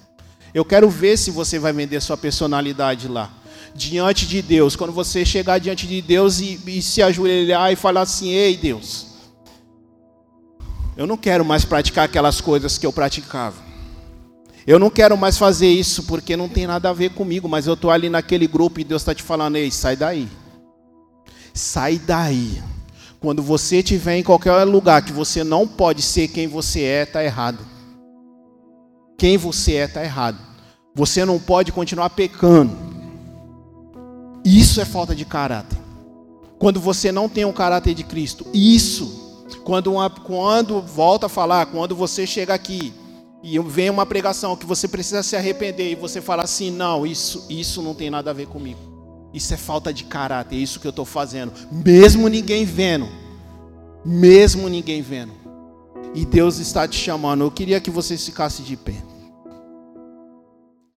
Eu 0.54 0.64
quero 0.64 0.88
ver 0.88 1.18
se 1.18 1.30
você 1.30 1.58
vai 1.58 1.74
vender 1.74 2.00
sua 2.00 2.16
personalidade 2.16 3.06
lá 3.06 3.41
diante 3.74 4.26
de 4.26 4.42
Deus, 4.42 4.76
quando 4.76 4.92
você 4.92 5.24
chegar 5.24 5.58
diante 5.58 5.86
de 5.86 6.02
Deus 6.02 6.40
e, 6.40 6.60
e 6.66 6.82
se 6.82 7.02
ajoelhar 7.02 7.72
e 7.72 7.76
falar 7.76 8.02
assim: 8.02 8.30
Ei, 8.30 8.56
Deus, 8.56 9.06
eu 10.96 11.06
não 11.06 11.16
quero 11.16 11.44
mais 11.44 11.64
praticar 11.64 12.04
aquelas 12.04 12.40
coisas 12.40 12.78
que 12.78 12.86
eu 12.86 12.92
praticava. 12.92 13.56
Eu 14.66 14.78
não 14.78 14.90
quero 14.90 15.16
mais 15.16 15.36
fazer 15.36 15.68
isso 15.68 16.04
porque 16.04 16.36
não 16.36 16.48
tem 16.48 16.66
nada 16.66 16.90
a 16.90 16.92
ver 16.92 17.10
comigo, 17.10 17.48
mas 17.48 17.66
eu 17.66 17.74
estou 17.74 17.90
ali 17.90 18.08
naquele 18.08 18.46
grupo 18.46 18.78
e 18.78 18.84
Deus 18.84 19.02
está 19.02 19.14
te 19.14 19.22
falando: 19.22 19.56
Ei, 19.56 19.70
sai 19.70 19.96
daí. 19.96 20.28
Sai 21.54 21.98
daí. 21.98 22.62
Quando 23.18 23.42
você 23.42 23.76
estiver 23.78 24.16
em 24.16 24.22
qualquer 24.22 24.64
lugar 24.64 25.02
que 25.02 25.12
você 25.12 25.44
não 25.44 25.66
pode 25.66 26.02
ser 26.02 26.28
quem 26.28 26.48
você 26.48 26.80
é, 26.80 27.02
está 27.04 27.24
errado. 27.24 27.64
Quem 29.16 29.36
você 29.36 29.74
é, 29.74 29.84
está 29.84 30.02
errado. 30.02 30.38
Você 30.94 31.24
não 31.24 31.38
pode 31.38 31.70
continuar 31.70 32.10
pecando. 32.10 32.91
Isso 34.44 34.80
é 34.80 34.84
falta 34.84 35.14
de 35.14 35.24
caráter. 35.24 35.78
Quando 36.58 36.80
você 36.80 37.10
não 37.10 37.28
tem 37.28 37.44
o 37.44 37.52
caráter 37.52 37.94
de 37.94 38.04
Cristo, 38.04 38.46
isso, 38.52 39.44
quando, 39.64 39.92
uma, 39.92 40.08
quando 40.08 40.80
volta 40.80 41.26
a 41.26 41.28
falar, 41.28 41.66
quando 41.66 41.94
você 41.94 42.26
chega 42.26 42.54
aqui 42.54 42.92
e 43.42 43.58
vem 43.58 43.90
uma 43.90 44.06
pregação 44.06 44.56
que 44.56 44.64
você 44.64 44.86
precisa 44.86 45.22
se 45.22 45.34
arrepender 45.34 45.90
e 45.90 45.96
você 45.96 46.20
fala 46.20 46.44
assim, 46.44 46.70
não, 46.70 47.04
isso, 47.04 47.46
isso 47.50 47.82
não 47.82 47.94
tem 47.94 48.10
nada 48.10 48.30
a 48.30 48.34
ver 48.34 48.46
comigo. 48.46 48.78
Isso 49.34 49.52
é 49.52 49.56
falta 49.56 49.92
de 49.92 50.04
caráter, 50.04 50.56
é 50.56 50.58
isso 50.58 50.78
que 50.78 50.86
eu 50.86 50.90
estou 50.90 51.04
fazendo, 51.04 51.52
mesmo 51.70 52.28
ninguém 52.28 52.64
vendo, 52.64 53.08
mesmo 54.04 54.68
ninguém 54.68 55.02
vendo. 55.02 55.32
E 56.14 56.26
Deus 56.26 56.58
está 56.58 56.86
te 56.86 56.96
chamando. 56.96 57.42
Eu 57.42 57.50
queria 57.50 57.80
que 57.80 57.90
você 57.90 58.16
ficasse 58.18 58.62
de 58.62 58.76
pé. 58.76 58.94